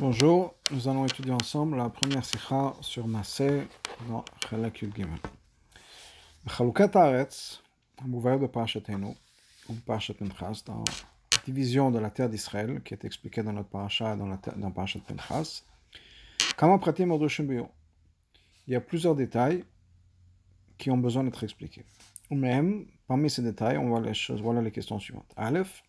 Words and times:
Bonjour, 0.00 0.56
nous 0.72 0.88
allons 0.88 1.06
étudier 1.06 1.30
ensemble 1.30 1.76
la 1.76 1.88
première 1.88 2.24
sikha 2.24 2.74
sur 2.80 3.06
Massé 3.06 3.62
dans 4.08 4.24
Chalak 4.40 4.82
Yud 4.82 4.92
Gimel. 4.92 5.20
Chalukat 6.48 6.90
Haaretz, 6.94 7.62
de 8.04 8.46
Parashatenu, 8.48 9.14
ou 9.68 9.74
Parashat 9.86 10.14
dans 10.66 10.78
la 10.78 11.38
division 11.44 11.92
de 11.92 12.00
la 12.00 12.10
terre 12.10 12.28
d'Israël, 12.28 12.82
qui 12.82 12.92
est 12.92 13.04
expliquée 13.04 13.44
dans 13.44 13.52
notre 13.52 13.68
parasha 13.68 14.16
dans, 14.16 14.26
la, 14.26 14.40
dans 14.56 14.72
Parashat 14.72 14.98
Pinchas, 14.98 15.62
Kama 16.58 16.78
Pratim. 16.78 17.16
Il 18.66 18.72
y 18.72 18.74
a 18.74 18.80
plusieurs 18.80 19.14
détails 19.14 19.64
qui 20.76 20.90
ont 20.90 20.98
besoin 20.98 21.22
d'être 21.22 21.44
expliqués. 21.44 21.84
Ou 22.32 22.34
même, 22.34 22.86
parmi 23.06 23.30
ces 23.30 23.42
détails, 23.42 23.78
on 23.78 23.90
voit 23.90 24.00
les 24.00 24.12
choses, 24.12 24.42
voilà 24.42 24.60
les 24.60 24.72
questions 24.72 24.98
suivantes. 24.98 25.32
Aleph, 25.36 25.84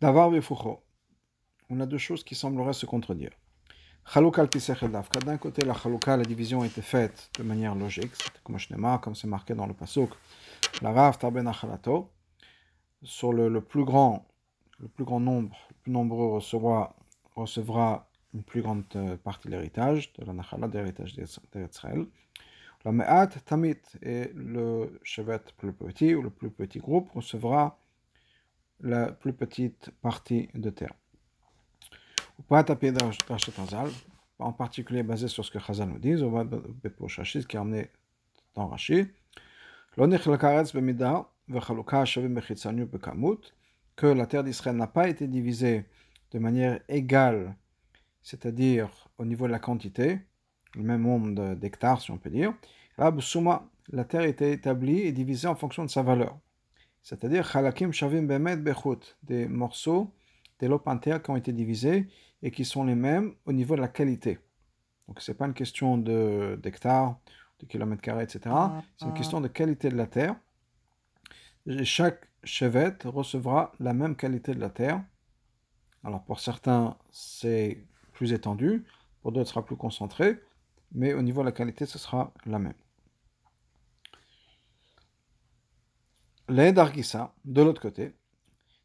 Davar 0.00 0.30
Befucho 0.30 0.84
on 1.70 1.80
a 1.80 1.86
deux 1.86 1.98
choses 1.98 2.24
qui 2.24 2.34
sembleraient 2.34 2.72
se 2.72 2.86
contredire. 2.86 3.30
D'un 4.14 5.36
côté, 5.38 5.64
la 5.64 5.74
chalouka, 5.74 6.16
la 6.16 6.24
division 6.24 6.64
été 6.64 6.82
faite 6.82 7.30
de 7.38 7.44
manière 7.44 7.74
logique, 7.76 8.12
comme 8.42 8.56
comme 9.00 9.14
c'est 9.14 9.28
marqué 9.28 9.54
dans 9.54 9.66
le 9.66 9.74
pasuk, 9.74 10.10
la 10.82 10.90
rav 10.92 11.18
taben 11.18 11.50
sur 13.02 13.32
le, 13.32 13.60
plus 13.60 13.84
grand, 13.84 14.26
le 14.78 14.88
plus 14.88 15.04
grand 15.04 15.20
nombre, 15.20 15.56
le 15.70 15.74
plus 15.82 15.92
nombreux 15.92 16.34
recevra, 16.34 16.96
recevra 17.36 18.10
une 18.34 18.42
plus 18.42 18.62
grande 18.62 18.84
euh, 18.96 19.16
partie 19.16 19.48
de 19.48 19.52
l'héritage, 19.52 20.12
de 20.14 20.24
la 20.24 20.32
nachala, 20.32 20.68
de 20.68 20.78
l'héritage 20.78 21.14
d'Israël. 21.14 22.06
La 22.84 22.92
me'at 22.92 23.28
tamit, 23.44 23.80
et 24.02 24.30
le 24.34 24.98
chevet 25.02 25.40
plus 25.56 25.72
petit, 25.72 26.14
ou 26.14 26.22
le 26.22 26.30
plus 26.30 26.50
petit 26.50 26.78
groupe, 26.78 27.10
recevra 27.12 27.78
la 28.80 29.12
plus 29.12 29.32
petite 29.32 29.90
partie 30.00 30.48
de 30.54 30.70
terre 30.70 30.94
en 34.38 34.52
particulier 34.52 35.02
basé 35.02 35.28
sur 35.28 35.44
ce 35.44 35.50
que 35.50 35.60
Chazal 35.60 35.88
nous 35.88 35.98
dit, 35.98 36.14
on 36.22 36.30
va 36.30 36.44
ce 36.44 37.46
qui 37.46 37.56
est 37.56 37.60
amené 37.60 37.88
dans 38.54 38.66
Rashi. 38.66 39.06
que 43.96 44.06
la 44.06 44.26
terre 44.26 44.44
d'Israël 44.44 44.76
n'a 44.76 44.86
pas 44.86 45.08
été 45.08 45.28
divisée 45.28 45.84
de 46.32 46.38
manière 46.38 46.80
égale, 46.88 47.54
c'est-à-dire 48.22 48.88
au 49.18 49.24
niveau 49.24 49.46
de 49.46 49.52
la 49.52 49.58
quantité, 49.58 50.18
le 50.74 50.82
même 50.82 51.02
nombre 51.02 51.54
d'hectares 51.54 52.00
si 52.00 52.10
on 52.10 52.18
peut 52.18 52.30
dire. 52.30 52.54
Là, 52.98 53.12
la 53.92 54.04
terre 54.04 54.22
était 54.22 54.52
établie 54.52 55.00
et 55.00 55.12
divisée 55.12 55.48
en 55.48 55.54
fonction 55.54 55.84
de 55.84 55.90
sa 55.90 56.02
valeur. 56.02 56.38
C'est-à-dire 57.02 57.48
des 59.22 59.48
morceaux 59.48 60.12
des 60.60 60.68
lopintaires 60.68 61.22
qui 61.22 61.30
ont 61.30 61.36
été 61.36 61.52
divisés 61.52 62.06
et 62.42 62.50
qui 62.50 62.64
sont 62.64 62.84
les 62.84 62.94
mêmes 62.94 63.34
au 63.46 63.52
niveau 63.52 63.76
de 63.76 63.80
la 63.80 63.88
qualité. 63.88 64.38
Donc 65.08 65.20
ce 65.20 65.30
n'est 65.30 65.36
pas 65.36 65.46
une 65.46 65.54
question 65.54 65.98
d'hectares, 65.98 67.18
de, 67.58 67.66
kilomètres 67.66 68.02
carrés, 68.02 68.24
etc. 68.24 68.40
Ah, 68.46 68.82
c'est 68.96 69.06
une 69.06 69.12
ah. 69.14 69.16
question 69.16 69.40
de 69.40 69.48
qualité 69.48 69.88
de 69.88 69.96
la 69.96 70.06
terre. 70.06 70.36
Et 71.66 71.84
chaque 71.84 72.28
chevette 72.44 73.02
recevra 73.04 73.72
la 73.80 73.92
même 73.92 74.16
qualité 74.16 74.54
de 74.54 74.60
la 74.60 74.70
terre. 74.70 75.02
Alors 76.04 76.22
pour 76.24 76.40
certains, 76.40 76.96
c'est 77.10 77.84
plus 78.12 78.32
étendu, 78.32 78.84
pour 79.20 79.32
d'autres, 79.32 79.48
ce 79.48 79.54
sera 79.54 79.64
plus 79.64 79.76
concentré, 79.76 80.40
mais 80.92 81.12
au 81.14 81.22
niveau 81.22 81.40
de 81.42 81.46
la 81.46 81.52
qualité, 81.52 81.86
ce 81.86 81.98
sera 81.98 82.32
la 82.46 82.58
même. 82.58 82.74
Les 86.48 86.72
Dargissa, 86.72 87.34
de 87.44 87.62
l'autre 87.62 87.80
côté, 87.80 88.12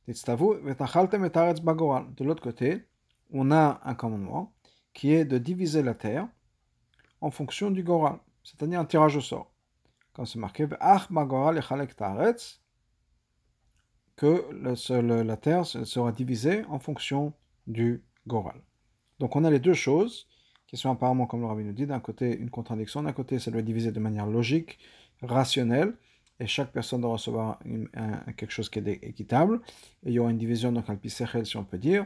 de 0.08 0.14
l'autre 2.24 2.44
côté, 2.44 2.86
on 3.32 3.52
a 3.52 3.80
un 3.84 3.96
commandement 3.96 4.54
qui 4.94 5.14
est 5.14 5.26
de 5.26 5.38
diviser 5.38 5.84
la 5.84 5.94
terre 5.94 6.28
en 7.22 7.32
fonction 7.32 7.72
du 7.72 7.84
Goral, 7.84 8.20
c'est-à-dire 8.44 8.80
un 8.80 8.86
tirage 8.86 9.18
au 9.18 9.22
sort. 9.22 9.52
Comme 10.14 10.26
c'est 10.26 10.40
marqué, 10.40 10.68
que 14.16 15.26
la 15.26 15.38
terre 15.38 15.66
sera 15.66 16.12
divisée 16.12 16.64
en 16.70 16.80
fonction 16.80 17.34
du 17.68 18.04
Goral. 18.28 18.62
Donc 19.20 19.36
on 19.36 19.44
a 19.44 19.50
les 19.50 19.60
deux 19.60 19.74
choses 19.74 20.28
qui 20.68 20.78
sont 20.78 20.90
apparemment, 20.90 21.26
comme 21.26 21.42
le 21.42 21.48
rabbi 21.48 21.64
nous 21.64 21.74
dit, 21.74 21.86
d'un 21.86 22.00
côté 22.00 22.36
une 22.38 22.50
contradiction, 22.50 23.04
d'un 23.04 23.14
côté 23.14 23.40
ça 23.40 23.52
doit 23.52 23.60
être 23.60 23.66
divisé 23.66 23.92
de 23.92 24.00
manière 24.00 24.26
logique, 24.26 24.80
rationnelle, 25.22 25.96
et 26.40 26.48
chaque 26.48 26.72
personne 26.72 27.02
doit 27.02 27.12
recevoir 27.12 27.60
quelque 28.36 28.52
chose 28.52 28.70
qui 28.70 28.80
est 28.80 29.04
équitable. 29.04 29.62
Et 30.04 30.10
il 30.10 30.14
y 30.14 30.20
aura 30.20 30.32
une 30.32 30.38
division, 30.38 30.72
donc 30.72 30.90
un 30.90 30.98
si 31.44 31.58
on 31.58 31.64
peut 31.64 31.78
dire. 31.78 32.06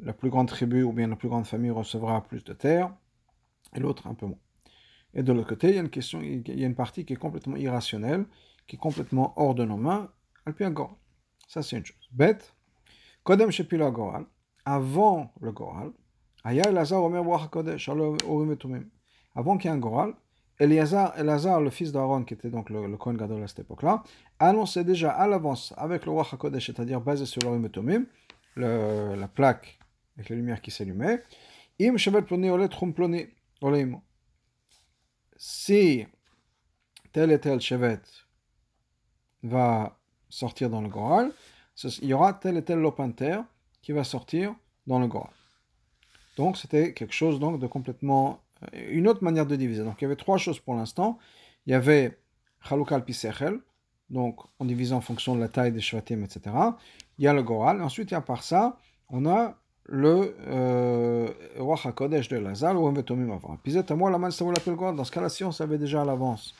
La 0.00 0.12
plus 0.12 0.30
grande 0.30 0.48
tribu 0.48 0.82
ou 0.82 0.92
bien 0.92 1.08
la 1.08 1.16
plus 1.16 1.28
grande 1.28 1.46
famille 1.46 1.70
recevra 1.70 2.22
plus 2.22 2.44
de 2.44 2.52
terre, 2.52 2.92
et 3.74 3.80
l'autre 3.80 4.06
un 4.06 4.14
peu 4.14 4.26
moins. 4.26 4.38
Et 5.14 5.22
de 5.22 5.32
l'autre 5.32 5.48
côté, 5.48 5.70
il 5.70 5.74
y 5.74 5.78
a 5.78 5.80
une 5.80 5.90
question, 5.90 6.20
il 6.20 6.48
y 6.48 6.62
a 6.64 6.66
une 6.66 6.74
partie 6.74 7.04
qui 7.04 7.14
est 7.14 7.16
complètement 7.16 7.56
irrationnelle, 7.56 8.26
qui 8.66 8.76
est 8.76 8.78
complètement 8.78 9.32
hors 9.36 9.54
de 9.54 9.64
nos 9.64 9.76
mains, 9.76 10.10
Goral. 10.46 10.94
Ça, 11.46 11.62
c'est 11.62 11.76
une 11.76 11.84
chose. 11.84 12.08
Bête, 12.12 12.54
Kodem 13.24 13.50
Shepila 13.50 13.90
Goral, 13.90 14.24
avant 14.64 15.32
le 15.40 15.52
Goral, 15.52 15.90
Aya 16.44 16.68
Elazar 16.68 17.02
avant 19.34 19.58
qu'il 19.58 19.70
y 19.70 19.72
ait 19.72 19.76
un 19.76 19.78
Goral, 19.78 20.14
Elazar, 20.58 21.60
le 21.60 21.70
fils 21.70 21.92
d'Aaron, 21.92 22.24
qui 22.24 22.34
était 22.34 22.50
donc 22.50 22.70
le, 22.70 22.86
le 22.86 22.96
Kohen 22.96 23.16
Gadol 23.16 23.42
à 23.42 23.48
cette 23.48 23.60
époque-là, 23.60 24.02
annonçait 24.38 24.84
déjà 24.84 25.10
à 25.10 25.26
l'avance 25.26 25.72
avec 25.76 26.04
le 26.04 26.12
roi 26.12 26.26
HaKodesh, 26.30 26.66
c'est-à-dire 26.66 27.00
basé 27.00 27.26
sur 27.26 27.42
l'Orim 27.42 27.64
et 27.64 27.70
Tomim, 27.70 28.06
la 28.56 29.28
plaque 29.28 29.78
avec 30.18 30.28
la 30.30 30.36
lumière 30.36 30.60
qui 30.60 30.72
s'allumait, 30.72 31.22
Im 31.80 31.96
Shevet 31.96 32.22
Ploni 32.22 32.50
Ole 32.50 32.66
Tchum 32.68 32.92
Ploni 32.92 33.26
Oleimo. 33.60 34.02
Si 35.36 36.04
tel 37.12 37.30
et 37.30 37.38
tel 37.38 37.60
Shevet 37.60 38.02
va 39.44 39.96
sortir 40.28 40.70
dans 40.70 40.82
le 40.82 40.88
Goral, 40.88 41.32
il 42.02 42.08
y 42.08 42.12
aura 42.12 42.34
tel 42.34 42.56
et 42.56 42.64
tel 42.64 42.80
Lopanter 42.80 43.40
qui 43.80 43.92
va 43.92 44.02
sortir 44.02 44.54
dans 44.88 44.98
le 44.98 45.06
Goral. 45.06 45.30
Donc 46.36 46.56
c'était 46.56 46.92
quelque 46.92 47.14
chose 47.14 47.38
donc 47.38 47.60
de 47.60 47.66
complètement 47.68 48.40
une 48.72 49.06
autre 49.06 49.22
manière 49.22 49.46
de 49.46 49.54
diviser. 49.54 49.84
Donc 49.84 50.00
il 50.00 50.04
y 50.04 50.06
avait 50.06 50.16
trois 50.16 50.38
choses 50.38 50.58
pour 50.58 50.74
l'instant. 50.74 51.18
Il 51.66 51.70
y 51.70 51.74
avait 51.74 52.18
Chalukal 52.68 53.04
Pisechel, 53.04 53.60
donc 54.10 54.40
on 54.58 54.64
divise 54.64 54.92
en 54.92 55.00
fonction 55.00 55.36
de 55.36 55.40
la 55.40 55.48
taille 55.48 55.70
des 55.70 55.80
Shvatim, 55.80 56.24
etc. 56.24 56.56
Il 57.18 57.24
y 57.24 57.28
a 57.28 57.32
le 57.32 57.44
Goral. 57.44 57.80
Ensuite, 57.82 58.10
il 58.10 58.14
y 58.14 58.16
a 58.16 58.20
par 58.20 58.42
ça, 58.42 58.78
on 59.08 59.26
a 59.26 59.56
le 59.88 61.34
Roi 61.58 61.76
HaKodesh 61.82 62.28
de 62.28 62.36
Lazal, 62.36 62.76
ou 62.76 62.90
Vetomim 62.92 63.32
avant. 63.32 63.56
Puis 63.56 63.74
moi, 63.96 64.10
la 64.10 64.18
main 64.18 64.28
l'appelle 64.28 64.74
Goral. 64.74 64.96
Dans 64.96 65.04
ce 65.04 65.12
cas-là, 65.12 65.28
si 65.28 65.44
on 65.44 65.52
savait 65.52 65.78
déjà 65.78 66.02
à 66.02 66.04
l'avance, 66.04 66.54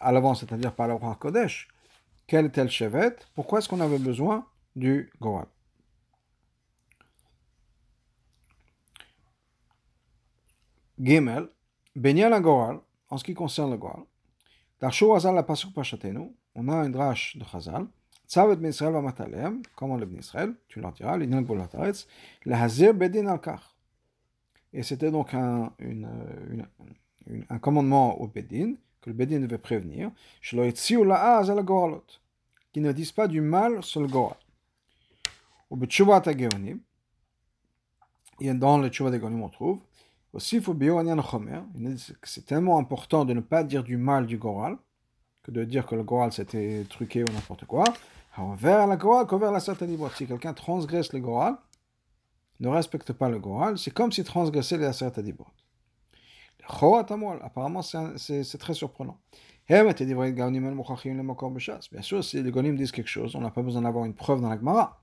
à 0.00 0.12
l'avance, 0.12 0.40
c'est-à-dire 0.40 0.72
par 0.72 0.88
le 0.88 0.94
Roi 0.94 1.12
HaKodesh, 1.12 1.68
quel 2.26 2.46
était 2.46 2.62
le 2.62 2.70
Shevet, 2.70 3.16
pourquoi 3.34 3.58
est-ce 3.58 3.68
qu'on 3.68 3.80
avait 3.80 3.98
besoin 3.98 4.46
du 4.76 5.10
Goral 5.20 5.46
Gimel, 11.00 11.48
Benyal 11.94 12.32
Agoral, 12.32 12.80
en 13.08 13.16
ce 13.16 13.24
qui 13.24 13.34
concerne 13.34 13.70
le 13.70 13.76
Goral, 13.76 14.02
Darsho 14.80 15.14
Hazal 15.14 15.34
la 15.34 15.42
Pasuk 15.42 15.72
Pachatenu, 15.72 16.32
on 16.54 16.68
a 16.68 16.74
un 16.74 16.88
drash 16.88 17.36
de 17.36 17.44
Chazal, 17.44 17.86
Tzavet 18.28 18.56
Ben 18.56 18.68
Israël 18.68 18.92
va 18.92 19.00
matalem, 19.00 19.62
Ben 19.80 20.18
Israël, 20.18 20.54
tu 20.68 20.80
leur 20.80 20.92
diras, 20.92 21.16
l'Inyan 21.16 21.42
Bolataretz, 21.42 22.06
la 22.44 22.62
Hazir 22.62 22.92
Bedin 22.92 23.26
al 23.26 23.38
-Kach. 23.38 23.60
Et 24.74 24.82
c'était 24.82 25.10
donc 25.10 25.32
un, 25.32 25.72
une, 25.78 26.06
une, 26.50 26.66
une, 27.26 27.46
un 27.48 27.58
commandement 27.58 28.20
au 28.20 28.26
Bedin, 28.26 28.74
que 29.00 29.08
le 29.08 29.14
Bedin 29.16 29.40
devait 29.40 29.56
prévenir, 29.56 30.10
qui 30.42 30.56
ne 32.80 32.92
disent 32.92 33.12
pas 33.12 33.28
du 33.28 33.40
mal 33.40 33.82
sur 33.82 34.02
le 34.02 34.08
Goral. 34.08 34.36
Au 35.70 35.76
Betshuvat 35.76 36.22
HaGeonim, 36.26 36.80
et 38.40 38.52
dans 38.52 38.76
le 38.76 38.88
Tshuvat 38.90 39.14
HaGeonim 39.14 39.42
on 39.42 39.48
trouve, 39.48 39.80
aussi, 40.34 40.60
c'est 42.24 42.44
tellement 42.44 42.78
important 42.78 43.24
de 43.24 43.32
ne 43.32 43.40
pas 43.40 43.64
dire 43.64 43.82
du 43.82 43.96
mal 43.96 44.26
du 44.26 44.36
Goral, 44.36 44.76
que 45.42 45.50
de 45.50 45.64
dire 45.64 45.86
que 45.86 45.94
le 45.94 46.02
Goral 46.02 46.30
c'était 46.30 46.84
truqué 46.90 47.24
ou 47.24 47.28
n'importe 47.28 47.64
quoi. 47.64 47.84
Si 50.14 50.26
quelqu'un 50.26 50.54
transgresse 50.54 51.12
le 51.12 51.20
Goral, 51.20 51.56
ne 52.60 52.68
respecte 52.68 53.12
pas 53.12 53.28
le 53.28 53.38
Goral, 53.38 53.78
c'est 53.78 53.92
comme 53.92 54.12
s'il 54.12 54.24
transgressait 54.24 54.78
les 54.78 54.86
Aseret 54.86 55.12
Apparemment, 57.42 57.82
c'est 57.82 58.58
très 58.58 58.74
surprenant. 58.74 59.18
Bien 59.68 59.92
sûr, 62.02 62.24
si 62.24 62.42
les 62.42 62.50
Gonim 62.50 62.74
disent 62.74 62.92
quelque 62.92 63.08
chose, 63.08 63.34
on 63.36 63.40
n'a 63.40 63.50
pas 63.50 63.62
besoin 63.62 63.82
d'avoir 63.82 64.04
une 64.04 64.14
preuve 64.14 64.40
dans 64.40 64.48
la 64.48 64.56
Gemara. 64.56 65.02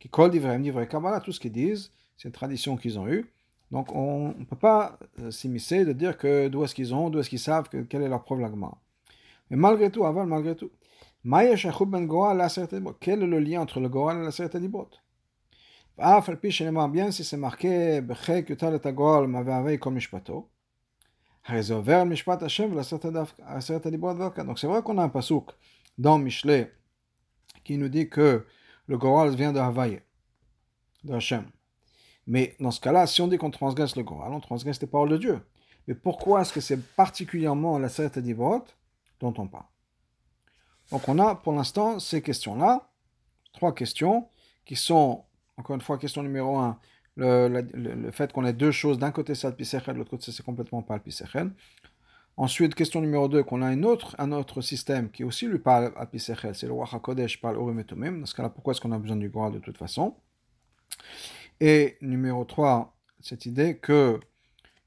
Tout 0.00 1.32
ce 1.32 1.40
qu'ils 1.40 1.52
disent, 1.52 1.92
c'est 2.16 2.28
une 2.28 2.32
tradition 2.32 2.76
qu'ils 2.76 2.98
ont 2.98 3.08
eue. 3.08 3.32
Donc 3.70 3.94
on 3.94 4.34
ne 4.38 4.44
peut 4.44 4.56
pas 4.56 4.98
euh, 5.20 5.30
s'immiscer 5.30 5.84
de 5.84 5.92
dire 5.92 6.16
d'où 6.48 6.64
est-ce 6.64 6.74
qu'ils 6.74 6.94
ont, 6.94 7.10
d'où 7.10 7.18
est-ce 7.18 7.30
qu'ils 7.30 7.38
savent, 7.38 7.68
que, 7.68 7.78
quelle 7.78 8.02
est 8.02 8.08
leur 8.08 8.22
preuve 8.22 8.40
l'agma. 8.40 8.72
Mais 9.50 9.56
malgré 9.56 9.90
tout, 9.90 10.04
avant, 10.04 10.26
malgré 10.26 10.54
tout, 10.54 10.70
quel 11.24 13.22
est 13.22 13.26
le 13.26 13.38
lien 13.38 13.62
entre 13.62 13.80
le 13.80 13.88
Goal 13.88 14.20
et 14.20 14.24
la 14.24 14.30
Seret 14.30 14.54
Adibot 14.56 14.90
bien 15.96 17.10
si 17.10 17.24
c'est 17.24 17.36
marqué 17.36 18.00
donc 18.00 18.18
c'est 24.58 24.66
vrai 24.66 24.82
qu'on 24.82 24.98
a 24.98 25.02
un 25.02 25.08
pasouk 25.08 25.52
dans 25.98 26.18
Michelet 26.18 26.72
qui 27.62 27.78
nous 27.78 27.88
dit 27.88 28.08
que 28.08 28.44
le 28.86 28.98
Goral 28.98 29.34
vient 29.34 29.52
de 29.52 29.58
Havaï, 29.58 30.02
de 31.04 31.14
Hachem. 31.14 31.44
Mais 32.26 32.56
dans 32.60 32.70
ce 32.70 32.80
cas-là, 32.80 33.06
si 33.06 33.22
on 33.22 33.28
dit 33.28 33.38
qu'on 33.38 33.50
transgresse 33.50 33.96
le 33.96 34.02
Goral, 34.02 34.32
on 34.32 34.40
transgresse 34.40 34.80
les 34.80 34.86
paroles 34.86 35.10
de 35.10 35.16
Dieu. 35.16 35.40
Mais 35.86 35.94
pourquoi 35.94 36.40
est-ce 36.42 36.52
que 36.52 36.60
c'est 36.60 36.94
particulièrement 36.94 37.78
la 37.78 37.88
Seret 37.88 38.18
Adibot 38.18 38.64
dont 39.20 39.34
on 39.38 39.46
parle? 39.46 39.64
Donc 40.94 41.08
on 41.08 41.18
a 41.18 41.34
pour 41.34 41.52
l'instant 41.52 41.98
ces 41.98 42.22
questions-là, 42.22 42.88
trois 43.52 43.74
questions 43.74 44.28
qui 44.64 44.76
sont, 44.76 45.24
encore 45.56 45.74
une 45.74 45.82
fois, 45.82 45.98
question 45.98 46.22
numéro 46.22 46.56
un, 46.56 46.78
le, 47.16 47.48
le, 47.48 48.10
fait 48.12 48.32
qu'on 48.32 48.44
ait 48.44 48.52
deux 48.52 48.70
choses, 48.70 48.96
d'un 48.96 49.10
côté 49.10 49.34
c'est 49.34 49.48
Alpisechel, 49.48 49.94
de 49.94 49.98
l'autre 49.98 50.10
côté 50.10 50.30
c'est 50.30 50.44
complètement 50.44 50.82
pas 50.82 50.94
Alpisechel. 50.94 51.50
Ensuite, 52.36 52.76
question 52.76 53.00
numéro 53.00 53.26
2, 53.26 53.42
qu'on 53.42 53.62
a 53.62 53.72
une 53.72 53.84
autre, 53.84 54.14
un 54.18 54.30
autre 54.30 54.60
système 54.60 55.10
qui 55.10 55.24
aussi 55.24 55.48
lui 55.48 55.58
parle 55.58 55.92
à 55.96 56.06
Pisechel, 56.06 56.54
c'est 56.54 56.68
le 56.68 56.72
Wach 56.72 56.94
HaKodesh 56.94 57.40
parle 57.40 57.56
Urim 57.56 57.80
et 57.80 57.84
Tumim. 57.84 58.20
Dans 58.20 58.26
ce 58.26 58.34
cas-là, 58.36 58.50
pourquoi 58.50 58.70
est-ce 58.70 58.80
qu'on 58.80 58.92
a 58.92 58.98
besoin 58.98 59.16
du 59.16 59.28
Goral 59.28 59.52
de 59.52 59.58
toute 59.58 59.78
façon? 59.78 60.14
Et 61.58 61.96
numéro 62.02 62.44
3, 62.44 62.96
cette 63.18 63.46
idée 63.46 63.78
que 63.78 64.20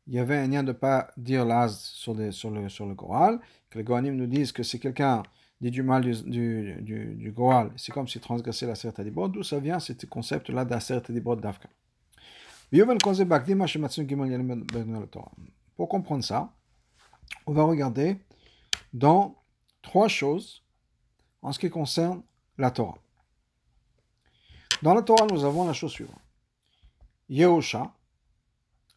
il 0.08 0.14
y 0.14 0.20
avait 0.20 0.38
un 0.38 0.48
lien 0.48 0.64
de 0.64 0.72
pas 0.72 1.10
dire 1.18 1.44
l'az 1.44 1.78
sur, 1.82 2.16
sur, 2.32 2.50
le, 2.50 2.70
sur 2.70 2.86
le 2.86 2.94
Goral, 2.96 3.42
que 3.70 3.78
les 3.78 3.84
Gohanim 3.84 4.16
nous 4.16 4.28
disent 4.28 4.54
que 4.54 4.64
si 4.64 4.80
quelqu'un 4.80 5.24
dit 5.60 5.72
du 5.72 5.84
mal 5.84 6.04
du, 6.04 6.14
du, 6.82 7.16
du, 7.16 7.32
Goral, 7.32 7.72
c'est 7.76 7.92
comme 7.92 8.08
s'il 8.08 8.22
transgressait 8.22 8.68
la 8.68 8.76
Seret 8.76 9.00
Adibot, 9.00 9.28
d'où 9.28 9.44
ça 9.44 9.60
vient 9.60 9.80
ce 9.80 9.94
concept-là 10.06 10.66
d'Aseret 10.66 11.04
Adibot 11.10 11.36
d'Afka. 11.36 11.70
Pour 15.76 15.90
comprendre 15.90 16.24
ça, 16.24 16.54
on 17.46 17.54
va 17.54 17.64
regarder 17.64 18.18
dans 18.94 19.36
trois 19.82 20.08
choses 20.08 20.64
en 21.42 21.52
ce 21.52 21.60
qui 21.60 21.70
concerne 21.70 22.22
la 22.58 22.72
Torah. 22.72 22.98
Dans 24.82 24.94
la 24.94 25.02
Torah, 25.02 25.26
nous 25.26 25.44
avons 25.44 25.66
la 25.66 25.74
chose 25.74 25.92
suivante. 25.92 26.22
Yerusha, 27.30 27.92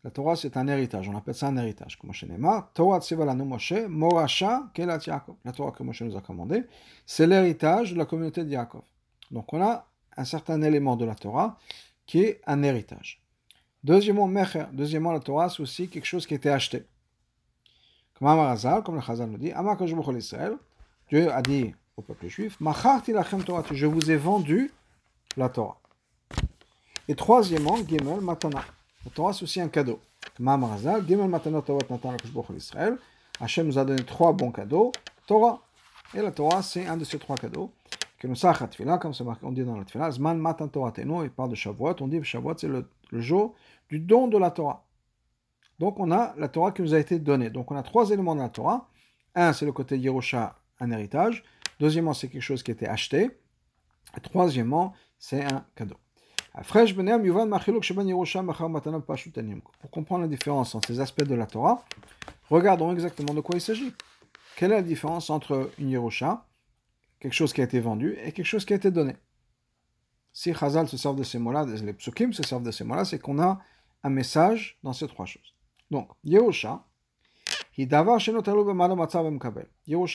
la 0.02 0.10
Torah 0.10 0.36
c'est 0.36 0.56
un 0.56 0.66
héritage, 0.66 1.08
on 1.08 1.16
appelle 1.16 1.34
ça 1.34 1.48
un 1.48 1.56
héritage. 1.56 1.98
Comme 1.98 2.08
Moshe 2.08 2.24
Nema, 2.24 2.70
Torah 2.74 3.00
Moshe, 3.44 3.72
Morasha 3.88 4.70
Kelat 4.72 5.00
Yaakov. 5.06 5.36
La 5.44 5.52
Torah 5.52 5.72
que 5.72 5.82
Moshe 5.82 6.02
nous 6.02 6.16
a 6.16 6.20
commandé, 6.20 6.64
c'est 7.04 7.26
l'héritage 7.26 7.92
de 7.92 7.98
la 7.98 8.06
communauté 8.06 8.44
de 8.44 8.50
Yaakov. 8.50 8.82
Donc 9.30 9.52
on 9.52 9.62
a 9.62 9.86
un 10.16 10.24
certain 10.24 10.60
élément 10.62 10.96
de 10.96 11.04
la 11.04 11.14
Torah 11.14 11.58
qui 12.06 12.22
est 12.22 12.40
un 12.46 12.62
héritage. 12.62 13.20
Deuxièmement, 13.84 14.26
Mecher. 14.26 14.64
Deuxièmement, 14.72 15.12
la 15.12 15.20
Torah 15.20 15.48
c'est 15.48 15.62
aussi 15.62 15.88
quelque 15.88 16.06
chose 16.06 16.26
qui 16.26 16.34
été 16.34 16.50
acheté. 16.50 16.84
Comme 18.14 18.82
comme 18.84 18.96
le 18.96 19.00
Chazal 19.00 19.30
nous 19.30 19.38
dit, 19.38 19.50
Amar 19.52 19.80
Israël, 19.82 20.56
Dieu 21.08 21.32
a 21.32 21.40
dit 21.40 21.74
au 21.96 22.02
peuple 22.02 22.28
juif, 22.28 22.58
je 22.60 23.86
vous 23.86 24.10
ai 24.10 24.16
vendu 24.16 24.70
la 25.36 25.48
Torah. 25.48 25.80
Et 27.08 27.14
troisièmement, 27.14 27.76
Gimel 27.78 28.20
Matana. 28.20 28.62
La 29.04 29.10
Torah 29.10 29.32
c'est 29.32 29.44
aussi 29.44 29.60
un 29.60 29.68
cadeau. 29.68 30.00
Comme 30.36 30.48
Amar 30.48 30.78
Gimel 31.06 31.28
Matana 31.28 31.62
Torah 31.62 31.80
Natan 31.88 32.16
Israël. 32.56 32.98
Hachem 33.40 33.66
nous 33.66 33.78
a 33.78 33.84
donné 33.84 34.04
trois 34.04 34.32
bons 34.32 34.52
cadeaux. 34.52 34.92
Torah. 35.26 35.62
Et 36.14 36.20
la 36.20 36.32
Torah 36.32 36.62
c'est 36.62 36.86
un 36.86 36.96
de 36.96 37.04
ces 37.04 37.18
trois 37.18 37.36
cadeaux. 37.36 37.72
Que 38.18 38.26
nous 38.26 38.36
comme 38.98 39.14
c'est 39.14 39.24
marqué, 39.24 39.46
on 39.46 39.52
dit 39.52 39.64
dans 39.64 39.76
la 39.76 39.84
Tfila, 39.84 40.10
Zman 40.10 40.38
Matan 40.38 40.68
Torah 40.68 40.92
Teno, 40.92 41.24
il 41.24 41.30
parle 41.30 41.48
de 41.48 41.54
Shavuot, 41.54 41.96
on 42.00 42.08
dit 42.08 42.22
Shavuot 42.22 42.58
c'est 42.58 42.68
le, 42.68 42.86
le 43.10 43.20
jour 43.22 43.54
du 43.88 43.98
don 43.98 44.28
de 44.28 44.36
la 44.36 44.50
Torah. 44.50 44.84
Donc 45.78 45.98
on 45.98 46.10
a 46.12 46.34
la 46.36 46.48
Torah 46.48 46.72
qui 46.72 46.82
nous 46.82 46.92
a 46.92 46.98
été 46.98 47.18
donnée. 47.18 47.48
Donc 47.48 47.70
on 47.70 47.76
a 47.76 47.82
trois 47.82 48.10
éléments 48.10 48.34
de 48.34 48.40
la 48.40 48.50
Torah. 48.50 48.88
Un, 49.34 49.54
c'est 49.54 49.64
le 49.64 49.72
côté 49.72 49.96
Yerusha, 49.96 50.56
un 50.78 50.90
héritage. 50.90 51.42
Deuxièmement, 51.78 52.12
c'est 52.12 52.28
quelque 52.28 52.42
chose 52.42 52.62
qui 52.62 52.70
a 52.72 52.74
été 52.74 52.86
acheté. 52.86 53.30
Et 54.14 54.20
troisièmement, 54.20 54.92
c'est 55.18 55.42
un 55.42 55.64
cadeau. 55.74 55.96
Pour 56.52 56.66
comprendre 59.90 60.22
la 60.22 60.28
différence 60.28 60.74
entre 60.74 60.88
ces 60.88 61.00
aspects 61.00 61.22
de 61.22 61.34
la 61.34 61.46
Torah, 61.46 61.84
regardons 62.48 62.92
exactement 62.92 63.34
de 63.34 63.40
quoi 63.40 63.56
il 63.56 63.60
s'agit. 63.60 63.92
Quelle 64.56 64.72
est 64.72 64.76
la 64.76 64.82
différence 64.82 65.30
entre 65.30 65.70
une 65.78 65.90
Yerusha, 65.90 66.46
quelque 67.20 67.34
chose 67.34 67.52
qui 67.52 67.60
a 67.60 67.64
été 67.64 67.80
vendu, 67.80 68.16
et 68.24 68.32
quelque 68.32 68.46
chose 68.46 68.64
qui 68.64 68.72
a 68.72 68.76
été 68.76 68.90
donné? 68.90 69.16
Si 70.32 70.52
Chazal 70.52 70.88
se 70.88 70.96
sert 70.96 71.14
de 71.14 71.22
ces 71.22 71.38
mots-là, 71.38 71.66
les 71.66 71.92
psukim 71.92 72.32
se 72.32 72.42
servent 72.42 72.62
de 72.62 72.70
ces 72.70 72.84
mots-là, 72.84 73.04
c'est 73.04 73.18
qu'on 73.18 73.40
a 73.40 73.60
un 74.02 74.10
message 74.10 74.78
dans 74.82 74.92
ces 74.92 75.06
trois 75.06 75.26
choses. 75.26 75.54
Donc, 75.90 76.10
Yerusha, 76.24 76.84
Yerusha, 77.76 78.18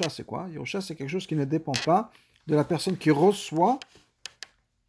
c'est 0.09 0.25
quoi? 0.25 0.47
Yerusha, 0.49 0.81
c'est 0.81 0.95
quelque 0.95 1.09
chose 1.09 1.27
qui 1.27 1.35
ne 1.35 1.45
dépend 1.45 1.73
pas 1.85 2.11
de 2.47 2.55
la 2.55 2.63
personne 2.63 2.97
qui 2.97 3.11
reçoit 3.11 3.79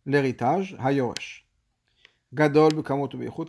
l'héritage, 0.06 0.76
Hayoresh. 0.80 1.46
Gadol, 2.32 2.82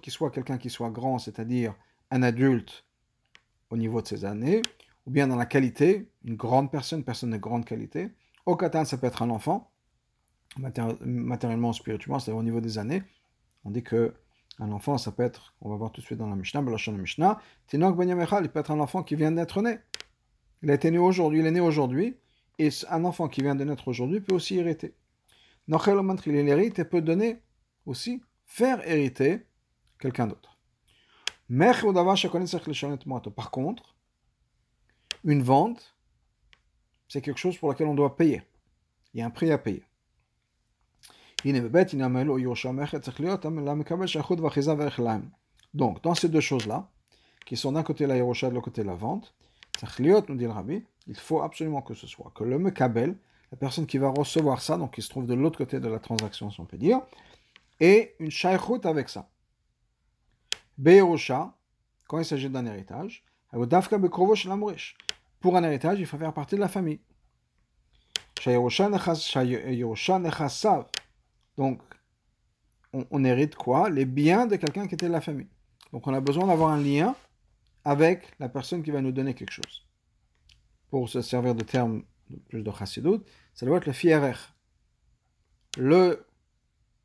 qui 0.01 0.11
soit 0.11 0.31
quelqu'un 0.31 0.57
qui 0.57 0.69
soit 0.69 0.89
grand, 0.89 1.19
c'est-à-dire 1.19 1.73
un 2.11 2.23
adulte 2.23 2.85
au 3.69 3.77
niveau 3.77 4.01
de 4.01 4.07
ses 4.07 4.25
années, 4.25 4.61
ou 5.05 5.11
bien 5.11 5.27
dans 5.27 5.35
la 5.35 5.45
qualité, 5.45 6.09
une 6.25 6.35
grande 6.35 6.71
personne, 6.71 7.03
personne 7.03 7.31
de 7.31 7.37
grande 7.37 7.65
qualité. 7.65 8.09
Okatan, 8.45 8.85
ça 8.85 8.97
peut 8.97 9.07
être 9.07 9.21
un 9.21 9.29
enfant, 9.29 9.71
matériellement, 10.57 11.73
spirituellement, 11.73 12.19
c'est-à-dire 12.19 12.39
au 12.39 12.43
niveau 12.43 12.61
des 12.61 12.77
années. 12.77 13.03
On 13.65 13.71
dit 13.71 13.83
que 13.83 14.13
un 14.59 14.71
enfant, 14.71 14.97
ça 14.97 15.11
peut 15.11 15.23
être, 15.23 15.53
on 15.61 15.69
va 15.69 15.75
voir 15.75 15.91
tout 15.91 16.01
de 16.01 16.05
suite 16.05 16.17
dans 16.17 16.29
la 16.29 16.35
Mishnah, 16.35 16.61
la 16.61 16.91
Mishnah, 16.93 17.39
Tinok 17.67 17.95
Ben 17.95 18.09
il 18.09 18.49
peut 18.49 18.59
être 18.59 18.71
un 18.71 18.79
enfant 18.79 19.03
qui 19.03 19.15
vient 19.15 19.31
d'être 19.31 19.61
né. 19.61 19.79
Il 20.63 20.71
a 20.71 20.73
été 20.73 20.89
né 20.89 20.97
aujourd'hui, 20.97 21.39
il 21.39 21.45
est 21.45 21.51
né 21.51 21.59
aujourd'hui, 21.59 22.17
et 22.57 22.69
un 22.89 23.05
enfant 23.05 23.27
qui 23.27 23.41
vient 23.41 23.53
de 23.53 23.63
naître 23.63 23.87
aujourd'hui 23.87 24.19
peut 24.19 24.33
aussi 24.33 24.57
hériter. 24.57 24.95
Il 25.67 26.35
hérite 26.35 26.79
et 26.79 26.85
peut 26.85 27.01
donner 27.01 27.41
aussi, 27.85 28.21
faire 28.45 28.87
hériter 28.87 29.45
quelqu'un 29.99 30.27
d'autre. 30.27 30.57
Par 31.49 31.81
contre, 33.51 33.95
une 35.23 35.43
vente, 35.43 35.95
c'est 37.07 37.21
quelque 37.21 37.39
chose 37.39 37.57
pour 37.57 37.69
lequel 37.69 37.87
on 37.87 37.95
doit 37.95 38.15
payer. 38.15 38.43
Il 39.13 39.19
y 39.19 39.23
a 39.23 39.25
un 39.25 39.29
prix 39.29 39.51
à 39.51 39.57
payer. 39.57 39.83
Donc, 45.73 46.03
dans 46.03 46.15
ces 46.15 46.29
deux 46.29 46.39
choses-là, 46.39 46.89
qui 47.45 47.55
sont 47.55 47.71
d'un 47.71 47.83
côté 47.83 48.07
la 48.07 48.17
Yerusha, 48.17 48.49
de 48.49 48.55
l'autre 48.55 48.65
côté 48.65 48.83
la 48.83 48.95
vente, 48.95 49.33
nous 50.03 50.35
dit 50.35 50.43
le 50.43 50.51
Rabbi, 50.51 50.83
il 51.07 51.15
faut 51.15 51.41
absolument 51.41 51.81
que 51.81 51.93
ce 51.93 52.07
soit 52.07 52.31
que 52.35 52.43
le 52.43 52.57
Mekabel, 52.57 53.15
la 53.51 53.57
personne 53.57 53.85
qui 53.87 53.97
va 53.97 54.09
recevoir 54.09 54.61
ça, 54.61 54.77
donc 54.77 54.95
qui 54.95 55.01
se 55.01 55.09
trouve 55.09 55.25
de 55.25 55.33
l'autre 55.33 55.57
côté 55.57 55.79
de 55.79 55.87
la 55.87 55.99
transaction, 55.99 56.51
si 56.51 56.59
on 56.59 56.65
peut 56.65 56.77
dire, 56.77 57.01
ait 57.79 58.15
une 58.19 58.31
shaykhut 58.31 58.85
avec 58.85 59.09
ça. 59.09 59.29
Beyerusha, 60.77 61.53
quand 62.07 62.19
il 62.19 62.25
s'agit 62.25 62.49
d'un 62.49 62.65
héritage, 62.65 63.23
pour 65.39 65.57
un 65.57 65.63
héritage, 65.63 65.99
il 65.99 66.05
faut 66.05 66.17
faire 66.17 66.33
partie 66.33 66.55
de 66.55 66.59
la 66.59 66.67
famille. 66.67 66.99
Donc, 71.57 71.81
on, 72.93 73.23
hérite 73.23 73.55
quoi? 73.55 73.89
Les 73.89 74.05
biens 74.05 74.45
de 74.45 74.55
quelqu'un 74.55 74.87
qui 74.87 74.95
était 74.95 75.07
de 75.07 75.11
la 75.11 75.21
famille. 75.21 75.47
Donc, 75.91 76.07
on 76.07 76.13
a 76.13 76.19
besoin 76.21 76.47
d'avoir 76.47 76.69
un 76.71 76.81
lien 76.81 77.15
avec 77.83 78.33
la 78.39 78.49
personne 78.49 78.83
qui 78.83 78.91
va 78.91 79.01
nous 79.01 79.11
donner 79.11 79.33
quelque 79.33 79.51
chose. 79.51 79.85
Pour 80.89 81.09
se 81.09 81.21
servir 81.21 81.55
de 81.55 81.63
termes 81.63 82.03
plus 82.49 82.63
de 82.63 82.71
chassidut, 82.71 83.19
ça 83.53 83.65
doit 83.65 83.77
être 83.77 83.85
le 83.85 83.93
fierer. 83.93 84.33
Le, 85.77 86.25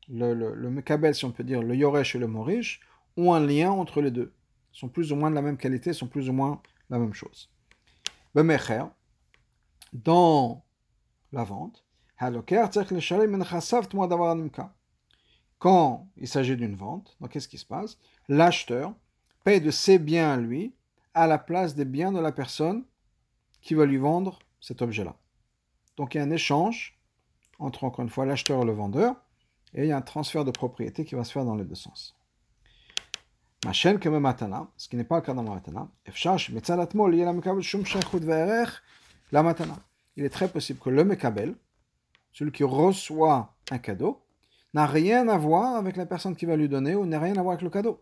le, 0.09 0.33
le, 0.33 0.53
le 0.55 0.69
mekabel, 0.69 1.15
si 1.15 1.25
on 1.25 1.31
peut 1.31 1.43
dire, 1.43 1.61
le 1.61 1.75
yoresh 1.75 2.15
et 2.15 2.19
le 2.19 2.27
morish, 2.27 2.81
ont 3.17 3.33
un 3.33 3.45
lien 3.45 3.71
entre 3.71 4.01
les 4.01 4.11
deux. 4.11 4.33
Ils 4.73 4.79
sont 4.79 4.89
plus 4.89 5.11
ou 5.11 5.15
moins 5.15 5.29
de 5.29 5.35
la 5.35 5.41
même 5.41 5.57
qualité, 5.57 5.93
sont 5.93 6.07
plus 6.07 6.29
ou 6.29 6.33
moins 6.33 6.61
la 6.89 6.97
même 6.99 7.13
chose. 7.13 7.49
Bemecher, 8.35 8.83
dans 9.93 10.65
la 11.31 11.43
vente, 11.43 11.85
quand 15.59 16.07
il 16.17 16.27
s'agit 16.27 16.57
d'une 16.57 16.75
vente, 16.75 17.17
donc 17.19 17.31
qu'est-ce 17.31 17.47
qui 17.47 17.57
se 17.57 17.65
passe? 17.65 17.97
L'acheteur 18.27 18.93
paye 19.43 19.61
de 19.61 19.71
ses 19.71 19.99
biens 19.99 20.31
à 20.33 20.37
lui 20.37 20.73
à 21.13 21.27
la 21.27 21.37
place 21.37 21.75
des 21.75 21.85
biens 21.85 22.11
de 22.11 22.19
la 22.19 22.31
personne 22.31 22.85
qui 23.61 23.73
va 23.73 23.85
lui 23.85 23.97
vendre 23.97 24.39
cet 24.63 24.81
objet-là. 24.81 25.15
Donc 25.97 26.15
il 26.15 26.19
y 26.19 26.21
a 26.21 26.23
un 26.23 26.31
échange 26.31 26.97
entre, 27.59 27.83
encore 27.83 28.03
une 28.03 28.09
fois, 28.09 28.25
l'acheteur 28.25 28.61
et 28.61 28.65
le 28.65 28.71
vendeur, 28.71 29.15
et 29.73 29.83
il 29.83 29.87
y 29.87 29.91
a 29.91 29.97
un 29.97 30.01
transfert 30.01 30.45
de 30.45 30.51
propriété 30.51 31.03
qui 31.03 31.15
va 31.15 31.23
se 31.25 31.33
faire 31.33 31.43
dans 31.43 31.55
les 31.55 31.65
deux 31.65 31.75
sens. 31.75 32.15
Ma 33.65 33.73
chaîne 33.73 33.99
comme 33.99 34.17
matana, 34.19 34.67
ce 34.77 34.87
qui 34.87 34.95
n'est 34.95 35.03
pas 35.03 35.17
le 35.17 35.21
cas 35.21 35.33
dans 35.33 35.43
matana, 35.43 35.89
la 39.31 39.43
matana. 39.43 39.75
Il 40.15 40.23
est 40.23 40.29
très 40.29 40.47
possible 40.47 40.79
que 40.79 40.89
le 40.89 41.03
mekabel, 41.03 41.55
celui 42.31 42.51
qui 42.51 42.63
reçoit 42.63 43.53
un 43.69 43.77
cadeau, 43.79 44.21
n'a 44.73 44.85
rien 44.85 45.27
à 45.27 45.37
voir 45.37 45.75
avec 45.75 45.97
la 45.97 46.05
personne 46.05 46.35
qui 46.35 46.45
va 46.45 46.55
lui 46.55 46.69
donner 46.69 46.95
ou 46.95 47.05
n'a 47.05 47.19
rien 47.19 47.35
à 47.35 47.41
voir 47.41 47.53
avec 47.53 47.63
le 47.63 47.69
cadeau. 47.69 47.99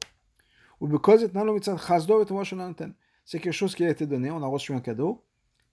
C'est 3.25 3.39
quelque 3.39 3.51
chose 3.51 3.75
qui 3.75 3.85
a 3.85 3.89
été 3.89 4.05
donné, 4.05 4.31
on 4.31 4.41
a 4.43 4.47
reçu 4.47 4.73
un 4.73 4.79
cadeau, 4.79 5.23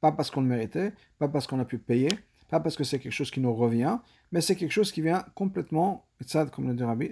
pas 0.00 0.12
parce 0.12 0.30
qu'on 0.30 0.40
le 0.40 0.46
méritait, 0.46 0.92
pas 1.18 1.28
parce 1.28 1.46
qu'on 1.46 1.58
a 1.58 1.64
pu 1.64 1.78
payer, 1.78 2.18
pas 2.48 2.60
parce 2.60 2.76
que 2.76 2.84
c'est 2.84 2.98
quelque 2.98 3.12
chose 3.12 3.30
qui 3.30 3.40
nous 3.40 3.54
revient, 3.54 3.98
mais 4.32 4.40
c'est 4.40 4.56
quelque 4.56 4.72
chose 4.72 4.92
qui 4.92 5.02
vient 5.02 5.24
complètement, 5.34 6.06
comme 6.52 6.68
le 6.68 6.74
dit 6.74 6.84
Rabbi, 6.84 7.10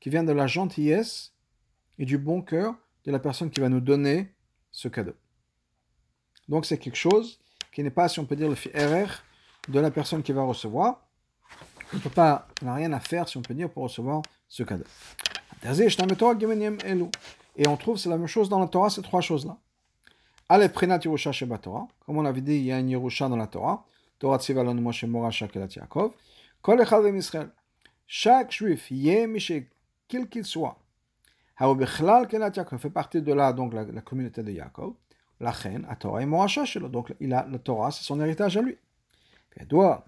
qui 0.00 0.10
vient 0.10 0.24
de 0.24 0.32
la 0.32 0.46
gentillesse 0.46 1.32
et 1.98 2.04
du 2.04 2.18
bon 2.18 2.42
cœur 2.42 2.74
de 3.04 3.12
la 3.12 3.18
personne 3.18 3.50
qui 3.50 3.60
va 3.60 3.68
nous 3.68 3.80
donner 3.80 4.32
ce 4.72 4.88
cadeau. 4.88 5.14
Donc 6.48 6.66
c'est 6.66 6.78
quelque 6.78 6.96
chose 6.96 7.40
qui 7.72 7.82
n'est 7.82 7.90
pas, 7.90 8.08
si 8.08 8.18
on 8.18 8.24
peut 8.24 8.36
dire, 8.36 8.48
le 8.48 8.54
RR 8.54 9.22
de 9.68 9.80
la 9.80 9.90
personne 9.90 10.22
qui 10.22 10.32
va 10.32 10.42
recevoir. 10.42 11.06
On 11.94 11.98
peut 11.98 12.10
pas, 12.10 12.48
n'a 12.62 12.74
rien 12.74 12.92
à 12.92 13.00
faire, 13.00 13.28
si 13.28 13.36
on 13.36 13.42
peut 13.42 13.54
dire, 13.54 13.70
pour 13.70 13.84
recevoir 13.84 14.22
ce 14.48 14.62
cadeau. 14.62 14.84
Et 17.56 17.66
on 17.66 17.76
trouve 17.76 17.98
c'est 17.98 18.08
la 18.08 18.16
même 18.16 18.26
chose 18.26 18.48
dans 18.48 18.58
la 18.58 18.68
Torah, 18.68 18.90
ces 18.90 19.02
trois 19.02 19.20
choses-là. 19.20 19.58
Prinat 20.68 20.98
Yerusha 21.04 21.32
Sheba 21.32 21.58
Torah. 21.58 21.86
Comme 22.04 22.18
on 22.18 22.24
avait 22.24 22.40
dit, 22.40 22.56
il 22.56 22.64
y 22.64 22.72
a 22.72 22.78
une 22.80 22.90
Yerusha 22.90 23.28
dans 23.28 23.36
la 23.36 23.46
Torah. 23.46 23.84
Torah 24.18 24.38
Tzivalon 24.38 24.74
Moshe 24.74 25.04
Mora 25.04 25.30
Shakelat 25.30 25.68
Yaakov. 25.76 26.12
Kol 26.60 26.80
Echad 26.80 27.04
Israël. 27.14 27.50
Chaque 28.06 28.50
juif, 28.50 28.90
Yé 28.90 29.28
quel 30.08 30.28
qu'il 30.28 30.44
soit, 30.44 30.76
Haobechlal 31.56 32.26
Kelat 32.26 32.50
Yaakov, 32.56 32.80
fait 32.80 32.90
partie 32.90 33.22
de 33.22 33.32
là, 33.32 33.52
donc 33.52 33.72
la, 33.72 33.84
communauté 34.00 34.42
de 34.42 34.50
Yaakov. 34.50 34.94
La 35.38 35.52
reine, 35.52 35.86
à 35.88 35.94
Torah 35.94 36.20
et 36.20 36.26
Moracha 36.26 36.64
Donc 36.80 37.14
il 37.20 37.32
a 37.32 37.46
la 37.48 37.58
Torah, 37.60 37.92
c'est 37.92 38.02
son 38.02 38.20
héritage 38.20 38.56
à 38.56 38.62
lui. 38.62 38.76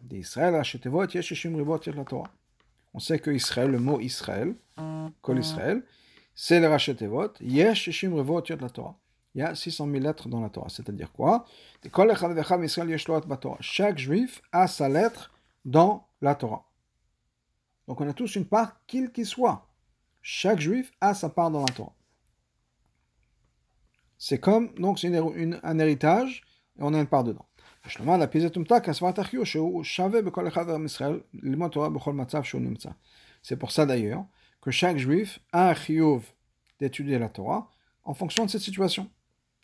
D'Israël, 0.03 0.61
Rivot, 0.61 1.79
la 1.87 2.05
Torah. 2.05 2.31
On 2.93 2.99
sait 2.99 3.19
que 3.19 3.31
Israël, 3.31 3.71
le 3.71 3.79
mot 3.79 4.01
Israël, 4.01 4.55
Kol 5.23 5.39
Israël, 5.39 5.85
c'est 6.35 6.61
le 6.61 6.67
Rachetevot, 6.69 7.35
Yeshishim 7.41 8.15
Rivot, 8.15 8.43
la 8.61 8.69
Torah 8.69 8.97
il 9.35 9.41
y 9.41 9.43
a 9.43 9.55
600 9.55 9.87
000 9.91 9.99
lettres 10.01 10.29
dans 10.29 10.41
la 10.41 10.51
Torah. 10.51 10.69
C'est-à-dire 10.69 11.11
quoi? 11.13 11.47
Chaque 13.61 13.99
juif 13.99 14.43
a 14.53 14.67
sa 14.67 14.89
lettre 14.89 15.33
dans 15.65 16.09
la 16.21 16.35
Torah. 16.35 16.65
Donc 17.89 18.01
on 18.01 18.09
a 18.09 18.13
tous 18.13 18.37
une 18.37 18.47
part, 18.47 18.85
qu'il 18.87 19.11
qu'il 19.11 19.27
soit. 19.27 19.69
Chaque 20.21 20.61
juif 20.61 20.93
a 21.01 21.15
sa 21.15 21.29
part 21.29 21.51
dans 21.51 21.61
la 21.61 21.73
Torah. 21.73 21.95
C'est 24.19 24.39
comme, 24.39 24.73
donc 24.75 25.01
c'est 25.01 25.13
un 25.17 25.79
héritage, 25.81 26.45
et 26.79 26.83
on 26.83 26.95
a 26.95 27.01
une 27.01 27.09
part 27.09 27.25
dedans. 27.25 27.47
C'est 33.43 33.57
pour 33.57 33.73
ça 33.73 33.87
d'ailleurs 33.87 34.25
que 34.61 34.71
chaque 34.71 34.99
juif 34.99 35.41
a 35.51 35.71
un 35.71 35.75
chiyuv 35.75 36.23
d'étudier 36.79 37.19
la 37.19 37.29
Torah 37.29 37.69
en 38.05 38.15
fonction 38.15 38.45
de 38.45 38.51
cette 38.51 38.61
situation 38.61 39.11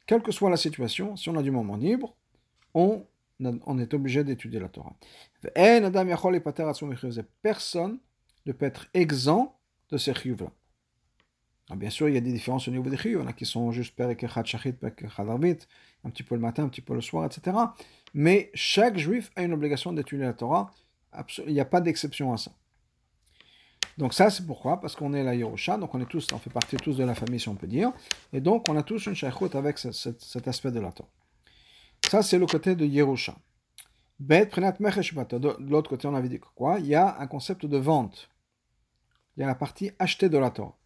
quelle 0.08 0.22
que 0.22 0.32
soit 0.32 0.48
la 0.48 0.56
situation, 0.56 1.16
si 1.16 1.28
on 1.28 1.36
a 1.36 1.42
du 1.42 1.50
moment 1.50 1.76
libre, 1.76 2.16
on, 2.72 3.04
est 3.78 3.92
obligé 3.92 4.24
d'étudier 4.24 4.58
la 4.58 4.68
Torah. 4.68 4.96
Personne 7.42 7.98
ne 8.46 8.52
peut 8.52 8.64
être 8.64 8.86
exempt 8.94 9.60
de 9.90 9.98
ces 9.98 10.14
chiyuv-là. 10.14 11.76
Bien 11.76 11.90
sûr, 11.90 12.08
il 12.08 12.14
y 12.14 12.16
a 12.16 12.22
des 12.22 12.32
différences 12.32 12.66
au 12.68 12.70
niveau 12.70 12.88
des 12.88 12.96
chiyuv. 12.96 13.20
Il 13.20 13.22
y 13.22 13.26
en 13.26 13.28
a 13.28 13.34
qui 13.34 13.44
sont 13.44 13.70
juste 13.70 13.94
shachit, 13.98 14.74
un 14.80 16.10
petit 16.10 16.22
peu 16.22 16.34
le 16.34 16.40
matin, 16.40 16.64
un 16.64 16.68
petit 16.70 16.80
peu 16.80 16.94
le 16.94 17.02
soir, 17.02 17.26
etc. 17.26 17.54
Mais 18.14 18.50
chaque 18.54 18.96
juif 18.96 19.30
a 19.36 19.42
une 19.42 19.52
obligation 19.52 19.92
d'étudier 19.92 20.24
la 20.24 20.32
Torah. 20.32 20.70
Il 21.46 21.52
n'y 21.52 21.60
a 21.60 21.66
pas 21.66 21.82
d'exception 21.82 22.32
à 22.32 22.38
ça. 22.38 22.52
Donc 23.98 24.14
ça, 24.14 24.30
c'est 24.30 24.46
pourquoi 24.46 24.80
Parce 24.80 24.94
qu'on 24.94 25.12
est 25.12 25.24
la 25.24 25.34
Yerusha, 25.34 25.76
donc 25.76 25.92
on 25.92 26.00
est 26.00 26.06
tous, 26.06 26.32
on 26.32 26.38
fait 26.38 26.50
partie 26.50 26.76
tous 26.76 26.96
de 26.96 27.02
la 27.02 27.16
famille, 27.16 27.40
si 27.40 27.48
on 27.48 27.56
peut 27.56 27.66
dire. 27.66 27.90
Et 28.32 28.40
donc, 28.40 28.68
on 28.68 28.76
a 28.76 28.84
tous 28.84 29.06
une 29.06 29.16
shaykhut 29.16 29.56
avec 29.56 29.76
cet 29.76 30.46
aspect 30.46 30.70
de 30.70 30.78
la 30.78 30.92
Torah. 30.92 31.10
Ça, 32.08 32.22
c'est 32.22 32.38
le 32.38 32.46
côté 32.46 32.76
de 32.76 32.86
Yerusha. 32.86 33.34
De 34.20 35.68
l'autre 35.68 35.90
côté, 35.90 36.06
on 36.06 36.14
avait 36.14 36.28
dit 36.28 36.38
quoi? 36.38 36.78
Il 36.78 36.86
y 36.86 36.94
a 36.94 37.18
un 37.18 37.26
concept 37.26 37.66
de 37.66 37.76
vente. 37.76 38.30
Il 39.36 39.40
y 39.40 39.42
a 39.44 39.48
la 39.48 39.56
partie 39.56 39.90
achetée 39.98 40.28
de 40.28 40.38
la 40.38 40.50
Torah. 40.50 40.76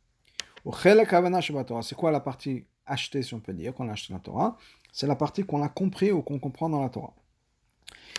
C'est 1.82 1.94
quoi 1.94 2.10
la 2.10 2.20
partie 2.20 2.64
achetée, 2.86 3.22
si 3.22 3.34
on 3.34 3.40
peut 3.40 3.52
dire, 3.52 3.74
qu'on 3.74 3.90
a 3.90 3.92
acheté 3.92 4.14
la 4.14 4.20
Torah? 4.20 4.56
C'est 4.90 5.06
la 5.06 5.16
partie 5.16 5.44
qu'on 5.44 5.62
a 5.62 5.68
compris 5.68 6.12
ou 6.12 6.22
qu'on 6.22 6.38
comprend 6.38 6.70
dans 6.70 6.82
la 6.82 6.88
Torah. 6.88 7.14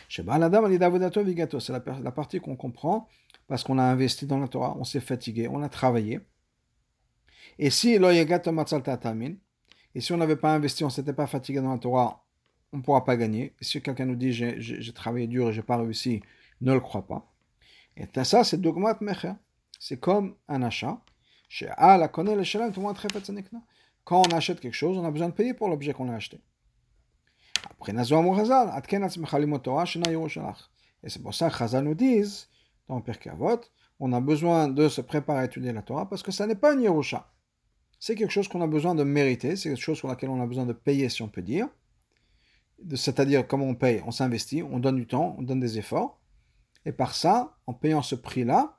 C'est 0.10 0.24
la 0.24 2.12
partie 2.12 2.40
qu'on 2.40 2.56
comprend 2.56 3.08
parce 3.48 3.64
qu'on 3.64 3.78
a 3.78 3.84
investi 3.84 4.26
dans 4.26 4.40
la 4.40 4.48
Torah, 4.48 4.76
on 4.78 4.84
s'est 4.84 5.00
fatigué, 5.00 5.48
on 5.48 5.62
a 5.62 5.70
travaillé. 5.70 6.22
Et 7.60 7.70
si 7.70 8.00
et 9.96 10.02
si 10.02 10.12
on 10.12 10.18
n'avait 10.18 10.36
pas 10.36 10.56
investi, 10.56 10.84
on 10.84 10.88
ne 10.88 10.92
s'était 10.92 11.14
pas 11.14 11.28
fatigué 11.28 11.62
dans 11.62 11.72
la 11.72 11.78
Torah, 11.78 12.26
on 12.72 12.78
ne 12.78 12.82
pourra 12.82 13.06
pas 13.06 13.16
gagner. 13.16 13.54
Si 13.62 13.82
quelqu'un 13.82 14.06
nous 14.06 14.16
dit 14.16 14.34
j'ai 14.34 14.94
travaillé 14.94 15.28
dur 15.28 15.50
et 15.50 15.54
j'ai 15.54 15.62
pas 15.62 15.78
réussi, 15.78 16.22
ne 16.62 16.74
le 16.74 16.80
crois 16.80 17.06
pas. 17.06 17.32
Et 17.96 18.08
ça, 18.24 18.44
c'est 18.44 18.60
dogmat 18.60 18.98
mecher. 19.02 19.34
C'est 19.80 20.00
comme 20.00 20.36
un 20.48 20.64
achat. 20.64 21.00
Quand 24.06 24.22
on 24.22 24.36
achète 24.36 24.60
quelque 24.60 24.74
chose, 24.74 24.98
on 24.98 25.06
a 25.06 25.12
besoin 25.12 25.30
de 25.30 25.34
payer 25.34 25.54
pour 25.54 25.70
l'objet 25.70 25.94
qu'on 25.94 26.10
a 26.10 26.16
acheté. 26.16 26.42
Après, 27.70 27.94
et 31.04 31.10
c'est 31.10 31.22
pour 31.22 31.34
ça 31.34 31.50
que 31.50 31.58
Chazal 31.58 31.84
nous 31.84 31.96
disent 31.96 32.48
dans 32.88 33.02
Pirkei 33.02 33.30
Avot, 33.30 33.62
on 34.00 34.14
a 34.14 34.22
besoin 34.22 34.68
de 34.68 34.90
se 34.90 35.02
préparer 35.02 35.40
à 35.40 35.46
étudier 35.46 35.72
la 35.74 35.82
Torah 35.82 36.10
parce 36.10 36.24
que 36.24 36.32
ça 36.32 36.48
n'est 36.48 36.56
pas 36.56 36.74
une 36.74 36.82
Yerusha. 36.82 37.30
C'est 38.00 38.16
quelque 38.16 38.32
chose 38.32 38.48
qu'on 38.48 38.62
a 38.62 38.68
besoin 38.68 38.96
de 38.96 39.04
mériter, 39.04 39.56
c'est 39.56 39.70
quelque 39.70 39.82
chose 39.82 39.98
sur 39.98 40.08
laquelle 40.08 40.30
on 40.30 40.42
a 40.42 40.48
besoin 40.48 40.66
de 40.66 40.74
payer, 40.74 41.08
si 41.10 41.22
on 41.22 41.30
peut 41.30 41.42
dire. 41.42 41.68
C'est-à-dire, 42.96 43.48
comment 43.48 43.66
on 43.66 43.76
paye 43.76 44.04
On 44.06 44.12
s'investit, 44.12 44.62
on 44.62 44.80
donne 44.80 44.98
du 44.98 45.08
temps, 45.08 45.36
on 45.38 45.42
donne 45.42 45.62
des 45.62 45.78
efforts. 45.78 46.20
Et 46.86 46.92
par 46.92 47.16
ça, 47.16 47.56
en 47.66 47.74
payant 47.74 48.02
ce 48.02 48.16
prix-là, 48.16 48.78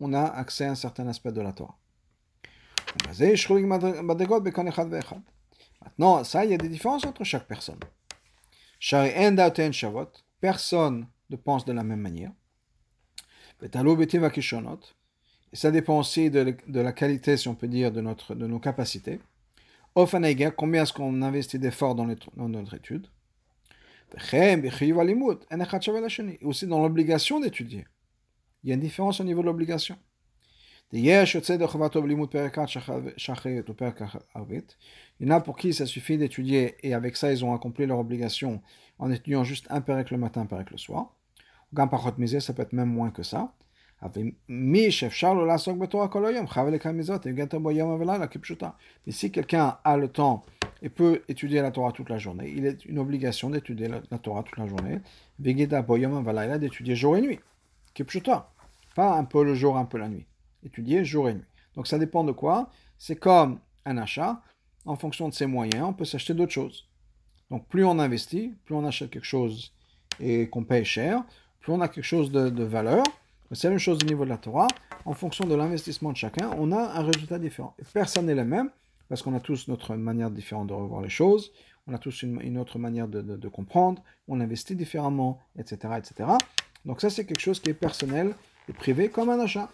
on 0.00 0.12
a 0.12 0.22
accès 0.22 0.66
à 0.66 0.72
un 0.72 0.74
certain 0.74 1.06
aspect 1.08 1.32
de 1.32 1.40
la 1.40 1.52
Torah. 1.52 1.78
Maintenant, 5.84 6.24
ça, 6.24 6.44
il 6.44 6.50
y 6.50 6.54
a 6.54 6.58
des 6.58 6.68
différences 6.68 7.06
entre 7.06 7.24
chaque 7.24 7.46
personne. 7.46 7.78
Personne 10.40 11.06
ne 11.30 11.36
pense 11.36 11.64
de 11.64 11.72
la 11.72 11.84
même 11.84 12.00
manière. 12.00 12.32
Et 13.62 15.56
ça 15.56 15.70
dépend 15.70 16.00
aussi 16.00 16.30
de, 16.30 16.56
la 16.66 16.92
qualité, 16.92 17.36
si 17.36 17.46
on 17.46 17.54
peut 17.54 17.68
dire, 17.68 17.92
de, 17.92 18.00
notre, 18.00 18.34
de 18.34 18.46
nos 18.48 18.58
capacités. 18.58 19.20
Combien 19.94 20.82
est-ce 20.82 20.92
qu'on 20.92 21.22
investit 21.22 21.60
d'efforts 21.60 21.94
dans, 21.94 22.06
dans, 22.06 22.48
notre 22.48 22.74
étude? 22.74 23.06
Aussi 26.42 26.66
dans 26.66 26.82
l'obligation 26.82 27.38
d'étudier. 27.38 27.86
Il 28.64 28.70
y 28.70 28.72
a 28.72 28.74
une 28.74 28.80
différence 28.80 29.20
au 29.20 29.24
niveau 29.24 29.42
de 29.42 29.46
l'obligation. 29.46 29.96
Il 30.92 31.04
y 31.04 31.12
en 35.32 35.34
a 35.34 35.40
pour 35.40 35.56
qui 35.56 35.72
ça 35.72 35.86
suffit 35.86 36.18
d'étudier 36.18 36.76
et 36.82 36.94
avec 36.94 37.16
ça 37.16 37.32
ils 37.32 37.44
ont 37.44 37.54
accompli 37.54 37.86
leur 37.86 37.98
obligation 37.98 38.60
en 38.98 39.10
étudiant 39.10 39.42
juste 39.44 39.66
un 39.70 39.80
pérec 39.80 40.10
le 40.10 40.18
matin, 40.18 40.42
un 40.42 40.46
pérec 40.46 40.70
le 40.70 40.78
soir 40.78 41.14
ça 42.40 42.52
peut 42.52 42.62
être 42.62 42.72
même 42.72 42.88
moins 42.88 43.10
que 43.10 43.22
ça. 43.22 43.52
Mais 44.04 44.90
si 49.12 49.30
quelqu'un 49.30 49.78
a 49.84 49.96
le 49.96 50.08
temps 50.08 50.42
et 50.82 50.88
peut 50.88 51.22
étudier 51.28 51.62
la 51.62 51.70
Torah 51.70 51.92
toute 51.92 52.10
la 52.10 52.18
journée, 52.18 52.52
il 52.54 52.66
est 52.66 52.84
une 52.84 52.98
obligation 52.98 53.48
d'étudier 53.50 53.86
la, 53.88 54.00
Torah 54.18 54.42
toute 54.42 54.58
la 54.58 54.66
journée. 54.66 54.98
d'étudier 56.58 56.96
jour 56.96 57.16
et 57.16 57.20
nuit. 57.20 57.38
Pas 58.96 59.16
un 59.16 59.24
peu 59.24 59.44
le 59.44 59.54
jour, 59.54 59.76
un 59.76 59.84
peu 59.84 59.98
la 59.98 60.08
nuit. 60.08 60.26
Étudier 60.64 61.04
jour 61.04 61.28
et 61.28 61.34
nuit. 61.34 61.44
Donc 61.74 61.86
ça 61.86 61.98
dépend 61.98 62.24
de 62.24 62.32
quoi. 62.32 62.70
C'est 62.98 63.16
comme 63.16 63.58
un 63.84 63.98
achat. 63.98 64.42
En 64.84 64.96
fonction 64.96 65.28
de 65.28 65.34
ses 65.34 65.46
moyens, 65.46 65.84
on 65.88 65.92
peut 65.92 66.04
s'acheter 66.04 66.34
d'autres 66.34 66.52
choses. 66.52 66.88
Donc 67.50 67.66
plus 67.68 67.84
on 67.84 67.98
investit, 67.98 68.54
plus 68.64 68.74
on 68.74 68.84
achète 68.84 69.10
quelque 69.10 69.26
chose 69.26 69.72
et 70.20 70.48
qu'on 70.48 70.64
paye 70.64 70.84
cher, 70.84 71.22
plus 71.60 71.72
on 71.72 71.80
a 71.80 71.88
quelque 71.88 72.04
chose 72.04 72.32
de, 72.32 72.64
valeur, 72.64 73.04
c'est 73.52 73.68
la 73.68 73.70
même 73.72 73.78
chose 73.78 73.98
au 74.02 74.06
niveau 74.06 74.24
de 74.24 74.30
la 74.30 74.38
Torah, 74.38 74.68
en 75.04 75.14
fonction 75.14 75.46
de 75.46 75.54
l'investissement 75.54 76.12
de 76.12 76.16
chacun, 76.16 76.50
on 76.58 76.72
a 76.72 76.98
un 76.98 77.02
résultat 77.02 77.38
différent. 77.38 77.74
personne 77.92 78.26
n'est 78.26 78.34
le 78.34 78.44
même, 78.44 78.70
parce 79.08 79.22
qu'on 79.22 79.34
a 79.34 79.40
tous 79.40 79.68
notre 79.68 79.94
manière 79.94 80.30
différente 80.30 80.68
de 80.68 80.72
revoir 80.72 81.02
les 81.02 81.10
choses, 81.10 81.52
on 81.86 81.94
a 81.94 81.98
tous 81.98 82.22
une, 82.22 82.58
autre 82.58 82.78
manière 82.78 83.08
de, 83.08 83.48
comprendre, 83.48 84.02
on 84.28 84.40
investit 84.40 84.74
différemment, 84.74 85.40
etc. 85.58 85.94
etc. 85.98 86.30
Donc 86.84 87.00
ça, 87.00 87.10
c'est 87.10 87.26
quelque 87.26 87.40
chose 87.40 87.60
qui 87.60 87.70
est 87.70 87.74
personnel 87.74 88.34
et 88.68 88.72
privé, 88.72 89.08
comme 89.08 89.30
un 89.30 89.40
achat. 89.40 89.68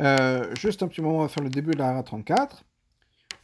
Euh, 0.00 0.54
juste 0.56 0.82
un 0.82 0.88
petit 0.88 1.00
moment, 1.00 1.18
on 1.18 1.22
va 1.22 1.28
faire 1.28 1.44
le 1.44 1.50
début 1.50 1.72
de 1.72 1.78
la 1.78 2.02
34. 2.02 2.64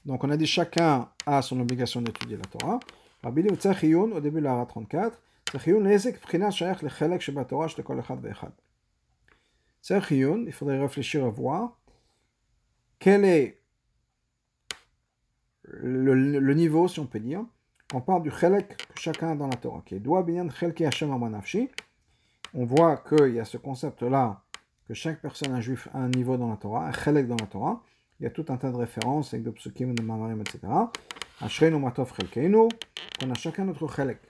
Donc 0.04 0.24
on 0.24 0.30
a 0.30 0.36
dit 0.36 0.46
chacun 0.46 1.10
a 1.26 1.42
son 1.42 1.60
obligation 1.60 2.02
d'étudier 2.02 2.36
la 2.36 2.44
Torah. 2.44 2.80
Rabbi 3.22 3.42
au 3.42 4.20
début 4.20 4.40
de 4.40 4.44
la 4.44 4.66
34, 4.66 5.18
il 5.54 5.60
faudrait 10.52 10.78
réfléchir 10.78 11.24
à 11.24 11.30
voir 11.30 11.78
quel 12.98 13.24
est 13.24 13.62
le, 15.66 16.54
niveau, 16.54 16.88
si 16.88 17.00
on 17.00 17.06
peut 17.06 17.20
dire, 17.20 17.44
on 17.94 18.00
parle 18.00 18.22
du 18.22 18.30
chelek 18.30 18.76
que 18.76 19.00
chacun 19.00 19.30
a 19.30 19.34
dans 19.34 19.48
la 19.48 19.56
Torah, 19.56 19.82
Hashem 20.80 21.10
On 22.54 22.64
voit 22.64 22.98
qu'il 22.98 23.34
y 23.34 23.40
a 23.40 23.44
ce 23.44 23.56
concept-là, 23.56 24.43
que 24.86 24.94
chaque 24.94 25.20
personne, 25.20 25.52
un 25.52 25.60
juif, 25.60 25.88
a 25.92 25.98
un 25.98 26.08
niveau 26.08 26.36
dans 26.36 26.48
la 26.48 26.56
Torah, 26.56 26.86
un 26.86 26.92
chelek 26.92 27.26
dans 27.26 27.36
la 27.40 27.46
Torah. 27.46 27.82
Il 28.20 28.24
y 28.24 28.26
a 28.26 28.30
tout 28.30 28.44
un 28.48 28.56
tas 28.56 28.70
de 28.70 28.76
références 28.76 29.34
avec 29.34 29.44
de 29.44 29.50
psukim, 29.50 29.94
de 29.94 30.02
mamarim, 30.02 30.40
etc. 30.40 30.60
Ashreinu 31.40 31.78
matov 31.78 32.12
chelkeinu, 32.14 32.68
on 33.22 33.30
a 33.30 33.34
chacun 33.34 33.64
notre 33.64 33.88
chelek. 33.88 34.20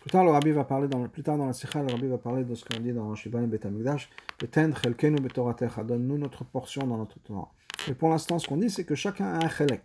Plus 0.00 0.10
tard, 0.10 0.24
le 0.24 0.30
rabbi 0.30 0.50
va 0.50 0.64
parler 0.64 0.88
dans, 0.88 1.08
plus 1.08 1.22
tard 1.22 1.38
dans 1.38 1.46
la 1.46 1.52
sikha, 1.52 1.82
le 1.82 1.90
rabbi 1.90 2.06
va 2.06 2.18
parler 2.18 2.44
de 2.44 2.54
ce 2.54 2.64
qu'on 2.64 2.80
dit 2.80 2.92
dans 2.92 3.14
Shivan 3.14 3.46
Bet 3.46 3.66
Amigdash, 3.66 4.10
ten 4.50 4.74
chelkeinu 4.74 5.20
betoratecha, 5.20 5.82
donne-nous 5.82 6.18
notre 6.18 6.44
portion 6.44 6.86
dans 6.86 6.98
notre 6.98 7.18
Torah. 7.20 7.50
Mais 7.88 7.94
pour 7.94 8.10
l'instant, 8.10 8.38
ce 8.38 8.46
qu'on 8.46 8.56
dit, 8.58 8.70
c'est 8.70 8.84
que 8.84 8.94
chacun 8.94 9.24
a 9.24 9.44
un 9.44 9.48
chelek. 9.48 9.82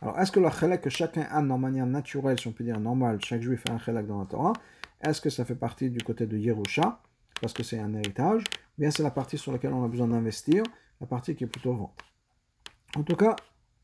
Alors, 0.00 0.18
est-ce 0.18 0.30
que 0.32 0.40
le 0.40 0.50
chelek 0.50 0.82
que 0.82 0.90
chacun 0.90 1.22
a 1.30 1.40
de 1.40 1.46
manière 1.46 1.86
naturelle, 1.86 2.38
si 2.38 2.48
on 2.48 2.52
peut 2.52 2.64
dire 2.64 2.78
normale, 2.78 3.18
chaque 3.24 3.42
juif 3.42 3.62
a 3.70 3.72
un 3.72 3.78
chelek 3.78 4.06
dans 4.06 4.18
la 4.20 4.26
Torah, 4.26 4.52
est-ce 5.00 5.20
que 5.20 5.30
ça 5.30 5.44
fait 5.44 5.54
partie 5.54 5.90
du 5.90 6.02
côté 6.04 6.26
de 6.26 6.36
Yerusha, 6.36 7.00
parce 7.42 7.52
que 7.52 7.64
c'est 7.64 7.80
un 7.80 7.92
héritage, 7.92 8.44
bien 8.78 8.90
c'est 8.92 9.02
la 9.02 9.10
partie 9.10 9.36
sur 9.36 9.50
laquelle 9.50 9.72
on 9.74 9.84
a 9.84 9.88
besoin 9.88 10.06
d'investir, 10.06 10.62
la 11.00 11.08
partie 11.08 11.34
qui 11.34 11.42
est 11.42 11.48
plutôt 11.48 11.74
vente. 11.74 12.00
En 12.96 13.02
tout 13.02 13.16
cas, 13.16 13.34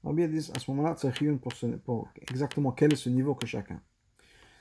Rabbi 0.05 0.29
dit 0.29 0.51
à 0.55 0.59
ce 0.61 0.71
moment-là, 0.71 0.95
pour, 1.43 1.53
pour 1.85 2.09
exactement 2.31 2.71
quel 2.71 2.93
est 2.93 2.97
ce 2.97 3.09
niveau 3.09 3.35
que 3.35 3.47
chacun. 3.47 3.83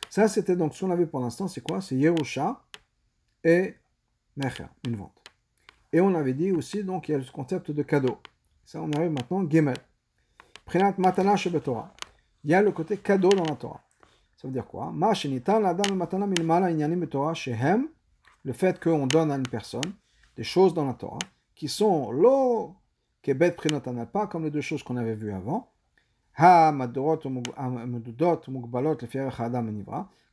Ça, 0.10 0.28
c'était 0.28 0.56
donc, 0.56 0.74
ce 0.74 0.84
qu'on 0.84 0.92
avait 0.92 1.06
pour 1.06 1.20
l'instant, 1.20 1.48
c'est 1.48 1.62
quoi? 1.62 1.80
C'est 1.80 1.96
Yerusha 1.96 2.66
et 3.44 3.76
Mecher, 4.36 4.66
une 4.88 4.96
vente. 4.96 5.22
Et 5.94 6.02
on 6.02 6.16
avait 6.16 6.34
dit 6.34 6.52
aussi, 6.52 6.84
donc, 6.84 7.08
il 7.08 7.12
y 7.12 7.16
a 7.16 7.18
le 7.20 7.26
concept 7.32 7.70
de 7.70 7.84
cadeau. 7.84 8.18
Ça, 8.66 8.82
on 8.82 8.92
arrive 8.94 9.12
maintenant, 9.12 9.48
Gimel. 9.48 9.78
Prenat 10.66 10.96
matana 10.98 11.36
Torah. 11.64 11.94
Il 12.44 12.50
y 12.50 12.54
a 12.56 12.62
le 12.64 12.72
côté 12.72 12.98
cadeau 12.98 13.30
dans 13.30 13.46
la 13.46 13.56
Torah. 13.56 13.84
Ça 14.38 14.48
veut 14.48 14.54
dire 14.54 14.66
quoi? 14.66 14.92
Le 18.48 18.54
fait 18.54 18.80
qu'on 18.80 19.08
donne 19.08 19.30
à 19.30 19.36
une 19.36 19.46
personne 19.46 19.92
des 20.38 20.46
choses 20.46 20.74
dans 20.74 20.86
la 20.86 20.94
Torah 20.94 21.20
qui 21.54 21.68
sont 21.68 22.12
lo 22.12 22.78
kebet 23.22 23.58
pas 24.14 24.28
comme 24.28 24.46
les 24.46 24.52
deux 24.52 24.62
choses 24.62 24.84
qu'on 24.84 24.96
avait 24.96 25.16
vues 25.16 25.34
avant. 25.34 25.74
Ha 26.38 26.74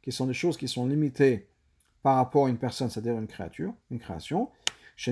qui 0.00 0.12
sont 0.12 0.26
des 0.26 0.33
choses 0.33 0.56
qui 0.56 0.68
sont 0.68 0.87
limitées 0.87 1.49
par 2.04 2.14
rapport 2.14 2.47
à 2.47 2.50
une 2.50 2.56
personne, 2.56 2.88
c'est-à-dire 2.88 3.18
une 3.18 3.26
créature, 3.26 3.75
une 3.90 3.99
création. 3.99 4.49
Ce 4.97 5.11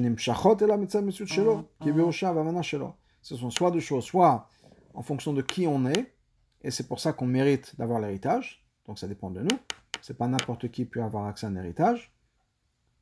sont 3.37 3.51
soit 3.51 3.71
deux 3.73 3.81
choses, 3.81 4.05
soit 4.05 4.49
en 4.95 5.03
fonction 5.03 5.33
de 5.33 5.43
qui 5.43 5.67
on 5.67 5.87
est, 5.87 6.15
et 6.63 6.71
c'est 6.71 6.87
pour 6.87 7.01
ça 7.01 7.13
qu'on 7.13 7.27
mérite 7.27 7.75
d'avoir 7.79 7.99
l'héritage, 7.99 8.65
donc 8.87 9.01
ça 9.01 9.09
dépend 9.09 9.31
de 9.31 9.41
nous. 9.41 9.59
C'est 10.01 10.17
pas 10.17 10.29
n'importe 10.29 10.71
qui 10.71 10.85
peut 10.85 11.03
avoir 11.03 11.27
accès 11.27 11.47
à 11.47 11.49
un 11.49 11.57
héritage, 11.57 12.12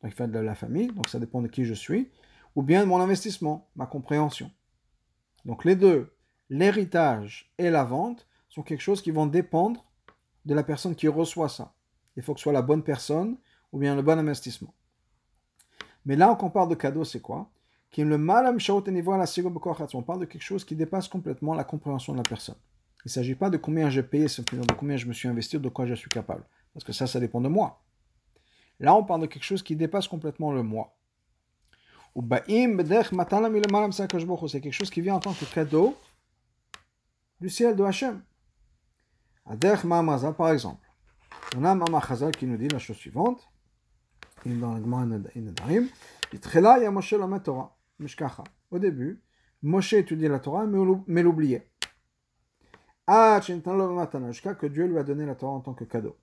donc 0.02 0.14
fait 0.14 0.28
de 0.28 0.38
la 0.38 0.54
famille, 0.54 0.88
donc 0.88 1.08
ça 1.08 1.18
dépend 1.18 1.42
de 1.42 1.48
qui 1.48 1.64
je 1.64 1.74
suis, 1.74 2.10
ou 2.56 2.62
bien 2.62 2.80
de 2.80 2.86
mon 2.86 3.00
investissement, 3.00 3.68
ma 3.76 3.86
compréhension. 3.86 4.50
Donc 5.44 5.64
les 5.64 5.76
deux, 5.76 6.12
l'héritage 6.48 7.52
et 7.58 7.70
la 7.70 7.84
vente, 7.84 8.26
sont 8.48 8.62
quelque 8.62 8.80
chose 8.80 9.00
qui 9.00 9.12
vont 9.12 9.26
dépendre 9.26 9.84
de 10.44 10.54
la 10.54 10.62
personne 10.64 10.96
qui 10.96 11.06
reçoit 11.08 11.48
ça. 11.48 11.74
Il 12.16 12.22
faut 12.22 12.34
que 12.34 12.40
ce 12.40 12.44
soit 12.44 12.52
la 12.52 12.62
bonne 12.62 12.82
personne 12.82 13.36
ou 13.72 13.78
bien 13.78 13.94
le 13.94 14.02
bon 14.02 14.18
investissement. 14.18 14.74
Mais 16.04 16.16
là, 16.16 16.34
quand 16.38 16.48
on 16.48 16.50
parle 16.50 16.68
de 16.68 16.74
cadeau, 16.74 17.04
c'est 17.04 17.20
quoi? 17.20 17.50
On 17.96 18.16
parle 18.16 18.56
de 20.20 20.24
quelque 20.24 20.42
chose 20.42 20.64
qui 20.64 20.74
dépasse 20.76 21.08
complètement 21.08 21.54
la 21.54 21.64
compréhension 21.64 22.12
de 22.12 22.18
la 22.18 22.24
personne. 22.24 22.56
Il 23.04 23.08
ne 23.08 23.10
s'agit 23.10 23.34
pas 23.34 23.50
de 23.50 23.56
combien 23.56 23.90
j'ai 23.90 24.02
payé, 24.02 24.26
de 24.26 24.72
combien 24.74 24.96
je 24.96 25.06
me 25.06 25.12
suis 25.12 25.28
investi, 25.28 25.58
de 25.58 25.68
quoi 25.68 25.86
je 25.86 25.94
suis 25.94 26.10
capable. 26.10 26.44
Parce 26.72 26.84
que 26.84 26.92
ça, 26.92 27.06
ça 27.06 27.20
dépend 27.20 27.40
de 27.40 27.48
moi. 27.48 27.82
Là, 28.80 28.94
on 28.94 29.04
parle 29.04 29.20
de 29.20 29.26
quelque 29.26 29.44
chose 29.44 29.62
qui 29.62 29.76
dépasse 29.76 30.08
complètement 30.08 30.52
le 30.52 30.62
moi. 30.62 30.96
C'est 34.48 34.60
quelque 34.60 34.72
chose 34.72 34.90
qui 34.90 35.00
vient 35.00 35.14
en 35.14 35.20
tant 35.20 35.32
que 35.32 35.44
cadeau 35.44 35.96
du 37.40 37.48
ciel 37.48 37.76
de 37.76 37.84
Hachem. 37.84 38.22
par 39.44 40.50
exemple. 40.50 40.88
On 41.56 41.64
a 41.64 41.74
Mama 41.74 42.00
qui 42.36 42.46
nous 42.46 42.56
dit 42.56 42.68
la 42.68 42.78
chose 42.78 42.96
suivante. 42.96 43.48
Dans 44.46 44.74
le 44.74 44.80
Moshe 46.90 47.12
la 47.12 47.40
Torah. 47.40 47.76
Au 48.70 48.78
début, 48.78 49.22
Moshe 49.62 49.92
étudiait 49.92 50.28
la 50.28 50.38
Torah, 50.40 50.66
mais 50.66 51.22
l'oubliait. 51.22 51.70
Ah, 53.06 53.40
jusqu'à 53.42 54.54
que 54.54 54.66
Dieu 54.66 54.86
lui 54.86 54.98
a 54.98 55.02
donné 55.02 55.26
la 55.26 55.34
Torah 55.34 55.52
en 55.52 55.60
tant 55.60 55.74
que 55.74 55.84
cadeau. 55.84 56.16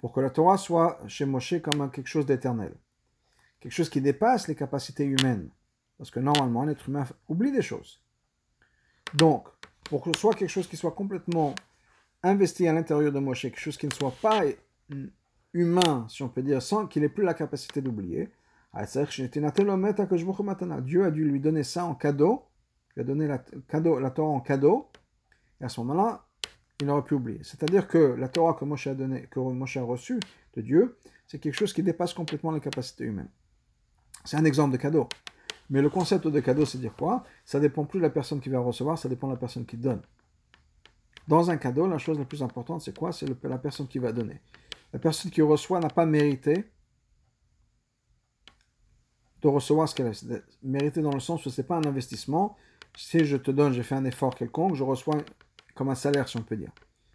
Pour 0.00 0.12
que 0.12 0.20
la 0.20 0.30
Torah 0.30 0.56
soit 0.56 0.98
chez 1.08 1.24
Moshe 1.24 1.60
comme 1.62 1.90
quelque 1.90 2.06
chose 2.06 2.26
d'éternel. 2.26 2.72
Quelque 3.60 3.72
chose 3.72 3.90
qui 3.90 4.00
dépasse 4.00 4.48
les 4.48 4.54
capacités 4.54 5.04
humaines. 5.04 5.50
Parce 5.96 6.10
que 6.10 6.20
normalement, 6.20 6.64
l'être 6.64 6.88
humain 6.88 7.04
oublie 7.28 7.50
des 7.50 7.62
choses. 7.62 8.00
Donc, 9.14 9.48
pour 9.84 10.02
que 10.02 10.12
ce 10.12 10.20
soit 10.20 10.34
quelque 10.34 10.50
chose 10.50 10.68
qui 10.68 10.76
soit 10.76 10.92
complètement 10.92 11.54
investi 12.22 12.68
à 12.68 12.72
l'intérieur 12.72 13.10
de 13.10 13.18
Moshe, 13.18 13.42
quelque 13.42 13.58
chose 13.58 13.76
qui 13.76 13.86
ne 13.86 13.92
soit 13.92 14.14
pas 14.22 14.42
humain, 15.52 16.06
si 16.08 16.22
on 16.22 16.28
peut 16.28 16.42
dire, 16.42 16.62
sans 16.62 16.86
qu'il 16.86 17.04
ait 17.04 17.08
plus 17.08 17.24
la 17.24 17.34
capacité 17.34 17.80
d'oublier. 17.80 18.28
Dieu 18.74 21.04
a 21.04 21.10
dû 21.10 21.24
lui 21.24 21.40
donner 21.40 21.64
ça 21.64 21.84
en 21.84 21.94
cadeau, 21.94 22.44
il 22.96 23.00
a 23.00 23.04
donné 23.04 23.26
la 23.26 24.10
Torah 24.10 24.28
en 24.28 24.40
cadeau, 24.40 24.88
et 25.60 25.64
à 25.64 25.68
ce 25.68 25.80
moment-là, 25.80 26.24
il 26.80 26.86
n'aurait 26.86 27.04
plus 27.04 27.16
oublié. 27.16 27.40
C'est-à-dire 27.42 27.88
que 27.88 27.98
la 27.98 28.28
Torah 28.28 28.54
que 28.54 28.64
Moshe 28.64 28.86
a, 28.86 28.94
que 28.94 29.78
a 29.78 29.82
reçue 29.82 30.20
de 30.54 30.60
Dieu, 30.62 30.98
c'est 31.26 31.38
quelque 31.38 31.54
chose 31.54 31.72
qui 31.72 31.82
dépasse 31.82 32.14
complètement 32.14 32.52
les 32.52 32.60
capacités 32.60 33.04
humaines. 33.04 33.30
C'est 34.24 34.36
un 34.36 34.44
exemple 34.44 34.72
de 34.72 34.76
cadeau. 34.76 35.08
Mais 35.70 35.82
le 35.82 35.90
concept 35.90 36.26
de 36.26 36.40
cadeau, 36.40 36.64
c'est 36.64 36.78
dire 36.78 36.94
quoi? 36.94 37.24
Ça 37.44 37.60
dépend 37.60 37.84
plus 37.84 37.98
de 37.98 38.04
la 38.04 38.10
personne 38.10 38.40
qui 38.40 38.48
va 38.48 38.60
recevoir, 38.60 38.98
ça 38.98 39.08
dépend 39.08 39.26
de 39.26 39.32
la 39.32 39.38
personne 39.38 39.66
qui 39.66 39.76
donne. 39.76 40.02
Dans 41.26 41.50
un 41.50 41.58
cadeau, 41.58 41.86
la 41.86 41.98
chose 41.98 42.18
la 42.18 42.24
plus 42.24 42.42
importante, 42.42 42.80
c'est 42.80 42.96
quoi? 42.96 43.12
C'est 43.12 43.26
la 43.44 43.58
personne 43.58 43.86
qui 43.86 43.98
va 43.98 44.12
donner. 44.12 44.40
La 44.92 44.98
personne 44.98 45.30
qui 45.30 45.42
reçoit 45.42 45.80
n'a 45.80 45.90
pas 45.90 46.06
mérité 46.06 46.64
de 49.42 49.48
recevoir 49.48 49.88
ce 49.88 49.94
qu'elle 49.94 50.06
a. 50.06 50.38
Mérité 50.62 51.02
dans 51.02 51.12
le 51.12 51.20
sens 51.20 51.44
où 51.44 51.50
ce 51.50 51.60
n'est 51.60 51.66
pas 51.66 51.76
un 51.76 51.84
investissement. 51.84 52.56
Si 52.96 53.24
je 53.24 53.36
te 53.36 53.50
donne, 53.50 53.74
j'ai 53.74 53.82
fait 53.82 53.94
un 53.94 54.06
effort 54.06 54.34
quelconque, 54.34 54.74
je 54.74 54.84
reçois 54.84 55.18
comme 55.78 55.90
un 55.90 55.94
salaire, 55.94 56.28
si 56.28 56.36
on 56.36 56.42
peut 56.42 56.56
dire. 56.56 56.72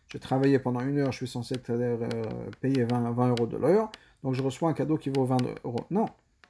J'ai 0.07 0.19
travaillé 0.19 0.57
pendant 0.57 0.79
une 0.79 0.97
heure, 0.97 1.11
je 1.11 1.17
suis 1.17 1.27
censé 1.27 1.55
euh, 1.69 2.07
payer 2.61 2.85
20, 2.85 3.11
20 3.11 3.29
euros 3.31 3.45
de 3.45 3.57
l'heure, 3.57 3.91
donc 4.23 4.35
je 4.35 4.41
reçois 4.41 4.69
un 4.69 4.73
cadeau 4.73 4.97
qui 4.97 5.09
vaut 5.09 5.25
20 5.25 5.37
euros. 5.65 5.85
Non, 5.91 6.05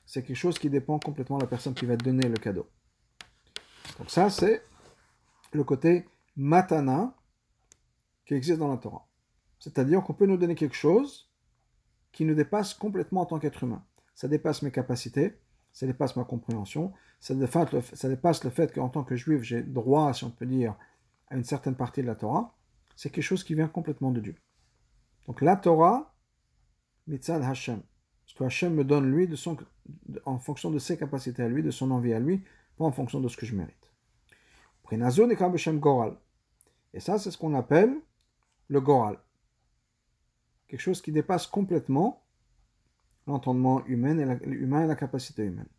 c'est 0.05 0.21
quelque 0.21 0.37
chose 0.37 0.59
qui 0.59 0.69
dépend 0.69 0.99
complètement 0.99 1.37
de 1.37 1.41
la 1.41 1.47
personne 1.47 1.73
qui 1.73 1.87
va 1.87 1.97
donner 1.97 2.29
le 2.29 2.37
cadeau. 2.37 2.67
Donc 3.97 4.11
ça, 4.11 4.29
c'est 4.29 4.63
le 5.53 5.63
côté 5.63 6.05
matana, 6.35 7.15
qui 8.27 8.35
existe 8.35 8.59
dans 8.59 8.69
la 8.69 8.77
Torah. 8.77 9.07
C'est-à-dire 9.59 10.03
qu'on 10.03 10.13
peut 10.13 10.27
nous 10.27 10.37
donner 10.37 10.55
quelque 10.55 10.75
chose 10.75 11.31
qui 12.11 12.25
nous 12.25 12.35
dépasse 12.35 12.75
complètement 12.75 13.21
en 13.21 13.25
tant 13.25 13.39
qu'être 13.39 13.63
humain. 13.63 13.83
Ça 14.13 14.27
dépasse 14.27 14.61
mes 14.61 14.71
capacités, 14.71 15.39
ça 15.71 15.87
dépasse 15.87 16.15
ma 16.15 16.25
compréhension, 16.25 16.93
ça 17.19 17.33
dépasse 17.33 17.71
le, 17.71 17.81
ça 17.81 18.07
dépasse 18.07 18.43
le 18.43 18.51
fait 18.51 18.71
qu'en 18.71 18.89
tant 18.89 19.03
que 19.03 19.15
juif, 19.15 19.41
j'ai 19.41 19.63
droit, 19.63 20.13
si 20.13 20.23
on 20.25 20.29
peut 20.29 20.45
dire, 20.45 20.75
à 21.27 21.35
une 21.35 21.43
certaine 21.43 21.75
partie 21.75 22.01
de 22.01 22.07
la 22.07 22.15
Torah. 22.15 22.55
C'est 22.95 23.09
quelque 23.09 23.23
chose 23.23 23.43
qui 23.43 23.55
vient 23.55 23.67
complètement 23.67 24.11
de 24.11 24.21
Dieu. 24.21 24.35
Donc 25.27 25.41
la 25.41 25.55
Torah, 25.55 26.13
mitzad 27.07 27.41
Hashem. 27.43 27.81
Ce 28.25 28.35
que 28.35 28.43
Hashem 28.43 28.73
me 28.73 28.83
donne, 28.83 29.11
lui, 29.11 29.27
de 29.27 29.35
son, 29.35 29.57
en 30.25 30.39
fonction 30.39 30.71
de 30.71 30.79
ses 30.79 30.97
capacités 30.97 31.43
à 31.43 31.47
lui, 31.47 31.61
de 31.63 31.71
son 31.71 31.91
envie 31.91 32.13
à 32.13 32.19
lui, 32.19 32.43
pas 32.77 32.85
en 32.85 32.91
fonction 32.91 33.19
de 33.19 33.27
ce 33.27 33.37
que 33.37 33.45
je 33.45 33.55
mérite. 33.55 33.91
Et 36.93 36.99
ça, 36.99 37.17
c'est 37.17 37.31
ce 37.31 37.37
qu'on 37.37 37.53
appelle 37.53 37.95
le 38.67 38.81
Goral. 38.81 39.17
Quelque 40.67 40.79
chose 40.79 41.01
qui 41.01 41.11
dépasse 41.11 41.47
complètement 41.47 42.23
l'entendement 43.27 43.85
humain 43.85 44.17
et, 44.17 44.25
la, 44.25 44.35
humain 44.43 44.83
et 44.83 44.87
la 44.87 44.95
capacité 44.95 45.43
humaine. 45.43 45.69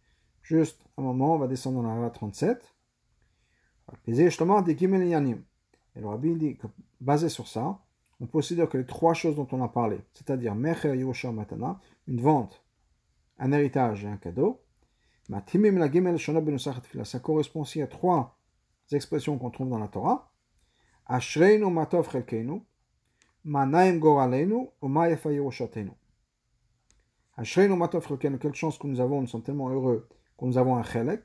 Juste 0.43 0.85
un 0.97 1.03
moment, 1.03 1.35
on 1.35 1.39
va 1.39 1.47
descendre 1.47 1.83
dans 1.83 1.89
la 1.89 1.95
Rava 1.95 2.11
37. 2.11 2.74
Et 4.07 4.13
le 6.01 6.07
rabbi 6.07 6.35
dit 6.35 6.57
que 6.57 6.67
basé 7.01 7.29
sur 7.29 7.49
ça, 7.49 7.79
on 8.21 8.27
considère 8.27 8.69
que 8.69 8.79
les 8.79 8.87
trois 8.87 9.15
choses 9.15 9.37
dont 9.37 9.49
on 9.53 9.63
a 9.63 9.69
parlé, 9.69 9.99
c'est-à-dire 10.13 10.55
Mecher, 10.55 10.97
Yerusha, 10.97 11.33
Matana, 11.33 11.81
une 12.07 12.21
vente, 12.21 12.65
un 13.39 13.53
héritage 13.53 14.05
et 14.05 14.09
un 14.09 14.17
cadeau, 14.17 14.61
ça 17.05 17.21
correspond 17.21 17.63
aussi 17.63 17.81
à 17.81 17.87
trois 17.87 18.39
expressions 18.93 19.39
qu'on 19.39 19.51
trouve 19.51 19.71
dans 19.71 19.79
la 19.79 19.89
Torah. 19.89 20.31
Ashreinu 21.07 21.71
matov 21.71 22.11
chelkeinu, 22.11 22.63
manaim 23.45 23.99
goraleinu, 23.99 24.69
uma 24.83 25.09
yerushatenu. 25.09 25.93
Ashreinu 27.37 27.77
matov 27.77 28.07
chelkeinu, 28.07 28.39
quelle 28.39 28.55
chance 28.55 28.79
que 28.79 28.87
nous 28.87 29.01
avons, 29.01 29.23
nous 29.23 29.27
sommes 29.27 29.43
tellement 29.43 29.71
heureux 29.71 30.09
que 30.39 30.45
nous 30.45 30.59
avons 30.59 30.77
un 30.77 30.83
chelek. 30.83 31.23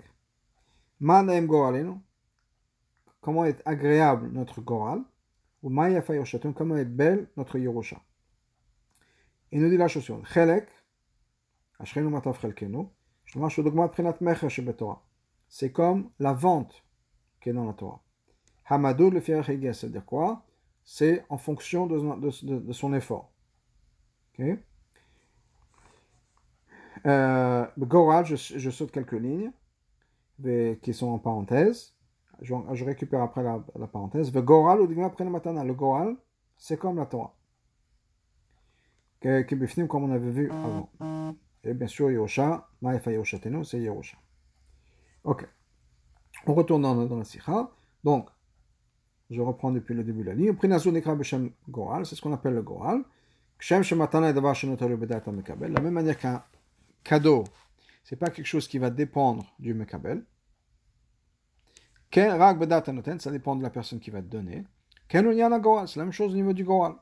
Manaim 0.99 1.45
goraleinu, 1.45 1.95
comment 3.21 3.45
est 3.45 3.61
agréable 3.65 4.29
notre 4.31 4.61
goral, 4.61 5.03
ou 5.61 5.69
ma 5.69 5.89
yerushatenu, 5.89 6.53
comment 6.53 6.77
est 6.77 6.85
belle 6.85 7.27
notre 7.35 7.57
yerusha? 7.57 8.01
Il 9.51 9.61
nous 9.61 9.69
dit 9.69 9.77
la 9.77 9.87
chose 9.87 10.03
suivante. 10.03 10.27
Chelek, 10.27 10.67
Ashreinu 11.79 12.09
je 13.25 13.39
mecher 14.21 14.49
shebetorah. 14.49 15.03
C'est 15.47 15.71
comme 15.71 16.09
la 16.19 16.33
vente 16.33 16.83
qui 17.41 17.49
est 17.49 17.53
dans 17.53 17.65
la 17.65 17.73
Torah. 17.73 18.01
Hamadou 18.65 19.09
le 19.09 19.19
faire 19.19 19.45
c'est-à-dire 19.45 20.05
quoi? 20.05 20.43
C'est 20.83 21.25
en 21.29 21.37
fonction 21.37 21.87
de, 21.87 22.71
son 22.71 22.93
effort. 22.93 23.31
Okay. 24.33 24.59
Euh, 27.05 27.65
Goral, 27.77 28.25
je, 28.25 28.69
saute 28.69 28.91
quelques 28.91 29.13
lignes 29.13 29.51
qui 30.81 30.93
sont 30.93 31.07
en 31.07 31.19
parenthèse. 31.19 31.95
Je, 32.41 32.85
récupère 32.85 33.21
après 33.21 33.43
la, 33.43 33.87
parenthèse. 33.87 34.33
Le 34.33 34.41
Goral, 34.41 34.79
le 34.79 35.73
Goral, 35.73 36.15
c'est 36.57 36.77
comme 36.77 36.97
la 36.97 37.05
Torah. 37.05 37.35
Comme 39.21 40.03
on 40.03 40.11
avait 40.11 40.31
vu 40.31 40.51
avant. 40.51 41.35
Et 41.63 41.73
bien 41.73 41.87
sûr, 41.87 42.09
Yerusha, 42.09 42.67
Maïfa 42.81 43.11
Yerushatenu, 43.11 43.65
c'est 43.65 43.79
Yerusha. 43.79 44.17
Ok. 45.25 45.45
On 46.47 46.53
retourne 46.53 46.81
dans, 46.81 47.17
la 47.17 47.23
Sikha. 47.25 47.69
Donc, 48.03 48.29
je 49.29 49.41
reprends 49.41 49.71
depuis 49.71 49.93
le 49.93 50.03
début 50.03 50.21
de 50.21 50.27
la 50.27 50.35
ligne. 50.35 50.55
Goral, 51.69 52.05
c'est 52.05 52.15
ce 52.15 52.21
qu'on 52.21 52.33
appelle 52.33 52.53
le 52.53 52.61
Goral. 52.61 53.03
De 53.59 55.73
la 55.73 55.81
même 55.81 55.93
manière 55.93 56.17
qu'un 56.17 56.43
cadeau, 57.03 57.43
c'est 58.05 58.15
pas 58.15 58.29
quelque 58.29 58.45
chose 58.45 58.69
qui 58.69 58.77
va 58.77 58.89
dépendre 58.89 59.45
du 59.59 59.73
Mekabel. 59.73 60.23
Ça 62.11 63.31
dépend 63.31 63.55
de 63.55 63.63
la 63.63 63.69
personne 63.69 63.99
qui 63.99 64.09
va 64.09 64.21
te 64.21 64.27
donner. 64.27 64.65
C'est 65.11 65.21
la 65.21 66.03
même 66.03 66.11
chose 66.11 66.33
au 66.33 66.35
niveau 66.35 66.53
du 66.53 66.63
Goral. 66.63 66.93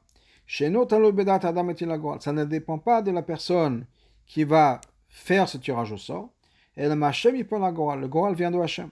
Ça 0.47 0.69
ne 0.69 2.43
dépend 2.45 2.77
pas 2.77 3.01
de 3.01 3.11
la 3.11 3.21
personne 3.21 3.85
qui 4.25 4.43
va 4.43 4.81
faire 5.09 5.47
ce 5.49 5.57
tirage 5.57 5.91
au 5.91 5.97
sort. 5.97 6.29
Et 6.75 6.87
le 6.87 6.95
Machem, 6.95 7.35
il 7.35 7.45
prend 7.45 7.59
la 7.59 7.71
Goral. 7.71 7.99
Le 8.01 8.07
Goral 8.07 8.35
vient 8.35 8.51
de 8.51 8.59
Hachem. 8.59 8.89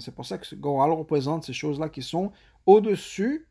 C'est 0.00 0.14
pour 0.14 0.26
ça 0.26 0.38
que 0.38 0.46
ce 0.46 0.54
Goral 0.54 0.92
représente 0.92 1.44
ces 1.44 1.52
choses-là 1.52 1.88
qui 1.88 2.02
sont 2.02 2.32
au-dessus 2.66 3.46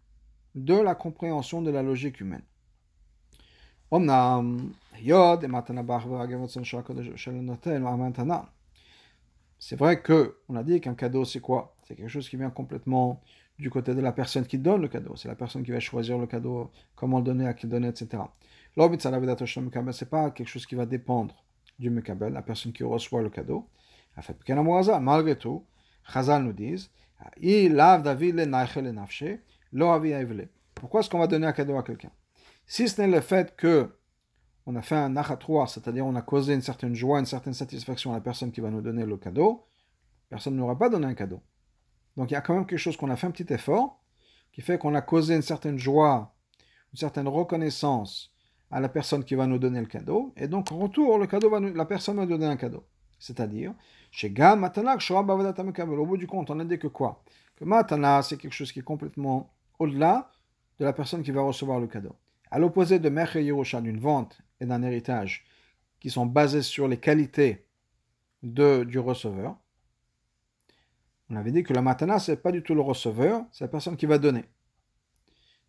de 0.55 0.75
la 0.75 0.95
compréhension 0.95 1.61
de 1.61 1.69
la 1.71 1.83
logique 1.83 2.19
humaine. 2.19 2.43
C'est 9.63 9.76
vrai 9.76 10.02
que 10.02 10.39
on 10.50 10.56
a 10.56 10.63
dit 10.63 10.82
qu'un 10.82 10.95
cadeau 10.95 11.24
c'est 11.24 11.39
quoi? 11.39 11.76
C'est 11.84 11.95
quelque 11.95 12.10
chose 12.10 12.28
qui 12.28 12.36
vient 12.36 12.50
complètement 12.50 13.21
du 13.60 13.69
côté 13.69 13.93
de 13.93 14.02
la 14.02 14.12
personne 14.12 14.43
qui 14.47 14.58
donne 14.58 14.82
le 14.82 14.88
cadeau. 14.88 15.15
C'est 15.15 15.28
la 15.28 15.36
personne 15.36 15.63
qui 15.63 15.69
va 15.69 15.80
choisir 15.80 16.17
le 16.17 16.26
cadeau, 16.26 16.71
comment 16.95 17.19
le 17.19 17.24
donner, 17.24 17.45
à 17.45 17.54
qui 17.54 17.67
le 17.67 17.71
donner, 17.74 17.89
etc. 17.89 18.24
C'est 18.76 20.10
pas 20.10 20.32
quelque 20.32 20.47
chose 20.47 20.65
qui 20.65 20.74
va 20.74 20.88
dépendre 20.88 21.45
du 21.78 21.91
mekabel, 21.91 22.34
la 22.34 22.41
personne 22.41 22.74
qui 22.74 22.84
reçoit 22.84 23.21
le 23.21 23.30
cadeau. 23.30 23.67
Malgré 25.00 25.38
tout, 25.38 25.63
Chazal 26.12 26.43
nous 26.43 26.54
disent 26.54 26.89
Pourquoi 30.74 31.00
est-ce 31.02 31.10
qu'on 31.10 31.19
va 31.19 31.28
donner 31.28 31.45
un 31.45 31.54
cadeau 31.54 31.78
à 31.78 31.84
quelqu'un? 31.84 32.12
Si 32.65 32.89
ce 32.89 33.00
n'est 33.00 33.08
le 33.08 33.21
fait 33.21 33.56
que 33.56 33.91
on 34.65 34.76
a 34.76 34.82
fait 34.82 34.95
un 34.95 35.10
nachatroir, 35.10 35.69
c'est-à-dire 35.69 36.06
on 36.06 36.15
a 36.15 36.21
causé 36.21 36.54
une 36.54 36.62
certaine 36.62 36.93
joie, 36.93 37.19
une 37.19 37.26
certaine 37.26 37.54
satisfaction 37.54 38.12
à 38.12 38.15
la 38.15 38.21
personne 38.21 38.52
qui 38.52 38.62
va 38.62 38.69
nous 38.69 38.82
donner 38.82 39.06
le 39.06 39.17
cadeau, 39.17 39.65
personne 40.30 40.56
n'aura 40.56 40.78
pas 40.78 40.89
donné 40.89 41.08
un 41.08 41.13
cadeau. 41.13 41.41
Donc 42.17 42.32
il 42.32 42.34
y 42.34 42.38
a 42.38 42.41
quand 42.41 42.54
même 42.54 42.65
quelque 42.65 42.80
chose 42.80 42.97
qu'on 42.97 43.10
a 43.10 43.15
fait 43.15 43.28
un 43.28 43.32
petit 43.32 43.52
effort, 43.54 44.02
qui 44.52 44.62
fait 44.62 44.78
qu'on 44.78 44.95
a 44.95 45.02
causé 45.02 45.36
une 45.36 45.41
certaine 45.41 45.78
joie, 45.78 46.34
une 46.93 47.00
certaine 47.00 47.28
reconnaissance 47.28 48.32
à 48.69 48.80
la 48.80 48.89
personne 48.89 49.24
qui 49.24 49.36
va 49.36 49.47
nous 49.47 49.60
donner 49.60 49.80
le 49.80 49.86
cadeau, 49.88 50.34
et 50.38 50.47
donc 50.47 50.71
en 50.71 50.78
retour, 50.78 51.17
le 51.17 51.28
cadeau 51.28 51.50
va 51.50 51.60
la 51.60 51.86
personne 51.86 52.17
va 52.17 52.24
nous 52.24 52.30
donner 52.30 52.45
un 52.45 52.58
cadeau. 52.58 52.86
C'est-à-dire, 53.19 53.74
chez 54.10 54.34
au 54.34 56.06
bout 56.06 56.17
du 56.17 56.28
compte, 56.28 56.50
on 56.50 56.60
a 56.60 56.65
dit 56.65 56.80
que 56.80 56.88
quoi? 56.88 57.24
Que 57.56 57.65
Matana, 57.65 58.24
c'est 58.24 58.38
quelque 58.38 58.54
chose 58.54 58.71
qui 58.71 58.80
est 58.80 58.84
complètement 58.84 59.54
au-delà 59.78 60.32
de 60.80 60.86
la 60.86 60.93
personne 60.93 61.21
qui 61.21 61.30
va 61.30 61.41
recevoir 61.41 61.80
le 61.80 61.86
cadeau. 61.86 62.15
À 62.50 62.58
l'opposé 62.58 62.97
de 62.97 63.10
Meche 63.10 63.36
Yerusha, 63.36 63.80
d'une 63.80 64.00
vente 64.00 64.41
et 64.62 64.65
d'un 64.65 64.82
héritage, 64.84 65.43
qui 66.00 66.10
sont 66.10 66.26
basés 66.26 66.62
sur 66.62 66.88
les 66.88 66.97
qualités 66.97 67.65
du 68.41 69.00
receveur, 69.00 69.58
on 71.30 71.36
avait 71.36 71.52
dit 71.52 71.63
que 71.63 71.74
la 71.74 71.82
matana, 71.82 72.19
c'est 72.19 72.38
pas 72.38 72.52
du 72.52 72.63
tout 72.63 72.76
le 72.76 72.82
receveur, 72.82 73.45
c'est 73.52 73.63
la 73.63 73.69
personne 73.69 73.97
qui 73.97 74.06
va 74.06 74.17
donner. 74.17 74.45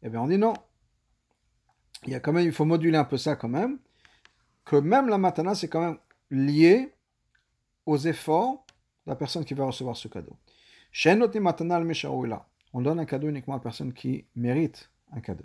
Eh 0.02 0.08
bien, 0.08 0.20
on 0.20 0.26
dit 0.26 0.38
non. 0.38 0.54
Il 2.04 2.10
y 2.10 2.14
a 2.14 2.20
quand 2.20 2.32
même, 2.32 2.44
il 2.44 2.52
faut 2.52 2.64
moduler 2.64 2.96
un 2.96 3.04
peu 3.04 3.16
ça 3.16 3.36
quand 3.36 3.48
même, 3.48 3.78
que 4.64 4.76
même 4.76 5.08
la 5.08 5.18
matana, 5.18 5.54
c'est 5.54 5.68
quand 5.68 5.80
même 5.80 5.98
lié 6.30 6.92
aux 7.86 7.96
efforts 7.96 8.64
de 9.06 9.10
la 9.12 9.16
personne 9.16 9.44
qui 9.44 9.54
va 9.54 9.64
recevoir 9.64 9.96
ce 9.96 10.08
cadeau. 10.08 10.36
On 12.72 12.80
donne 12.80 12.98
un 12.98 13.04
cadeau 13.04 13.28
uniquement 13.28 13.54
à 13.54 13.58
la 13.58 13.62
personne 13.62 13.92
qui 13.92 14.26
mérite 14.34 14.90
un 15.12 15.20
cadeau. 15.20 15.44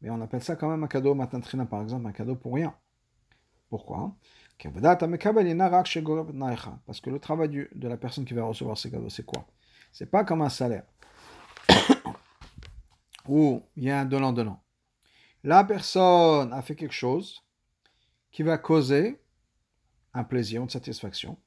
Mais 0.00 0.10
on 0.10 0.20
appelle 0.20 0.42
ça 0.42 0.56
quand 0.56 0.68
même 0.68 0.82
un 0.82 0.88
cadeau 0.88 1.14
matantrina, 1.14 1.66
par 1.66 1.82
exemple, 1.82 2.06
un 2.06 2.12
cadeau 2.12 2.36
pour 2.36 2.54
rien. 2.54 2.74
Pourquoi? 3.68 4.16
Parce 6.86 7.00
que 7.00 7.10
le 7.10 7.18
travail 7.18 7.68
de 7.74 7.88
la 7.88 7.96
personne 7.96 8.24
qui 8.24 8.34
va 8.34 8.44
recevoir 8.44 8.76
ce 8.76 8.88
cadeau, 8.88 9.08
c'est 9.08 9.24
quoi? 9.24 9.46
C'est 9.92 10.10
pas 10.10 10.24
comme 10.24 10.42
un 10.42 10.48
salaire. 10.48 10.84
Où 13.28 13.62
il 13.76 13.84
y 13.84 13.90
a 13.90 14.00
un 14.00 14.04
donnant-donnant. 14.04 14.62
La 15.44 15.64
personne 15.64 16.52
a 16.52 16.62
fait 16.62 16.76
quelque 16.76 16.94
chose 16.94 17.42
qui 18.30 18.42
va 18.42 18.58
causer 18.58 19.20
un 20.12 20.24
plaisir, 20.24 20.62
une 20.62 20.68
satisfaction. 20.68 21.38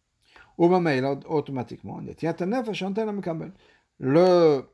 Au 0.57 0.69
moment 0.69 1.21
automatiquement, 1.27 1.99
le, 3.99 4.69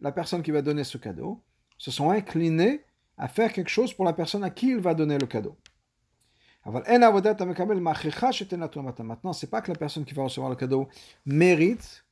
la 0.00 0.12
personne 0.12 0.42
qui 0.42 0.50
va 0.50 0.62
donner 0.62 0.84
ce 0.84 0.98
cadeau 0.98 1.42
se 1.78 1.90
sont 1.90 2.10
inclinés 2.10 2.85
à 3.18 3.28
faire 3.28 3.52
quelque 3.52 3.70
chose 3.70 3.92
pour 3.92 4.04
la 4.04 4.12
personne 4.12 4.44
à 4.44 4.50
qui 4.50 4.70
il 4.70 4.78
va 4.78 4.94
donner 4.94 5.18
le 5.18 5.26
cadeau. 5.26 5.56
Maintenant, 9.04 9.32
c'est 9.32 9.46
pas 9.46 9.60
que 9.60 9.70
la 9.70 9.78
personne 9.78 10.04
qui 10.04 10.14
va 10.14 10.24
recevoir 10.24 10.50
le 10.50 10.56
cadeau 10.56 10.88
mérite, 11.24 12.04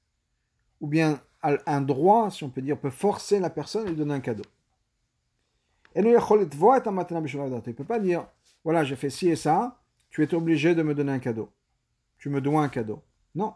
ou 0.81 0.87
bien 0.87 1.21
un 1.43 1.81
droit, 1.81 2.31
si 2.31 2.45
on 2.45 2.51
peut 2.51 2.63
dire, 2.63 2.79
peut 2.79 2.91
forcer 2.91 3.41
la 3.41 3.51
personne 3.51 3.87
à 3.87 3.91
lui 3.91 3.97
donner 3.97 4.15
un 4.15 4.21
cadeau. 4.21 4.45
Il 5.95 6.03
ne 6.03 7.73
peut 7.73 7.85
pas 7.85 7.99
dire, 7.99 8.27
voilà, 8.63 8.85
j'ai 8.85 8.97
fait 8.97 9.11
ci 9.11 9.29
et 9.29 9.37
ça, 9.37 9.81
tu 10.11 10.23
es 10.23 10.35
obligé 10.35 10.75
de 10.75 10.83
me 10.83 10.95
donner 10.95 11.13
un 11.13 11.19
cadeau. 11.19 11.51
Tu 12.19 12.29
me 12.31 12.41
dois 12.41 12.63
un 12.63 12.69
cadeau. 12.69 13.03
Non. 13.35 13.55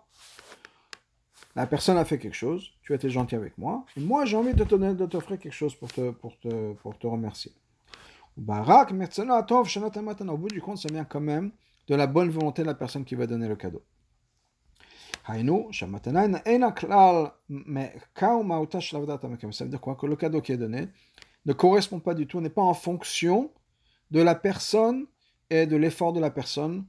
La 1.58 1.66
personne 1.66 1.98
a 1.98 2.04
fait 2.04 2.20
quelque 2.20 2.36
chose, 2.36 2.70
tu 2.82 2.92
as 2.92 2.94
été 2.94 3.10
gentil 3.10 3.34
avec 3.34 3.58
moi, 3.58 3.84
et 3.96 4.00
moi 4.00 4.24
j'ai 4.24 4.36
envie 4.36 4.54
de 4.54 4.62
de 4.62 5.06
t'offrir 5.06 5.40
quelque 5.40 5.52
chose 5.52 5.74
pour 5.74 5.92
te, 5.92 6.12
pour 6.12 6.38
te, 6.38 6.72
pour 6.74 6.96
te 6.96 7.08
remercier. 7.08 7.50
Barak, 8.36 8.92
au 8.92 10.36
bout 10.36 10.48
du 10.50 10.62
compte, 10.62 10.78
ça 10.78 10.88
vient 10.88 11.04
quand 11.04 11.18
même 11.18 11.50
de 11.88 11.96
la 11.96 12.06
bonne 12.06 12.30
volonté 12.30 12.62
de 12.62 12.68
la 12.68 12.74
personne 12.74 13.04
qui 13.04 13.16
va 13.16 13.26
donner 13.26 13.48
le 13.48 13.56
cadeau. 13.56 13.82
Ça 15.26 15.34
veut 19.64 19.70
dire 19.70 19.80
quoi? 19.80 19.96
Que 19.96 20.06
le 20.06 20.14
cadeau 20.14 20.40
qui 20.40 20.52
est 20.52 20.56
donné 20.56 20.86
ne 21.44 21.52
correspond 21.54 21.98
pas 21.98 22.14
du 22.14 22.28
tout, 22.28 22.40
n'est 22.40 22.50
pas 22.50 22.62
en 22.62 22.74
fonction 22.74 23.50
de 24.12 24.22
la 24.22 24.36
personne 24.36 25.06
et 25.50 25.66
de 25.66 25.76
l'effort 25.76 26.12
de 26.12 26.20
la 26.20 26.30
personne 26.30 26.86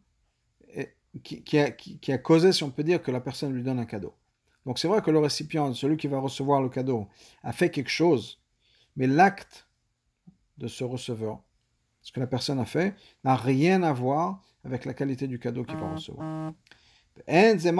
qui, 1.23 1.57
a, 1.57 1.71
qui, 1.71 2.11
a, 2.11 2.19
causé, 2.19 2.51
si 2.51 2.63
on 2.63 2.69
peut 2.69 2.83
dire, 2.83 3.01
que 3.01 3.09
la 3.09 3.19
personne 3.19 3.51
lui 3.51 3.63
donne 3.63 3.79
un 3.79 3.85
cadeau. 3.85 4.13
Donc 4.69 4.77
c'est 4.77 4.87
vrai 4.87 5.01
que 5.01 5.09
le 5.09 5.17
récipient, 5.17 5.73
celui 5.73 5.97
qui 5.97 6.05
va 6.05 6.19
recevoir 6.19 6.61
le 6.61 6.69
cadeau, 6.69 7.07
a 7.41 7.51
fait 7.51 7.71
quelque 7.71 7.89
chose, 7.89 8.39
mais 8.95 9.07
l'acte 9.07 9.67
de 10.59 10.67
ce 10.67 10.83
receveur, 10.83 11.41
ce 12.03 12.11
que 12.11 12.19
la 12.19 12.27
personne 12.27 12.59
a 12.59 12.65
fait, 12.65 12.93
n'a 13.23 13.35
rien 13.35 13.81
à 13.81 13.91
voir 13.91 14.43
avec 14.63 14.85
la 14.85 14.93
qualité 14.93 15.25
du 15.25 15.39
cadeau 15.39 15.63
qu'il 15.63 15.75
va 15.75 15.93
recevoir. 15.93 16.53
C'est 17.27 17.73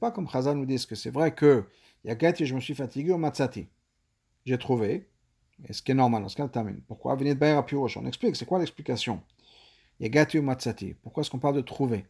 pas 0.00 0.10
comme 0.10 0.26
Chazal 0.26 0.56
nous 0.56 0.64
dit 0.64 0.86
que 0.86 0.94
c'est 0.94 1.10
vrai 1.10 1.34
que 1.34 1.68
Yagati, 2.04 2.46
je 2.46 2.54
me 2.54 2.60
suis 2.60 2.74
fatigué 2.74 3.12
au 3.12 3.18
Matzati. 3.18 3.68
J'ai 4.46 4.56
trouvé, 4.56 5.10
et 5.68 5.74
ce 5.74 5.82
qui 5.82 5.92
est 5.92 5.94
normal 5.94 6.24
ce 6.30 6.42
termine. 6.44 6.80
Pourquoi? 6.88 7.14
Venez 7.14 7.34
de 7.34 7.98
On 7.98 8.06
explique, 8.06 8.36
c'est 8.36 8.46
quoi 8.46 8.58
l'explication? 8.58 9.22
Yagati 10.00 10.40
matzati. 10.40 10.94
Pourquoi 10.94 11.20
est-ce 11.20 11.30
qu'on 11.30 11.40
parle 11.40 11.56
de 11.56 11.60
trouver? 11.60 12.06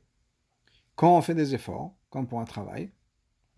Quand 0.95 1.19
on 1.19 1.23
fait 1.23 1.35
des 1.35 1.57
efforts, 1.57 1.93
comme 2.15 2.29
pour 2.29 2.41
un 2.41 2.45
travail, 2.45 2.91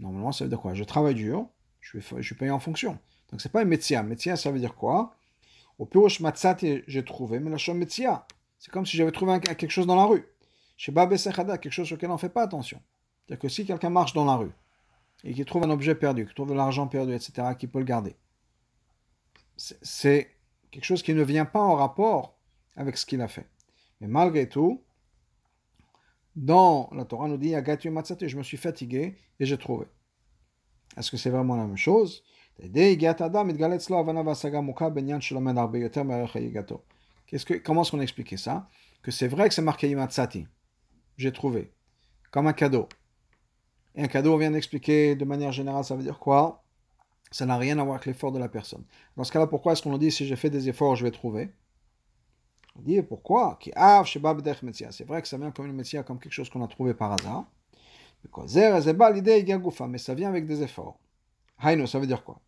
normalement 0.00 0.32
ça 0.32 0.44
veut 0.44 0.48
dire 0.48 0.58
quoi? 0.58 0.72
Je 0.72 0.82
travaille 0.82 1.14
dur, 1.14 1.46
je 1.80 2.00
suis, 2.00 2.22
je 2.22 2.34
payé 2.34 2.50
en 2.50 2.58
fonction. 2.58 2.98
Donc 3.30 3.42
c'est 3.42 3.52
pas 3.52 3.60
un 3.60 3.66
métier. 3.66 4.02
Métier, 4.02 4.34
ça 4.34 4.50
veut 4.50 4.58
dire 4.58 4.74
quoi? 4.74 5.14
Au 5.78 5.84
Pirosh 5.84 6.20
matzati, 6.20 6.82
j'ai 6.86 7.04
trouvé, 7.04 7.38
mais 7.38 7.50
la 7.50 7.58
chose 7.58 7.76
métier, 7.76 8.08
c'est 8.58 8.72
comme 8.72 8.86
si 8.86 8.96
j'avais 8.96 9.12
trouvé 9.12 9.38
quelque 9.40 9.68
chose 9.68 9.86
dans 9.86 9.94
la 9.94 10.06
rue. 10.06 10.24
Chez 10.78 10.90
Babé 10.90 11.18
Sechada, 11.18 11.58
quelque 11.58 11.70
chose 11.70 11.92
auquel 11.92 12.08
on 12.08 12.14
ne 12.14 12.18
fait 12.18 12.30
pas 12.30 12.42
attention. 12.42 12.80
C'est-à-dire 13.26 13.42
que 13.42 13.48
si 13.50 13.66
quelqu'un 13.66 13.90
marche 13.90 14.14
dans 14.14 14.24
la 14.24 14.36
rue 14.36 14.52
et 15.22 15.34
qu'il 15.34 15.44
trouve 15.44 15.64
un 15.64 15.70
objet 15.70 15.94
perdu, 15.94 16.24
qu'il 16.24 16.34
trouve 16.34 16.48
de 16.48 16.54
l'argent 16.54 16.86
perdu, 16.86 17.12
etc., 17.12 17.48
qu'il 17.58 17.68
peut 17.68 17.78
le 17.78 17.84
garder, 17.84 18.16
c'est 19.58 20.30
quelque 20.70 20.84
chose 20.84 21.02
qui 21.02 21.12
ne 21.12 21.22
vient 21.22 21.44
pas 21.44 21.60
en 21.60 21.74
rapport 21.74 22.38
avec 22.74 22.96
ce 22.96 23.04
qu'il 23.04 23.20
a 23.20 23.28
fait. 23.28 23.46
Mais 24.00 24.06
malgré 24.06 24.48
tout, 24.48 24.82
dans 26.36 26.88
la 26.92 27.04
Torah, 27.04 27.28
nous 27.28 27.38
dit 27.38 27.50
je 27.52 28.36
me 28.36 28.42
suis 28.42 28.56
fatigué 28.56 29.16
et 29.40 29.46
j'ai 29.46 29.58
trouvé. 29.58 29.86
Est-ce 30.96 31.10
que 31.10 31.16
c'est 31.16 31.30
vraiment 31.30 31.56
la 31.56 31.66
même 31.66 31.76
chose? 31.76 32.22
Que, 37.28 37.54
comment 37.58 37.82
est-ce 37.82 37.90
qu'on 37.90 38.00
expliquait 38.00 38.36
ça? 38.36 38.68
Que 39.02 39.10
c'est 39.10 39.28
vrai 39.28 39.48
que 39.48 39.54
c'est 39.54 39.62
marqué 39.62 39.88
Yimatsati. 39.88 40.46
J'ai 41.16 41.32
trouvé. 41.32 41.72
Comme 42.30 42.46
un 42.46 42.52
cadeau. 42.52 42.88
Et 43.94 44.02
un 44.02 44.08
cadeau, 44.08 44.34
on 44.34 44.38
vient 44.38 44.50
d'expliquer 44.50 45.16
de 45.16 45.24
manière 45.24 45.52
générale, 45.52 45.84
ça 45.84 45.96
veut 45.96 46.02
dire 46.02 46.18
quoi? 46.18 46.62
Ça 47.30 47.46
n'a 47.46 47.56
rien 47.56 47.78
à 47.78 47.82
voir 47.82 47.96
avec 47.96 48.06
l'effort 48.06 48.30
de 48.30 48.38
la 48.38 48.48
personne. 48.48 48.84
Dans 49.16 49.24
ce 49.24 49.32
cas-là, 49.32 49.46
pourquoi 49.46 49.72
est-ce 49.72 49.82
qu'on 49.82 49.90
nous 49.90 49.98
dit 49.98 50.12
si 50.12 50.26
j'ai 50.26 50.36
fait 50.36 50.50
des 50.50 50.68
efforts, 50.68 50.96
je 50.96 51.04
vais 51.04 51.10
trouver? 51.10 51.50
On 52.78 52.82
dit 52.82 53.00
pourquoi 53.02 53.58
C'est 53.62 55.04
vrai 55.04 55.22
que 55.22 55.28
ça 55.28 55.38
vient 55.38 55.50
comme 55.50 55.66
une 55.66 55.72
métier, 55.72 56.02
comme 56.04 56.18
quelque 56.18 56.32
chose 56.32 56.50
qu'on 56.50 56.62
a 56.62 56.68
trouvé 56.68 56.94
par 56.94 57.12
hasard. 57.12 57.44
Mais 59.88 59.98
ça 59.98 60.14
vient 60.14 60.28
avec 60.28 60.46
des 60.46 60.62
efforts. 60.62 60.98
Haïno, 61.58 61.86
ça 61.86 61.98
veut 61.98 62.06
dire 62.06 62.24
quoi? 62.24 62.40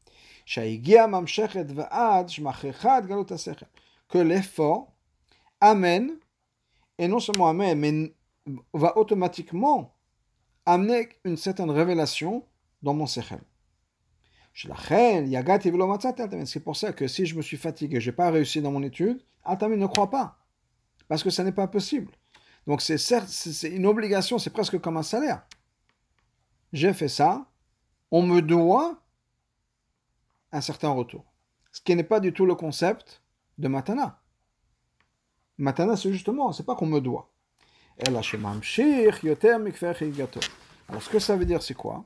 Que 4.08 4.18
l'effort 4.18 4.92
amène, 5.60 6.12
et 6.98 7.08
non 7.08 7.20
seulement 7.20 7.48
amène, 7.48 7.78
mais 7.78 8.12
va 8.72 8.96
automatiquement 8.96 9.94
amener 10.66 11.08
une 11.24 11.36
certaine 11.36 11.70
révélation 11.70 12.44
dans 12.82 12.94
mon 12.94 13.06
sechel. 13.06 13.40
C'est 14.54 14.68
pour 16.64 16.76
ça 16.76 16.92
que 16.92 17.06
si 17.06 17.26
je 17.26 17.36
me 17.36 17.42
suis 17.42 17.56
fatigué, 17.56 18.00
je 18.00 18.10
n'ai 18.10 18.16
pas 18.16 18.30
réussi 18.30 18.60
dans 18.60 18.72
mon 18.72 18.82
étude, 18.82 19.22
Altami 19.48 19.76
ne 19.76 19.86
croit 19.86 20.10
pas. 20.10 20.38
Parce 21.08 21.22
que 21.22 21.30
ce 21.30 21.42
n'est 21.42 21.52
pas 21.52 21.66
possible. 21.66 22.12
Donc 22.66 22.82
c'est 22.82 23.68
une 23.68 23.86
obligation, 23.86 24.38
c'est 24.38 24.50
presque 24.50 24.78
comme 24.78 24.98
un 24.98 25.02
salaire. 25.02 25.42
J'ai 26.72 26.92
fait 26.92 27.08
ça, 27.08 27.46
on 28.10 28.22
me 28.22 28.42
doit 28.42 29.02
un 30.52 30.60
certain 30.60 30.90
retour. 30.90 31.24
Ce 31.72 31.80
qui 31.80 31.96
n'est 31.96 32.04
pas 32.04 32.20
du 32.20 32.32
tout 32.32 32.44
le 32.44 32.54
concept 32.54 33.22
de 33.56 33.68
Matana. 33.68 34.20
Matana, 35.56 35.96
c'est 35.96 36.12
justement, 36.12 36.52
c'est 36.52 36.66
pas 36.66 36.74
qu'on 36.74 36.86
me 36.86 37.00
doit. 37.00 37.32
Alors, 38.06 38.24
ce 38.24 38.36
que 41.08 41.18
ça 41.18 41.36
veut 41.36 41.44
dire, 41.46 41.62
c'est 41.62 41.74
quoi? 41.74 42.04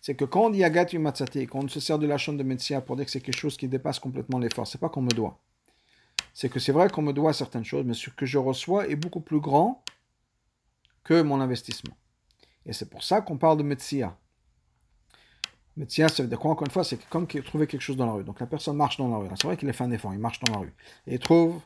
C'est 0.00 0.14
que 0.14 0.24
quand 0.24 0.42
on 0.42 0.50
dit 0.50 0.62
Agati 0.62 0.98
Matsati, 0.98 1.46
quand 1.46 1.64
on 1.64 1.68
se 1.68 1.80
sert 1.80 1.98
de 1.98 2.06
la 2.06 2.16
chambre 2.16 2.38
de 2.38 2.44
médecin 2.44 2.80
pour 2.80 2.96
dire 2.96 3.06
que 3.06 3.10
c'est 3.10 3.20
quelque 3.20 3.36
chose 3.36 3.56
qui 3.56 3.66
dépasse 3.66 3.98
complètement 3.98 4.38
l'effort, 4.38 4.66
c'est 4.66 4.78
pas 4.78 4.88
qu'on 4.88 5.02
me 5.02 5.10
doit. 5.10 5.40
C'est 6.38 6.50
que 6.50 6.60
c'est 6.60 6.72
vrai 6.72 6.90
qu'on 6.90 7.00
me 7.00 7.14
doit 7.14 7.32
certaines 7.32 7.64
choses, 7.64 7.86
mais 7.86 7.94
ce 7.94 8.10
que 8.10 8.26
je 8.26 8.36
reçois 8.36 8.86
est 8.88 8.94
beaucoup 8.94 9.22
plus 9.22 9.40
grand 9.40 9.82
que 11.02 11.22
mon 11.22 11.40
investissement. 11.40 11.96
Et 12.66 12.74
c'est 12.74 12.90
pour 12.90 13.02
ça 13.02 13.22
qu'on 13.22 13.38
parle 13.38 13.56
de 13.56 13.62
Metsia. 13.62 14.18
Metsia, 15.78 16.10
ça 16.10 16.22
veut 16.22 16.28
dire 16.28 16.38
quoi 16.38 16.50
Encore 16.50 16.66
une 16.66 16.70
fois, 16.70 16.84
c'est 16.84 17.02
comme 17.08 17.26
trouver 17.26 17.66
quelque 17.66 17.80
chose 17.80 17.96
dans 17.96 18.04
la 18.04 18.12
rue. 18.12 18.22
Donc 18.22 18.38
la 18.38 18.46
personne 18.46 18.76
marche 18.76 18.98
dans 18.98 19.08
la 19.08 19.16
rue. 19.16 19.28
C'est 19.34 19.46
vrai 19.46 19.56
qu'il 19.56 19.66
a 19.70 19.72
fait 19.72 19.84
un 19.84 19.90
effort, 19.90 20.12
il 20.12 20.18
marche 20.18 20.38
dans 20.40 20.52
la 20.52 20.58
rue. 20.58 20.74
Et 21.06 21.14
il 21.14 21.18
trouve 21.18 21.58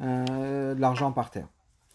euh, 0.00 0.74
de 0.74 0.80
l'argent 0.80 1.12
par 1.12 1.30
terre. 1.30 1.46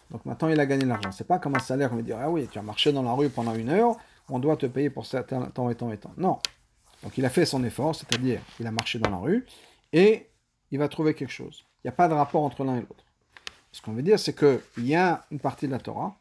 Donc 0.09 0.23
maintenant, 0.23 0.47
il 0.47 0.57
a 0.57 0.65
gagné 0.65 0.83
de 0.85 0.89
l'argent. 0.89 1.11
C'est 1.11 1.27
pas 1.27 1.37
comme 1.37 1.55
un 1.55 1.59
salaire, 1.59 1.91
on 1.91 1.97
va 1.97 2.01
dire, 2.01 2.17
ah 2.17 2.29
oui, 2.29 2.47
tu 2.49 2.57
as 2.57 2.61
marché 2.61 2.93
dans 2.93 3.03
la 3.03 3.11
rue 3.11 3.27
pendant 3.27 3.55
une 3.55 3.67
heure, 3.67 3.97
on 4.29 4.39
doit 4.39 4.55
te 4.55 4.67
payer 4.67 4.89
pour 4.89 5.05
certains 5.05 5.41
temps 5.47 5.69
et 5.69 5.75
temps 5.75 5.91
et 5.91 5.97
temps. 5.97 6.13
Non. 6.15 6.39
Donc 7.03 7.17
il 7.17 7.25
a 7.25 7.29
fait 7.29 7.45
son 7.45 7.61
effort, 7.65 7.93
c'est-à-dire 7.93 8.39
il 8.57 8.67
a 8.67 8.71
marché 8.71 8.99
dans 8.99 9.09
la 9.09 9.17
rue, 9.17 9.45
et 9.91 10.29
il 10.71 10.79
va 10.79 10.87
trouver 10.87 11.13
quelque 11.13 11.33
chose. 11.33 11.65
Il 11.83 11.87
n'y 11.87 11.89
a 11.89 11.93
pas 11.93 12.07
de 12.07 12.13
rapport 12.13 12.43
entre 12.43 12.63
l'un 12.63 12.77
et 12.77 12.81
l'autre. 12.81 13.05
Ce 13.71 13.81
qu'on 13.81 13.93
veut 13.93 14.03
dire, 14.03 14.19
c'est 14.19 14.35
qu'il 14.35 14.85
y 14.85 14.95
a 14.95 15.25
une 15.31 15.39
partie 15.39 15.67
de 15.67 15.71
la 15.71 15.79
Torah 15.79 16.17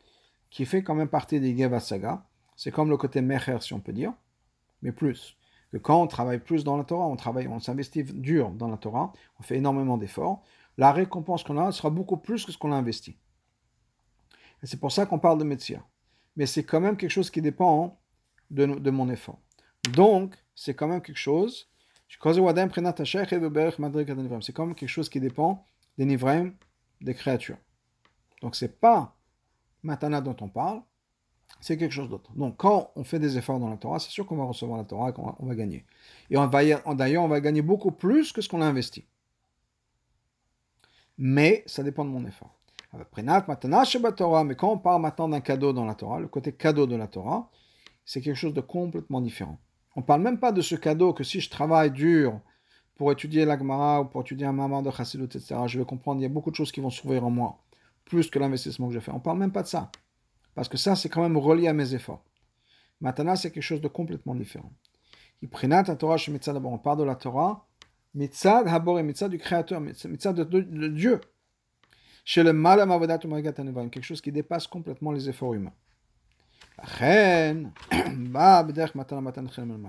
qui 0.51 0.65
fait 0.65 0.83
quand 0.83 0.95
même 0.95 1.09
partie 1.09 1.41
des 1.41 1.57
Geva 1.57 1.81
Saga. 1.81 2.25
C'est 2.57 2.71
comme 2.71 2.91
le 2.91 2.97
côté 2.97 3.21
Mecher, 3.21 3.59
si 3.61 3.73
on 3.75 3.81
peut 3.81 3.93
dire, 3.93 4.13
mais 4.83 4.93
plus. 4.93 5.37
Que 5.73 5.79
quand 5.79 6.03
on 6.03 6.07
travaille 6.07 6.41
plus 6.41 6.65
dans 6.65 6.77
la 6.77 6.85
Torah, 6.85 7.07
on 7.07 7.17
travaille, 7.17 7.47
on 7.49 7.61
s'investit 7.61 8.05
dur 8.05 8.51
dans 8.51 8.69
la 8.69 8.77
Torah, 8.77 9.13
on 9.39 9.43
fait 9.43 9.57
énormément 9.57 9.99
d'efforts, 9.99 10.43
la 10.79 10.93
récompense 10.93 11.45
qu'on 11.45 11.59
a 11.59 11.73
sera 11.73 11.91
beaucoup 11.91 12.17
plus 12.17 12.45
que 12.45 12.53
ce 12.53 12.59
qu'on 12.59 12.73
a 12.73 12.77
investi. 12.77 13.17
Et 14.63 14.67
c'est 14.67 14.81
pour 14.81 14.93
ça 14.93 15.07
qu'on 15.07 15.19
parle 15.19 15.39
de 15.39 15.45
métier. 15.45 15.79
Mais 16.37 16.47
c'est 16.47 16.65
quand 16.65 16.81
même 16.81 16.97
quelque 16.97 17.11
chose 17.11 17.31
qui 17.31 17.41
dépend 17.41 17.99
de, 18.51 18.67
de 18.67 18.91
mon 18.91 19.09
effort. 19.11 19.39
Donc, 19.93 20.35
c'est 20.55 20.75
quand 20.75 20.89
même 20.89 21.03
quelque 21.03 21.17
chose. 21.17 21.70
C'est 24.41 24.53
comme 24.53 24.75
quelque 24.75 24.89
chose 24.89 25.09
qui 25.09 25.21
dépend 25.21 25.65
des 25.97 26.05
nivrem, 26.05 26.55
des 27.01 27.15
créatures. 27.15 27.59
Donc, 28.43 28.57
c'est 28.57 28.81
pas 28.81 29.17
Matana 29.83 30.21
dont 30.21 30.37
on 30.41 30.49
parle, 30.49 30.83
c'est 31.61 31.77
quelque 31.77 31.93
chose 31.93 32.09
d'autre. 32.09 32.33
Donc, 32.35 32.57
quand 32.57 32.91
on 32.97 33.05
fait 33.05 33.19
des 33.19 33.39
efforts 33.39 33.61
dans 33.61 33.69
la 33.69 33.77
Torah, 33.77 33.99
c'est 33.99 34.11
sûr 34.11 34.27
qu'on 34.27 34.37
va 34.37 34.45
recevoir 34.45 34.79
la 34.79 34.85
Torah 34.85 35.13
qu'on 35.13 35.47
va, 35.47 35.55
gagner. 35.55 35.85
Et 36.31 36.37
d'ailleurs, 36.37 37.23
on 37.25 37.29
va 37.29 37.41
gagner 37.41 37.63
beaucoup 37.63 37.93
plus 37.93 38.33
que 38.33 38.41
ce 38.41 38.49
qu'on 38.49 38.61
a 38.63 38.67
investi 38.67 39.05
mais 41.21 41.63
ça 41.67 41.83
dépend 41.83 42.05
de 42.05 42.11
mon 42.11 42.25
effort. 42.27 42.59
Mais 42.95 43.05
quand 44.57 44.73
on 44.73 44.79
parle 44.79 45.03
maintenant 45.03 45.29
d'un 45.29 45.41
cadeau 45.41 45.73
dans 45.73 45.85
la 45.85 45.95
Torah, 45.95 46.19
le 46.19 46.29
côté 46.29 46.53
cadeau 46.53 46.87
de 46.87 46.97
la 46.97 47.07
Torah, 47.07 47.51
c'est 48.07 48.23
quelque 48.23 48.37
chose 48.37 48.55
de 48.55 48.63
complètement 48.63 49.21
différent. 49.21 49.59
On 49.97 50.01
ne 50.01 50.05
parle 50.05 50.23
même 50.23 50.39
pas 50.39 50.53
de 50.53 50.61
ce 50.61 50.75
cadeau 50.75 51.13
que 51.13 51.25
si 51.25 51.41
je 51.41 51.51
travaille 51.51 51.91
dur 51.91 52.41
pour 52.97 53.11
étudier 53.13 53.45
l'Agmara 53.45 54.03
ou 54.03 54.05
pour 54.05 54.21
étudier 54.21 54.47
un 54.47 54.53
maman 54.53 54.83
de 54.83 54.91
Chassidut, 54.91 55.25
etc., 55.25 55.57
je 55.67 55.79
vais 55.79 55.85
comprendre, 55.85 56.21
il 56.21 56.25
y 56.25 56.27
a 56.27 56.29
beaucoup 56.29 56.51
de 56.51 56.57
choses 56.57 56.71
qui 56.71 56.81
vont 56.81 56.91
s'ouvrir 56.91 57.25
en 57.25 57.31
moi, 57.31 57.59
plus 58.05 58.31
que 58.31 58.39
l'investissement 58.39 58.89
que 58.89 58.95
je 58.95 59.01
fais. 59.01 59.11
On 59.11 59.17
ne 59.17 59.21
parle 59.21 59.39
même 59.39 59.53
pas 59.53 59.63
de 59.63 59.69
ça. 59.69 59.91
Parce 60.55 60.69
que 60.69 60.77
ça, 60.77 60.97
c'est 60.97 61.09
quand 61.09 61.23
même 61.23 61.37
relié 61.37 61.69
à 61.69 61.73
mes 61.73 61.95
efforts. 61.95 62.23
Maintenant, 63.01 63.37
c'est 63.37 63.51
quelque 63.51 63.63
chose 63.63 63.81
de 63.81 63.89
complètement 63.89 64.35
différent. 64.35 64.73
On 65.43 66.79
parle 66.79 66.99
de 66.99 67.05
la 67.05 67.15
Torah 67.15 67.67
Mitzad 68.15 68.69
Habor 68.69 68.99
et 68.99 69.03
Mitzad 69.03 69.31
du 69.31 69.39
Créateur, 69.39 69.81
Mitzad 69.81 70.37
de, 70.37 70.89
Dieu. 70.89 71.21
Chez 72.25 72.43
le 72.43 72.53
quelque 73.89 74.05
chose 74.05 74.21
qui 74.21 74.33
dépasse 74.33 74.67
complètement 74.67 75.13
les 75.13 75.29
efforts 75.29 75.55
humains. 75.55 75.73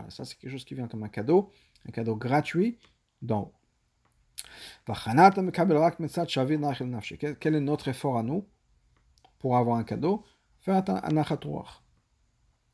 Ça, 0.10 0.26
c'est 0.26 0.38
quelque 0.38 0.52
chose 0.52 0.66
qui 0.66 0.76
vient 0.76 0.88
comme 0.88 1.04
un 1.04 1.10
cadeau, 1.10 1.52
un 1.88 1.92
cadeau 1.92 2.16
gratuit 2.16 2.78
d'en 3.22 3.42
haut. 3.42 3.54
Quel 7.40 7.56
est 7.56 7.62
notre 7.62 7.88
effort 7.88 8.18
à 8.18 8.24
nous 8.24 8.46
pour 9.40 9.58
avoir 9.58 9.78
un 9.78 9.84
cadeau? 9.84 10.24
Faire 10.60 10.84
un 10.88 11.12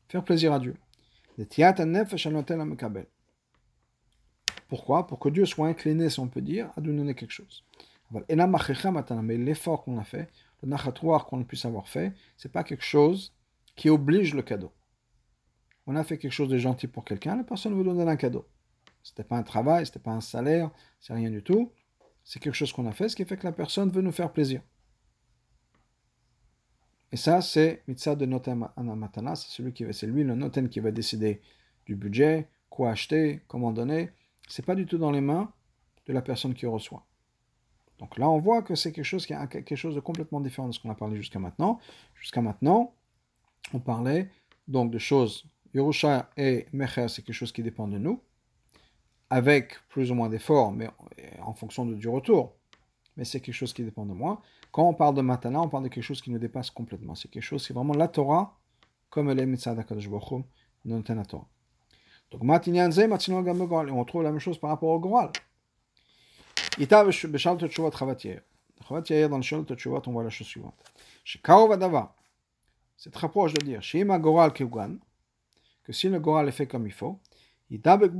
Faire 0.08 0.24
plaisir 0.24 0.52
à 0.52 0.58
Dieu. 0.58 0.76
Pourquoi? 4.68 5.06
Pour 5.06 5.18
que 5.18 5.28
Dieu 5.28 5.46
soit 5.46 5.68
incliné, 5.68 6.10
si 6.10 6.20
on 6.20 6.28
peut 6.28 6.42
dire, 6.42 6.70
à 6.76 6.80
nous 6.80 6.94
donner 6.94 7.14
quelque 7.14 7.32
chose. 7.32 7.64
Mais 8.10 9.36
l'effort 9.36 9.84
qu'on 9.84 9.98
a 9.98 10.04
fait, 10.04 10.28
le 10.62 10.68
nachatoir 10.68 11.26
qu'on 11.26 11.44
puisse 11.44 11.64
avoir 11.64 11.88
fait, 11.88 12.12
c'est 12.36 12.50
pas 12.52 12.64
quelque 12.64 12.84
chose 12.84 13.32
qui 13.78 13.88
oblige 13.88 14.34
le 14.34 14.42
cadeau. 14.42 14.72
On 15.86 15.96
a 15.96 16.04
fait 16.04 16.18
quelque 16.18 16.32
chose 16.32 16.50
de 16.50 16.58
gentil 16.58 16.86
pour 16.86 17.04
quelqu'un, 17.04 17.36
la 17.36 17.44
personne 17.44 17.74
veut 17.74 17.84
donner 17.84 18.02
un 18.02 18.16
cadeau. 18.16 18.46
C'était 19.02 19.24
pas 19.24 19.38
un 19.38 19.42
travail, 19.42 19.86
c'était 19.86 19.98
pas 19.98 20.10
un 20.10 20.20
salaire, 20.20 20.70
c'est 21.00 21.14
rien 21.14 21.30
du 21.30 21.42
tout. 21.42 21.72
C'est 22.24 22.40
quelque 22.40 22.54
chose 22.54 22.72
qu'on 22.72 22.86
a 22.86 22.92
fait, 22.92 23.08
ce 23.08 23.16
qui 23.16 23.24
fait 23.24 23.38
que 23.38 23.46
la 23.46 23.52
personne 23.52 23.90
veut 23.90 24.02
nous 24.02 24.12
faire 24.12 24.32
plaisir. 24.32 24.60
Et 27.10 27.16
ça, 27.16 27.40
c'est 27.40 27.82
mitzvah 27.88 28.16
de 28.16 28.26
noten 28.26 28.68
c'est 29.34 29.48
celui 29.48 29.72
qui 29.72 29.86
c'est 29.92 30.06
lui 30.06 30.24
le 30.24 30.34
noten 30.34 30.68
qui 30.68 30.80
va 30.80 30.90
décider 30.90 31.40
du 31.86 31.96
budget, 31.96 32.50
quoi 32.68 32.90
acheter, 32.90 33.40
comment 33.48 33.72
donner 33.72 34.10
c'est 34.48 34.64
pas 34.64 34.74
du 34.74 34.86
tout 34.86 34.98
dans 34.98 35.10
les 35.10 35.20
mains 35.20 35.52
de 36.06 36.12
la 36.12 36.22
personne 36.22 36.54
qui 36.54 36.66
reçoit. 36.66 37.04
Donc 37.98 38.16
là, 38.16 38.28
on 38.28 38.38
voit 38.38 38.62
que 38.62 38.74
c'est 38.74 38.92
quelque 38.92 39.04
chose 39.04 39.26
qui 39.26 39.34
a 39.34 39.46
quelque 39.46 39.76
chose 39.76 39.94
de 39.94 40.00
complètement 40.00 40.40
différent 40.40 40.68
de 40.68 40.72
ce 40.72 40.80
qu'on 40.80 40.90
a 40.90 40.94
parlé 40.94 41.16
jusqu'à 41.16 41.38
maintenant. 41.38 41.78
Jusqu'à 42.14 42.40
maintenant, 42.40 42.94
on 43.72 43.80
parlait 43.80 44.30
donc 44.66 44.90
de 44.90 44.98
choses. 44.98 45.44
Yerusha 45.74 46.30
et 46.36 46.66
Mecher, 46.72 47.08
c'est 47.08 47.22
quelque 47.22 47.34
chose 47.34 47.52
qui 47.52 47.62
dépend 47.62 47.88
de 47.88 47.98
nous, 47.98 48.20
avec 49.30 49.74
plus 49.88 50.10
ou 50.10 50.14
moins 50.14 50.28
d'efforts, 50.28 50.72
mais 50.72 50.88
en 51.42 51.52
fonction 51.54 51.84
du 51.86 52.08
retour. 52.08 52.54
Mais 53.16 53.24
c'est 53.24 53.40
quelque 53.40 53.54
chose 53.54 53.72
qui 53.72 53.82
dépend 53.82 54.06
de 54.06 54.12
moi. 54.12 54.40
Quand 54.70 54.88
on 54.88 54.94
parle 54.94 55.14
de 55.14 55.22
matana, 55.22 55.60
on 55.60 55.68
parle 55.68 55.84
de 55.84 55.88
quelque 55.88 56.04
chose 56.04 56.22
qui 56.22 56.30
nous 56.30 56.38
dépasse 56.38 56.70
complètement. 56.70 57.14
C'est 57.14 57.28
quelque 57.28 57.42
chose, 57.42 57.64
c'est 57.66 57.74
vraiment 57.74 57.94
la 57.94 58.08
Torah, 58.08 58.58
comme 59.10 59.28
elle 59.30 59.40
est 59.40 59.46
mitzvah 59.46 59.82
Kadosh 59.82 60.08
Baruch 60.08 60.30
Hu, 60.30 60.44
la 60.84 61.24
Torah. 61.24 61.48
Donc, 62.30 62.42
matinyan 62.42 62.90
ze, 62.90 63.06
matinyan 63.06 63.42
gam 63.42 63.60
Et 63.60 63.90
on 63.90 64.04
trouve 64.04 64.22
la 64.22 64.30
même 64.30 64.38
chose 64.38 64.58
par 64.58 64.70
rapport 64.70 64.90
au 64.90 65.00
goral. 65.00 65.30
Ita 66.78 67.04
b'shal 67.04 67.58
tchouvat 67.68 67.90
chavat 67.90 68.16
yair. 68.22 68.42
Chavat 68.86 69.02
yair, 69.08 69.28
dans 69.28 69.38
le 69.38 69.42
shal 69.42 69.64
on 70.06 70.12
voit 70.12 70.22
la 70.22 70.30
chose 70.30 70.46
suivante. 70.46 70.74
Shekao 71.24 71.68
vadava. 71.68 72.14
C'est 72.14 72.17
très 73.12 73.28
proche 73.28 73.54
de 73.54 73.64
dire, 73.64 73.82
shima 73.82 74.18
goral 74.18 74.52
keugan, 74.52 74.98
que 75.84 75.92
si 75.92 76.08
le 76.08 76.18
goral 76.20 76.48
est 76.48 76.52
fait 76.52 76.66
comme 76.66 76.86
il 76.86 76.92
faut, 76.92 77.20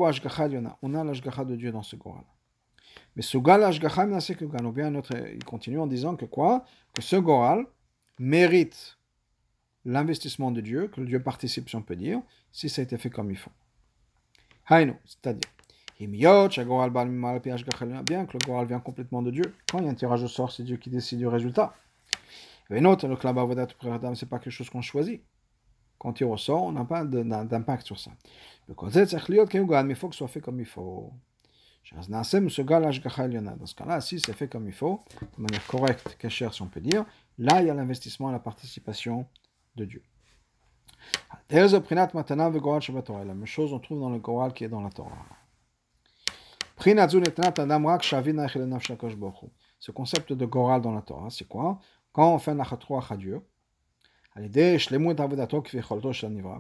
ashgacha 0.07 0.49
on 0.83 0.95
a 0.95 1.05
l'ashgacha 1.05 1.45
de 1.45 1.57
Dieu 1.57 1.73
dans 1.73 1.83
ce 1.83 1.97
goral. 1.97 2.25
Mais 3.17 3.23
Sugal 3.23 3.65
Ashgacham 3.65 4.13
ou 4.13 4.73
bien 4.73 4.93
il 5.33 5.45
continue 5.45 5.79
en 5.79 5.87
disant 5.87 6.17
que 6.17 6.25
quoi? 6.25 6.65
Que 6.95 7.03
ce 7.03 7.17
Goral 7.17 7.67
mérite 8.19 8.99
l'investissement 9.85 10.51
de 10.51 10.61
Dieu, 10.61 10.89
que 10.89 11.01
Dieu 11.01 11.21
participe, 11.23 11.69
si 11.69 11.77
on 11.77 11.83
peut 11.83 11.97
dire, 11.97 12.21
si 12.53 12.69
ça 12.69 12.81
a 12.81 12.85
été 12.85 12.99
fait 12.99 13.11
comme 13.11 13.31
il 13.31 13.37
faut. 13.37 13.51
Hainu, 14.71 14.95
c'est-à-dire, 15.05 15.49
bien 15.99 16.49
que 16.49 18.39
le 18.39 18.45
Goral 18.45 18.67
vient 18.67 18.81
complètement 18.81 19.23
de 19.23 19.31
Dieu. 19.31 19.55
Quand 19.71 19.79
il 19.79 19.87
y 19.87 19.89
a 19.89 19.91
un 19.91 19.95
tirage 19.95 20.23
au 20.23 20.29
sort, 20.29 20.53
c'est 20.53 20.63
Dieu 20.63 20.77
qui 20.77 20.91
décide 20.91 21.19
du 21.19 21.27
résultat. 21.27 21.75
Et 22.71 22.81
notre, 22.81 23.09
le 23.09 23.17
Klabavodat 23.17 23.69
c'est 24.15 24.29
pas 24.29 24.39
quelque 24.39 24.53
chose 24.53 24.69
qu'on 24.71 24.83
choisit. 24.83 25.23
Quand 25.99 26.11
on 26.11 26.13
tire 26.13 26.31
au 26.31 26.37
sort, 26.37 26.65
on 26.65 26.73
n'a 26.73 26.85
pas 26.85 27.05
d'impact 27.05 27.87
sur 27.87 27.99
ça. 27.99 28.13
Mais 28.69 28.75
il 28.75 29.97
faut 29.97 30.09
que 30.09 30.15
ce 30.15 30.19
soit 30.19 30.29
fait 30.29 30.41
comme 30.41 30.61
il 30.61 30.67
faut. 30.67 31.13
Dans 31.91 32.03
ce 32.03 33.75
cas-là, 33.75 34.01
si 34.01 34.21
c'est 34.21 34.35
fait 34.35 34.49
comme 34.49 34.67
il 34.67 34.75
faut, 34.75 35.03
de 35.37 35.43
manière 35.43 35.67
correcte, 35.67 36.17
cachère 36.19 36.53
si 36.53 36.61
on 36.63 36.67
peut 36.67 36.81
dire, 36.81 37.05
là 37.39 37.63
il 37.63 37.69
y 37.69 37.71
a 37.71 37.75
l'investissement 37.75 38.29
et 38.29 38.33
la 38.33 38.39
participation 38.39 39.27
de 39.77 39.87
Dieu. 39.87 40.03
La 41.51 43.35
même 43.35 43.47
chose 43.47 43.73
on 43.73 43.79
trouve 43.79 44.01
dans 44.01 44.11
le 44.11 44.19
Goral 44.19 44.53
qui 44.53 44.65
est 44.65 44.69
dans 44.69 44.83
la 44.83 44.91
Torah. 44.91 45.25
Ce 49.81 49.91
concept 49.91 50.33
de 50.33 50.47
Goral 50.47 50.81
dans 50.83 50.93
la 50.93 51.03
Torah, 51.03 51.31
c'est 51.31 51.49
quoi? 51.49 51.81
Quand 52.19 52.35
on 52.35 52.41
fait 52.41 52.51
un 52.51 52.59
à 52.59 53.17
Dieu, 53.17 53.41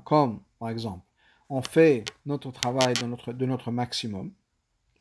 comme 0.05 0.41
par 0.61 0.69
exemple, 0.69 1.05
on 1.49 1.63
fait 1.63 2.05
notre 2.25 2.53
travail 2.53 2.95
de 2.95 3.45
notre, 3.45 3.73
maximum, 3.73 4.33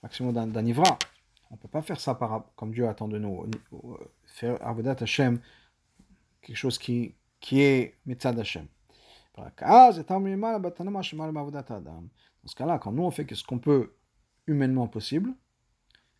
maximum 0.02 0.34
d'un 0.52 0.66
ivra. 0.66 0.98
On 1.52 1.54
ne 1.54 1.60
peut 1.60 1.68
pas 1.68 1.84
faire 1.84 2.00
ça 2.00 2.16
par, 2.16 2.46
comme 2.56 2.72
Dieu 2.72 2.88
attend 2.88 3.08
de 3.08 3.20
nous. 3.20 3.46
Faire 4.26 4.58
Avodat 4.66 4.96
Hashem, 5.00 5.40
quelque 6.42 6.58
chose 6.58 6.80
qui, 6.80 7.14
qui 7.40 7.62
est 7.62 7.94
Mitzad 8.08 8.40
Hashem. 8.40 8.66
Dans 9.36 9.46
ce 12.46 12.56
cas-là, 12.56 12.80
quand 12.80 12.92
nous 12.92 13.04
on 13.04 13.12
fait 13.12 13.32
ce 13.32 13.44
qu'on 13.44 13.60
peut 13.60 13.94
humainement 14.48 14.88
possible, 14.88 15.36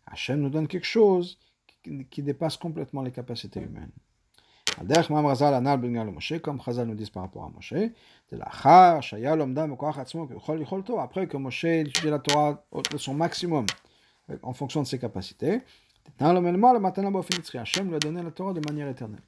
Hashem 0.06 0.40
nous 0.40 0.50
donne 0.50 0.68
quelque 0.68 0.86
chose 0.86 1.40
qui 1.82 2.22
dépasse 2.22 2.56
complètement 2.56 3.02
les 3.02 3.10
capacités 3.10 3.60
humaines. 3.60 3.90
Comme 6.42 6.60
Chazal 6.60 6.86
nous 6.86 6.94
dit 6.94 7.10
par 7.10 7.22
rapport 7.24 7.44
à 7.44 7.50
Moshe, 7.50 7.74
après 10.98 11.26
que 11.26 11.36
Moshe 11.36 11.64
étudie 11.64 12.10
la 12.10 12.18
Torah 12.18 12.64
de 12.90 12.96
son 12.96 13.14
maximum, 13.14 13.66
en 14.42 14.52
fonction 14.52 14.82
de 14.82 14.86
ses 14.86 14.98
capacités, 14.98 15.62
Hachem 16.20 17.88
lui 17.88 17.94
a 17.94 17.98
donné 17.98 18.22
la 18.22 18.30
Torah 18.30 18.52
de 18.52 18.60
manière 18.60 18.88
éternelle. 18.88 19.22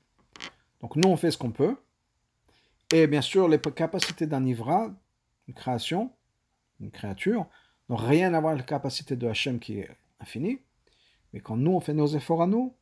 Donc 0.80 0.96
nous, 0.96 1.08
on 1.08 1.16
fait 1.16 1.30
ce 1.30 1.38
qu'on 1.38 1.50
peut. 1.50 1.76
Et 2.92 3.06
bien 3.06 3.22
sûr, 3.22 3.48
les 3.48 3.58
capacités 3.58 4.26
d'un 4.26 4.44
Ivra, 4.44 4.90
une 5.48 5.54
création, 5.54 6.10
une 6.80 6.90
créature, 6.90 7.46
n'ont 7.88 7.96
rien 7.96 8.34
à 8.34 8.40
voir 8.40 8.52
avec 8.52 8.62
la 8.62 8.78
capacité 8.78 9.16
de 9.16 9.26
Hachem 9.26 9.58
qui 9.58 9.80
est 9.80 9.90
infinie. 10.20 10.60
Mais 11.32 11.40
quand 11.40 11.56
nous, 11.56 11.72
on 11.72 11.80
fait 11.80 11.94
nos 11.94 12.06
efforts 12.06 12.42
à 12.42 12.46
nous, 12.46 12.74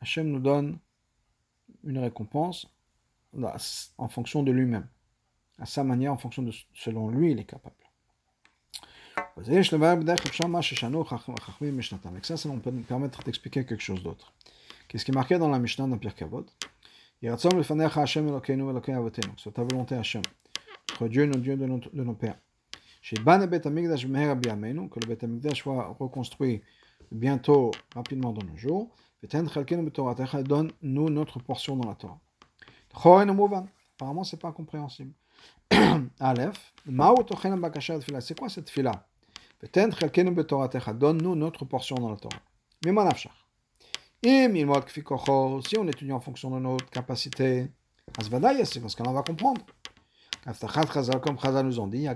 Hachem 0.00 0.28
nous 0.28 0.40
donne 0.40 0.78
une 1.86 1.98
récompense 1.98 2.66
en 3.98 4.08
fonction 4.08 4.42
de 4.42 4.52
lui-même, 4.52 4.86
à 5.58 5.66
sa 5.66 5.84
manière, 5.84 6.12
en 6.12 6.18
fonction 6.18 6.42
de 6.42 6.52
selon 6.72 7.08
lui, 7.08 7.32
il 7.32 7.38
est 7.38 7.44
capable. 7.44 7.76
Avec 9.36 9.64
ça, 12.24 12.36
ça 12.36 12.48
va 12.48 12.54
nous 12.54 12.82
permettre 12.82 13.22
d'expliquer 13.22 13.64
quelque 13.64 13.82
chose 13.82 14.02
d'autre. 14.02 14.32
Qu'est-ce 14.88 15.04
qui 15.04 15.10
est 15.10 15.14
marqué 15.14 15.38
dans 15.38 15.48
la 15.48 15.58
Mishnah 15.58 15.86
dans 15.86 15.98
Pierre 15.98 16.14
Kavod 16.14 16.46
Soit 19.36 19.52
ta 19.52 19.62
volonté 19.62 19.94
Hashem, 19.94 20.22
notre 21.00 21.08
Dieu, 21.08 21.26
notre 21.26 21.40
Dieu 21.40 21.56
de, 21.56 21.66
notre, 21.66 21.94
de 21.94 22.04
nos 22.04 22.14
pères. 22.14 22.38
Que 23.02 23.16
le 23.16 25.06
Bet 25.06 25.24
Amigdash 25.24 25.62
soit 25.62 25.96
reconstruit 25.98 26.62
bientôt, 27.10 27.72
rapidement 27.94 28.32
dans 28.32 28.46
nos 28.46 28.56
jours. 28.56 28.94
Donne-nous 29.26 31.10
notre 31.10 31.38
portion 31.40 31.76
dans 31.76 31.88
la 31.88 31.94
Torah. 31.94 32.20
Apparemment, 33.96 34.24
c'est 34.24 34.40
pas 34.40 34.52
compréhensible. 34.52 35.12
Aleph, 36.20 36.72
c'est 38.20 38.38
quoi 38.38 38.48
cette 38.48 38.70
fila? 38.70 39.06
Donne-nous 39.62 41.34
notre 41.34 41.64
portion 41.64 41.96
dans 41.96 42.10
la 42.10 42.16
Torah. 42.16 42.36
Si 44.24 45.78
on 45.78 45.88
étudie 45.88 46.12
en 46.12 46.20
fonction 46.20 46.50
de 46.50 46.58
notre 46.58 46.90
capacité, 46.90 47.70
c'est 48.20 48.80
parce 48.80 48.94
qu'on 48.94 49.12
va 49.12 49.22
comprendre. 49.22 49.62
Comme 51.22 51.38
Chazal 51.38 51.66
nous 51.66 51.80
ont 51.80 51.86
dit, 51.86 52.06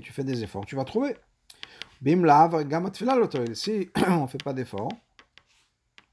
tu 0.00 0.12
fais 0.12 0.24
des 0.24 0.44
efforts, 0.44 0.64
tu 0.66 0.76
vas 0.76 0.84
trouver. 0.84 1.16
Si 2.00 3.90
on 4.08 4.22
ne 4.22 4.26
fait 4.26 4.42
pas 4.44 4.52
d'efforts, 4.52 4.92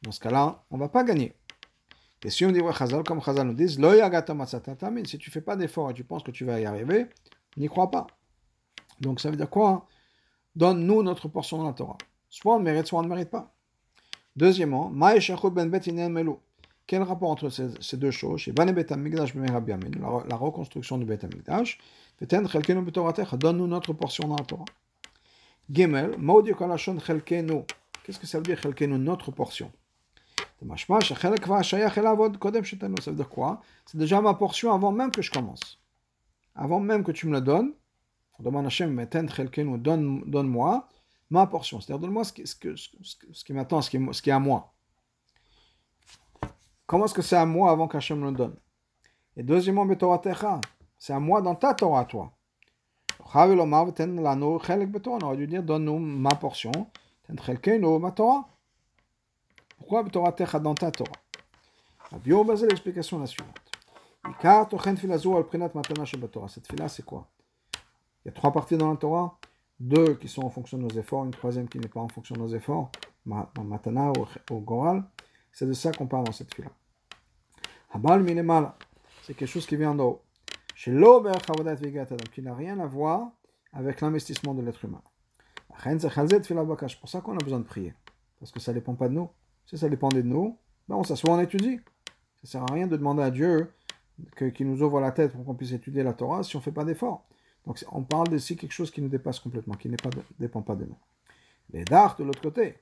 dans 0.04 0.12
ce 0.12 0.20
cas-là, 0.20 0.64
on 0.70 0.78
ne 0.78 0.82
va 0.82 0.90
pas 0.90 1.04
gagner. 1.04 1.34
Et 2.24 2.30
si 2.30 2.46
on 2.46 2.52
dit, 2.52 2.62
Chazal, 2.78 3.04
comme 3.04 3.22
Chazal 3.22 3.48
nous 3.48 3.54
dit, 3.54 3.68
si 3.70 3.76
tu 5.18 5.30
ne 5.30 5.34
fais 5.34 5.42
pas 5.42 5.56
d'efforts 5.56 5.92
et 5.92 5.94
tu 5.94 6.04
penses 6.04 6.24
que 6.24 6.32
tu 6.32 6.46
vas 6.46 6.60
y 6.60 6.66
arriver, 6.66 7.08
n'y 7.58 7.68
crois 7.68 7.92
pas. 7.92 8.08
Donc 9.02 9.20
ça 9.20 9.30
veut 9.30 9.36
dire 9.36 9.50
quoi? 9.50 9.88
Donne-nous 10.56 11.04
notre 11.04 11.28
portion 11.28 11.58
dans 11.58 11.68
la 11.68 11.74
Torah. 11.74 11.98
Soit 12.30 12.56
on 12.56 12.60
mérite, 12.60 12.88
soit 12.88 13.00
on 13.00 13.04
ne 13.04 13.10
mérite 13.10 13.30
pas. 13.30 13.54
Deuxièmement, 14.36 14.90
ben 14.90 15.20
quel 16.86 17.02
rapport 17.02 17.30
entre 17.30 17.50
ces, 17.50 17.98
deux 17.98 18.12
choses? 18.12 18.46
La 18.48 20.36
reconstruction 20.36 20.98
du 20.98 21.06
Bet 21.06 21.24
Amikdash. 21.24 21.80
Donne-nous 22.22 23.68
notre 23.68 23.94
portion 23.94 24.28
dans 24.28 24.36
la 24.36 24.44
Torah. 24.44 24.66
Gimel, 25.72 26.12
Qu'est-ce 28.04 28.20
que 28.20 28.28
ça 28.28 28.40
veut 28.40 28.44
dire 28.44 28.60
notre 28.98 29.32
portion? 29.32 29.72
C'est 33.86 33.98
déjà 33.98 34.22
ma 34.22 34.34
portion 34.34 34.74
avant 34.74 34.92
même 34.92 35.12
que 35.12 35.22
je 35.22 35.32
commence. 35.32 35.80
Avant 36.56 36.80
même 36.80 37.04
que 37.04 37.12
tu 37.12 37.28
me 37.28 37.34
la 37.34 37.42
donnes, 37.42 37.74
à 38.40 38.44
donne-moi 39.78 40.88
ma 41.30 41.48
portion. 41.48 41.82
C'est-à-dire, 41.82 42.00
donne-moi 42.00 42.24
ce 42.24 42.34
ce, 42.44 42.90
ce 43.32 43.44
qui 43.44 43.54
m'attend, 43.54 43.82
ce 43.82 43.90
qui, 43.90 44.30
est 44.30 44.34
à 44.34 44.40
moi. 44.40 44.74
Comment 46.86 47.06
est-ce 47.06 47.14
que 47.14 47.22
c'est 47.22 47.36
à 47.36 47.46
moi 47.46 47.72
avant 47.72 47.88
qu'Hachem 47.88 48.20
me 48.20 48.30
le 48.30 48.38
donne? 48.38 48.56
Et 49.36 49.44
deuxièmement, 49.44 49.88
c'est 51.00 51.14
à 51.14 51.20
moi 51.20 51.42
dans 51.42 51.56
ta 51.56 51.74
Torah, 51.74 52.06
toi. 52.06 52.32
On 53.26 55.20
aurait 55.26 55.38
dû 55.38 55.48
dire, 55.48 55.64
donne-nous 55.64 56.00
ma 56.00 56.36
portion. 56.36 56.72
ma 58.00 58.12
Torah. 58.12 58.48
Pourquoi 59.86 60.10
Torah 60.10 60.32
Techa 60.32 60.60
dans 60.60 60.76
ta 60.76 60.92
Torah? 60.92 61.12
Bio 62.24 62.46
basé 62.46 62.66
l'explication 62.68 63.20
la 63.20 63.26
suivante. 63.26 63.60
Cette 66.48 66.68
fila, 66.72 66.88
c'est 66.88 67.04
quoi? 67.04 67.28
Il 68.24 68.28
y 68.28 68.30
a 68.30 68.32
trois 68.32 68.54
parties 68.54 68.78
dans 68.78 68.90
la 68.90 68.96
Torah, 68.96 69.38
deux 69.82 70.16
qui 70.16 70.30
sont 70.30 70.44
en 70.44 70.50
fonction 70.50 70.78
de 70.78 70.84
nos 70.84 70.98
efforts, 70.98 71.26
une 71.26 71.32
troisième 71.32 71.68
qui 71.68 71.80
n'est 71.80 71.90
pas 71.90 72.00
en 72.00 72.08
fonction 72.08 72.34
de 72.34 72.40
nos 72.40 72.48
efforts, 72.56 72.94
Matana 73.26 74.14
ou 74.52 74.60
Goral. 74.62 75.04
C'est 75.52 75.68
de 75.68 75.74
ça 75.74 75.92
qu'on 75.92 76.08
parle 76.08 76.24
dans 76.24 76.32
cette 76.32 76.54
fila. 76.54 76.70
Habal 77.92 78.24
Minemala, 78.24 78.78
c'est 79.24 79.34
quelque 79.34 79.50
chose 79.50 79.66
qui 79.66 79.76
vient 79.76 79.94
d'en 79.94 80.06
haut. 80.06 80.22
Chez 80.76 80.92
l'Ober 80.92 81.34
qui 82.32 82.42
n'a 82.42 82.56
rien 82.56 82.80
à 82.80 82.86
voir 82.86 83.32
avec 83.74 84.00
l'investissement 84.00 84.54
de 84.54 84.62
l'être 84.62 84.86
humain. 84.86 85.02
C'est 85.84 87.00
pour 87.02 87.10
ça 87.10 87.20
qu'on 87.20 87.38
a 87.38 87.44
besoin 87.44 87.60
de 87.60 87.66
prier, 87.66 87.94
parce 88.40 88.50
que 88.50 88.62
ça 88.62 88.72
ne 88.72 88.78
dépend 88.78 88.96
pas 88.96 89.10
de 89.10 89.16
nous 89.16 89.30
si 89.66 89.78
ça 89.78 89.90
dépendait 89.90 90.24
de 90.24 90.28
nous, 90.28 90.58
ben 90.88 90.96
on 90.96 91.04
s'assoit, 91.04 91.32
on 91.32 91.40
étudie. 91.40 91.78
Ça 91.78 92.42
ne 92.44 92.48
sert 92.48 92.64
à 92.64 92.74
rien 92.74 92.88
de 92.88 92.98
demander 92.98 93.24
à 93.24 93.32
Dieu 93.32 93.72
qu'il 94.38 94.70
nous 94.70 94.84
ouvre 94.84 95.00
la 95.00 95.12
tête 95.12 95.32
pour 95.32 95.46
qu'on 95.46 95.56
puisse 95.56 95.72
étudier 95.72 96.04
la 96.04 96.14
Torah 96.14 96.44
si 96.44 96.56
on 96.56 96.60
ne 96.60 96.64
fait 96.64 96.72
pas 96.72 96.86
d'efforts. 96.86 97.26
Donc 97.66 97.84
on 97.92 98.04
parle 98.04 98.34
ici 98.34 98.56
quelque 98.58 98.74
chose 98.74 98.92
qui 98.92 99.02
nous 99.02 99.10
dépasse 99.10 99.40
complètement, 99.40 99.76
qui 99.76 99.90
ne 99.90 99.96
dépend 100.40 100.62
pas 100.62 100.76
de 100.76 100.86
nous. 100.86 100.98
Les 101.72 101.86
dards 101.86 102.18
de 102.18 102.26
l'autre 102.26 102.42
côté, 102.42 102.78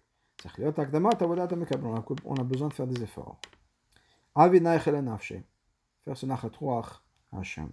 on 2.25 2.35
a 2.35 2.43
besoin 2.43 2.67
de 2.67 2.73
faire 2.73 2.87
des 2.87 3.03
efforts. 3.03 3.39
Faire 6.03 6.17
ce 6.17 6.25
Hashem. 7.31 7.69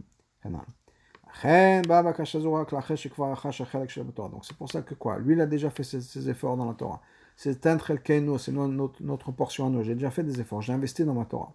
Donc 4.30 4.44
c'est 4.44 4.56
pour 4.56 4.70
ça 4.70 4.82
que 4.82 4.94
quoi? 4.94 5.18
Lui, 5.18 5.34
il 5.34 5.40
a 5.40 5.46
déjà 5.46 5.70
fait 5.70 5.82
ses 5.82 6.28
efforts 6.28 6.56
dans 6.56 6.66
la 6.66 6.74
Torah. 6.74 7.00
C'est 7.38 7.68
notre, 8.48 9.00
notre 9.00 9.30
portion 9.30 9.66
à 9.68 9.70
nous. 9.70 9.84
J'ai 9.84 9.94
déjà 9.94 10.10
fait 10.10 10.24
des 10.24 10.40
efforts, 10.40 10.60
j'ai 10.60 10.72
investi 10.72 11.04
dans 11.04 11.14
ma 11.14 11.24
Torah. 11.24 11.54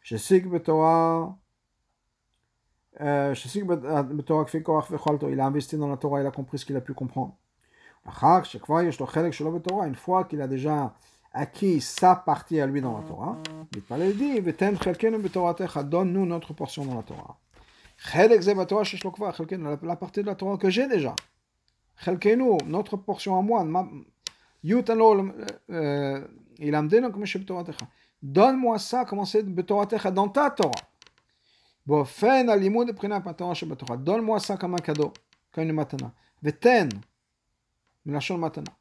Je 0.00 0.16
sais 0.16 0.40
que 0.40 0.56
Torah. 0.58 1.36
Euh, 3.00 3.34
je 3.34 3.48
sais 3.48 3.62
que 3.62 3.72
euh, 3.72 4.22
Torah 4.22 4.46
Il 5.28 5.40
a 5.40 5.46
investi 5.46 5.76
dans 5.76 5.88
la 5.88 5.96
Torah, 5.96 6.20
il 6.20 6.26
a 6.26 6.30
compris 6.30 6.58
ce 6.58 6.64
qu'il 6.64 6.76
a 6.76 6.80
pu 6.80 6.94
comprendre. 6.94 7.36
Une 8.04 9.94
fois 9.96 10.24
qu'il 10.24 10.40
a 10.40 10.46
déjà 10.46 10.94
acquis 11.32 11.80
sa 11.80 12.14
partie 12.14 12.60
à 12.60 12.66
lui 12.68 12.80
dans 12.80 12.96
la 12.96 13.02
Torah, 13.02 13.38
il 13.74 14.16
dit 14.16 14.40
Donne-nous 15.84 16.26
notre 16.26 16.54
portion 16.54 16.84
dans 16.84 16.94
la 16.94 17.02
Torah. 17.02 17.40
La 19.82 19.96
partie 19.96 20.20
de 20.20 20.26
la 20.26 20.36
Torah 20.36 20.56
que 20.56 20.70
j'ai 20.70 20.86
déjà. 20.86 21.16
Notre 22.06 22.96
portion 22.96 23.36
à 23.36 23.42
moi, 23.42 23.66
Donne-moi 28.22 28.78
ça, 28.78 29.04
comment 29.04 29.24
c'est 29.24 29.42
dans 29.44 29.86
ta 29.86 30.50
Torah. 30.50 30.72
Donne-moi 31.86 32.86
ça 34.40 34.56
comme 34.56 34.74
un 34.74 34.78
cadeau, 34.78 35.12
comme 35.52 35.64
une 35.64 35.72
matana. 35.72 36.12
Veten, 36.42 36.88
mlachon 38.04 38.38
matana. 38.38 38.72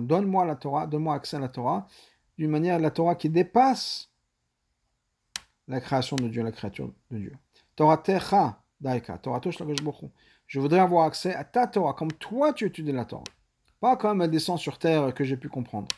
Donne-moi 0.00 0.44
la 0.44 0.56
Torah, 0.56 0.86
donne-moi 0.86 1.14
accès 1.14 1.36
à 1.36 1.40
la 1.40 1.48
Torah, 1.48 1.86
d'une 2.36 2.50
manière, 2.50 2.78
la 2.80 2.90
Torah 2.90 3.14
qui 3.14 3.30
dépasse 3.30 4.10
la 5.68 5.80
création 5.80 6.16
de 6.16 6.26
Dieu, 6.28 6.42
la 6.42 6.50
créature 6.50 6.92
de 7.10 7.18
Dieu. 7.18 7.32
Torah 7.76 7.98
techa 7.98 8.60
daika, 8.80 9.18
Torah 9.18 9.40
Je 10.46 10.60
voudrais 10.60 10.80
avoir 10.80 11.06
accès 11.06 11.32
à 11.34 11.44
ta 11.44 11.68
Torah, 11.68 11.94
comme 11.94 12.12
toi 12.12 12.52
tu 12.52 12.66
étudies 12.66 12.92
la 12.92 13.04
Torah. 13.04 13.22
Pas 13.80 13.96
comme 13.96 14.22
elle 14.22 14.30
descend 14.30 14.58
sur 14.58 14.78
terre 14.78 15.12
que 15.12 15.24
j'ai 15.24 15.36
pu 15.36 15.48
comprendre. 15.48 15.88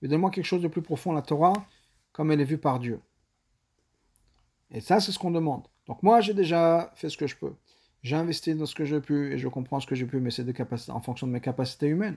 Mais 0.00 0.08
donne-moi 0.08 0.30
quelque 0.30 0.44
chose 0.44 0.62
de 0.62 0.68
plus 0.68 0.82
profond, 0.82 1.12
la 1.12 1.22
Torah, 1.22 1.66
comme 2.12 2.30
elle 2.30 2.40
est 2.40 2.44
vue 2.44 2.58
par 2.58 2.78
Dieu. 2.78 3.00
Et 4.70 4.80
ça, 4.80 5.00
c'est 5.00 5.12
ce 5.12 5.18
qu'on 5.18 5.30
demande. 5.30 5.66
Donc 5.86 6.02
moi, 6.02 6.20
j'ai 6.20 6.34
déjà 6.34 6.92
fait 6.96 7.08
ce 7.08 7.16
que 7.16 7.26
je 7.26 7.36
peux. 7.36 7.54
J'ai 8.02 8.16
investi 8.16 8.54
dans 8.54 8.66
ce 8.66 8.74
que 8.74 8.84
j'ai 8.84 9.00
pu 9.00 9.32
et 9.32 9.38
je 9.38 9.48
comprends 9.48 9.80
ce 9.80 9.86
que 9.86 9.94
j'ai 9.94 10.06
pu, 10.06 10.18
mais 10.18 10.30
c'est 10.30 10.44
en 10.90 11.00
fonction 11.00 11.26
de 11.26 11.32
mes 11.32 11.40
capacités 11.40 11.86
humaines. 11.86 12.16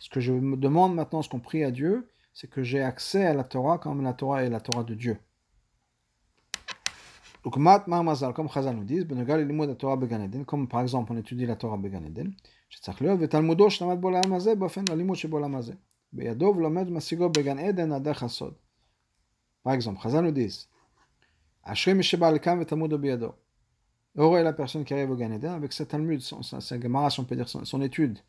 Ce 0.00 0.08
que 0.08 0.20
je 0.20 0.32
me 0.32 0.56
demande 0.56 0.94
maintenant, 0.94 1.22
ce 1.22 1.28
qu'on 1.28 1.40
prie 1.40 1.62
à 1.62 1.70
Dieu, 1.70 2.08
c'est 2.32 2.48
que 2.48 2.62
j'ai 2.62 2.82
accès 2.82 3.26
à 3.26 3.34
la 3.34 3.44
Torah 3.44 3.78
comme 3.78 4.02
la 4.02 4.12
Torah 4.12 4.42
est 4.44 4.50
la 4.50 4.60
Torah 4.60 4.82
de 4.82 4.94
Dieu. 4.94 5.18
Donc, 7.44 7.54
comme 7.54 8.48
Chazal 8.48 8.76
nous 8.76 8.84
dit, 8.84 9.06
comme 10.46 10.68
par 10.68 10.80
exemple 10.82 11.12
on 11.12 11.16
étudie 11.16 11.46
la 11.46 11.56
Torah 11.56 11.76
beganeden, 11.76 12.34
שצריך 12.69 13.01
להיות, 13.01 13.19
ותלמודו 13.21 13.71
שלמד 13.71 14.01
בעולם 14.01 14.33
הזה 14.33 14.55
באופן 14.55 14.89
הלימוד 14.91 15.15
שבעולם 15.15 15.55
הזה. 15.55 15.73
בידו 16.13 16.53
ולומד 16.57 16.89
משיגו 16.89 17.29
בגן 17.29 17.59
עדן 17.59 17.91
הדרך 17.91 18.23
הסוד. 18.23 18.53
Par 19.67 19.73
exemple, 19.73 20.01
Chazal 20.03 20.21
nous 20.21 20.31
dit, 20.31 20.67
אשרי 21.63 21.93
מי 21.93 22.03
שבא 22.03 22.29
לכאן 22.29 22.61
ותלמודו 22.61 22.97
בידו. 22.97 23.31
Heureux 24.17 24.37
est 24.37 24.43
la 24.43 24.53
personne 24.53 24.85
qui 24.85 24.93
arrive 24.93 25.11
au 25.11 25.17
Gan 25.17 25.31
Eden 25.31 25.51
avec 25.51 25.73
sa 25.73 25.85
Talmud, 25.85 26.21
son, 26.21 26.41
sa, 26.41 26.61
sa 26.61 26.79
Gemara, 26.79 27.09
si 27.09 27.19
on 27.19 27.25
peut 27.25 27.35
dire, 27.35 27.49
son, 27.49 27.65
son 27.65 27.81
étude 27.81 28.19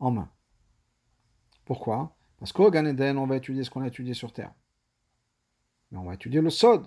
en 0.00 0.10
main. 0.10 0.30
Pourquoi 1.66 2.16
Parce 2.38 2.52
qu'au 2.52 2.70
Gan 2.70 2.86
Eden, 2.86 3.18
on 3.18 3.26
va 3.26 3.36
étudier 3.36 3.62
ce 3.62 3.70
qu'on 3.70 3.82
a 3.82 3.88
étudié 3.88 4.14
sur 4.14 4.32
Terre. 4.32 4.52
Mais 5.90 5.98
on 5.98 6.04
va 6.04 6.14
étudier 6.14 6.40
le 6.40 6.48
Sod, 6.48 6.86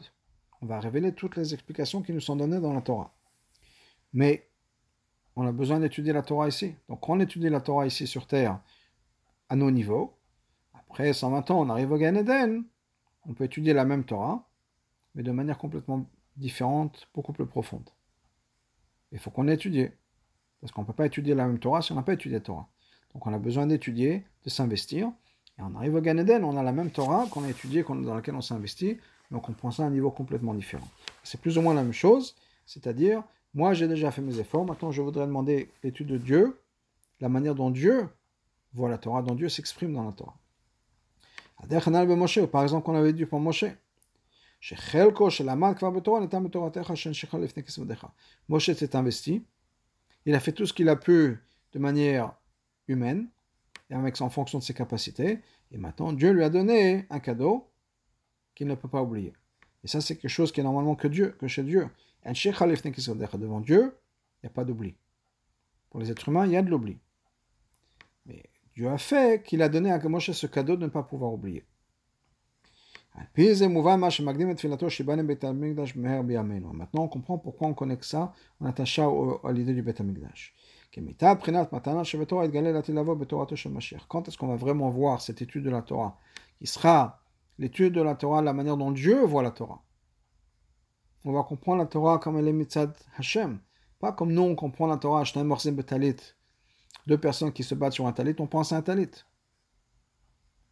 on 0.62 0.66
va 0.66 0.80
révéler 0.80 1.14
toutes 1.14 1.36
les 1.36 1.54
explications 1.54 2.02
qui 2.02 2.14
nous 2.14 2.20
sont 2.20 2.36
données 2.36 2.60
dans 2.60 2.74
la 2.74 2.82
Torah. 2.82 3.14
Mais 4.12 4.50
on 5.37 5.47
a 5.47 5.53
besoin 5.53 5.81
d'étudier 5.81 6.13
la 6.13 6.23
Torah 6.23 6.49
ici. 6.49 6.75
Donc 6.89 7.09
on 7.09 7.21
étudie 7.21 7.49
la 7.49 7.61
Torah 7.61 7.87
ici 7.87 8.07
sur 8.07 8.27
Terre 8.27 8.61
à 9.49 9.57
nos 9.57 9.71
niveaux. 9.71 10.15
Après 10.75 11.13
120 11.13 11.51
ans, 11.51 11.61
on 11.61 11.71
arrive 11.71 11.93
au 11.93 11.99
Gan 11.99 12.15
Eden, 12.15 12.65
on 13.27 13.35
peut 13.35 13.45
étudier 13.45 13.73
la 13.73 13.85
même 13.85 14.05
Torah, 14.05 14.47
mais 15.15 15.23
de 15.23 15.31
manière 15.31 15.59
complètement 15.59 16.07
différente, 16.37 17.09
beaucoup 17.15 17.33
plus 17.33 17.47
profonde. 17.47 17.89
Il 19.13 19.19
faut 19.19 19.31
qu'on 19.31 19.49
ait 19.49 19.55
étudié. 19.55 19.93
Parce 20.61 20.73
qu'on 20.73 20.83
ne 20.83 20.87
peut 20.87 20.93
pas 20.93 21.07
étudier 21.07 21.35
la 21.35 21.47
même 21.47 21.59
Torah 21.59 21.83
si 21.83 21.93
on 21.93 21.97
n'a 21.97 22.03
pas 22.03 22.15
étudié 22.15 22.39
la 22.39 22.45
Torah. 22.45 22.69
Donc 23.15 23.27
on 23.27 23.35
a 23.35 23.39
besoin 23.39 23.67
d'étudier, 23.67 24.25
de 24.45 24.51
s'investir. 24.51 25.13
Et 25.59 25.63
on 25.63 25.75
arrive 25.75 25.95
au 25.95 26.01
Gan 26.01 26.17
Eden, 26.19 26.45
on 26.45 26.57
a 26.57 26.63
la 26.63 26.73
même 26.73 26.91
Torah 26.91 27.27
qu'on 27.31 27.45
a 27.45 27.51
étudiée, 27.51 27.83
dans 27.83 28.15
laquelle 28.15 28.35
on 28.35 28.41
s'investit, 28.41 28.99
donc 29.31 29.49
on 29.49 29.53
prend 29.53 29.71
ça 29.71 29.83
à 29.83 29.87
un 29.87 29.91
niveau 29.91 30.11
complètement 30.11 30.55
différent. 30.55 30.89
C'est 31.23 31.41
plus 31.41 31.59
ou 31.59 31.63
moins 31.63 31.75
la 31.75 31.83
même 31.83 31.93
chose, 31.93 32.37
c'est-à-dire, 32.65 33.23
moi 33.55 33.75
j'ai 33.75 33.89
déjà 33.89 34.11
fait 34.11 34.23
mes 34.23 34.39
efforts, 34.39 34.65
maintenant 34.65 34.91
je 34.91 35.03
voudrais 35.03 35.27
demander 35.27 35.71
l'étude 35.83 36.09
de 36.09 36.19
Dieu, 36.19 36.59
la 37.21 37.29
manière 37.29 37.55
dont 37.55 37.71
Dieu 37.71 38.09
voit 38.73 38.89
la 38.89 38.99
Torah, 38.99 39.23
dont 39.23 39.35
Dieu 39.35 39.49
s'exprime 39.49 39.93
dans 39.93 40.05
la 40.05 40.13
Torah. 40.13 40.37
Par 42.51 42.63
exemple, 42.63 42.85
qu'on 42.85 42.95
avait 42.95 43.13
dit 43.13 43.27
pour 43.27 43.39
Moshe. 43.41 43.65
Moshe 48.49 48.73
s'est 48.73 48.97
investi, 48.97 49.45
il 50.25 50.35
a 50.35 50.41
fait 50.41 50.53
tout 50.53 50.67
ce 50.67 50.73
qu'il 50.73 50.89
a 50.89 50.97
pu 50.97 51.39
de 51.73 51.79
manière 51.79 52.33
humaine, 52.89 53.29
et 53.91 53.95
en 53.95 54.31
fonction 54.31 54.59
de 54.59 54.65
ses 54.65 54.75
capacités, 54.75 55.41
et 55.71 55.79
maintenant 55.79 56.13
Dieu 56.13 56.33
lui 56.33 56.43
a 56.43 56.51
donné 56.51 57.07
un 57.11 57.21
cadeau 57.21 57.69
qu'il 58.55 58.67
ne 58.67 58.75
peut 58.75 58.89
pas 58.89 59.03
oublier. 59.03 59.35
Et 59.85 59.89
ça, 59.89 60.01
c'est 60.01 60.17
quelque 60.17 60.31
chose 60.31 60.53
qui 60.53 60.61
est 60.61 60.65
normalement 60.65 60.95
que 60.95 61.09
Dieu, 61.09 61.35
que 61.39 61.49
chez 61.49 61.63
Dieu. 61.63 61.89
Devant 62.25 63.61
Dieu, 63.61 63.99
il 64.43 64.47
n'y 64.47 64.49
a 64.49 64.51
pas 64.51 64.65
d'oubli. 64.65 64.95
Pour 65.91 66.01
les 66.01 66.11
êtres 66.11 66.29
humains, 66.29 66.47
il 66.47 66.53
y 66.53 66.57
a 66.57 66.63
de 66.63 66.71
l'oubli. 66.71 66.99
Mais 68.27 68.45
Dieu 68.75 68.89
a 68.89 68.99
fait 68.99 69.43
qu'il 69.43 69.61
a 69.63 69.69
donné 69.69 69.91
à 69.91 69.99
Moshe 70.09 70.31
ce 70.31 70.47
cadeau 70.47 70.77
de 70.77 70.85
ne 70.85 70.91
pas 70.91 71.03
pouvoir 71.03 71.33
oublier. 71.33 71.65
Maintenant, 76.73 77.03
on 77.03 77.09
comprend 77.09 77.37
pourquoi 77.39 77.69
on 77.69 77.75
connecte 77.75 78.05
ça, 78.05 78.33
on 78.61 78.67
attache 78.67 78.99
à 78.99 79.53
l'idée 79.53 79.75
du 79.75 79.83
Beth 79.83 80.01
Amikdash. 80.01 80.55
Quand 84.09 84.29
est-ce 84.29 84.39
qu'on 84.39 84.47
va 84.49 84.57
vraiment 84.57 84.89
voir 84.91 85.21
cette 85.21 85.43
étude 85.43 85.65
de 85.65 85.71
la 85.71 85.83
Torah 85.83 86.19
qui 86.59 86.67
sera 86.67 87.21
l'étude 87.59 87.93
de 87.95 88.01
la 88.03 88.15
Torah, 88.15 88.41
la 88.41 88.55
manière 88.55 88.79
dont 88.79 88.93
Dieu 88.93 89.23
voit 89.25 89.43
la 89.43 89.51
Torah? 89.51 89.83
On 91.25 91.33
va 91.33 91.43
comprendre 91.43 91.79
la 91.79 91.87
Torah 91.87 92.19
comme 92.19 92.37
elle 92.39 92.49
est 92.49 92.79
Hashem. 93.17 93.61
Pas 94.01 94.13
comme 94.13 94.33
nous, 94.33 94.43
on 94.43 94.57
comprend 94.57 94.87
la 94.87 94.97
Torah, 94.97 95.23
betalit. 95.23 96.17
Deux 97.07 97.19
personnes 97.19 97.53
qui 97.53 97.63
se 97.63 97.75
battent 97.75 97.93
sur 97.93 98.07
un 98.07 98.13
talit, 98.13 98.35
on 98.39 98.47
pense 98.47 98.73
à 98.73 98.77
un 98.77 98.83
talit. 98.83 99.11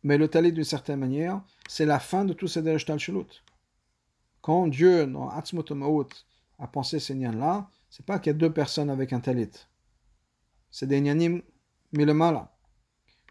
Mais 0.03 0.18
le 0.18 0.28
talit, 0.28 0.53
d'une 0.53 0.64
certaine 0.64 0.98
manière, 0.98 1.42
c'est 1.68 1.86
la 1.86 2.01
fin 2.01 2.24
de 2.24 2.32
tous 2.32 2.48
ces 2.48 2.62
derech 2.62 2.84
talshulut. 2.84 3.44
Quand 4.40 4.66
Dieu, 4.68 5.07
dans 5.07 5.28
Atzmut 5.28 5.70
a 6.59 6.66
pensé 6.66 6.98
ces 6.98 7.14
nians-là, 7.14 7.68
c'est 7.90 8.07
pas 8.07 8.18
qu'il 8.18 8.32
y 8.32 8.34
a 8.34 8.38
deux 8.38 8.53
personnes 8.53 8.90
avec 8.90 9.12
un 9.12 9.20
talit. 9.20 9.51
C'est 10.70 10.86
des 10.86 11.01
nianim 11.01 11.42
milemala. 11.92 12.57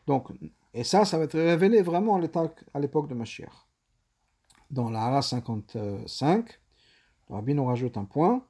Donc, 0.06 0.30
et 0.74 0.84
ça, 0.84 1.06
ça 1.06 1.18
va 1.18 1.24
être 1.24 1.40
révélé 1.40 1.82
vraiment 1.82 2.16
à 2.16 2.80
l'époque 2.80 3.08
de 3.08 3.14
Mashiach. 3.14 3.52
Dans 4.70 4.90
la 4.90 5.06
Hara 5.06 5.22
55, 5.22 6.60
Rabbi 7.30 7.54
nous 7.54 7.66
rajoute 7.66 7.98
un 7.98 8.06
point 8.06 8.44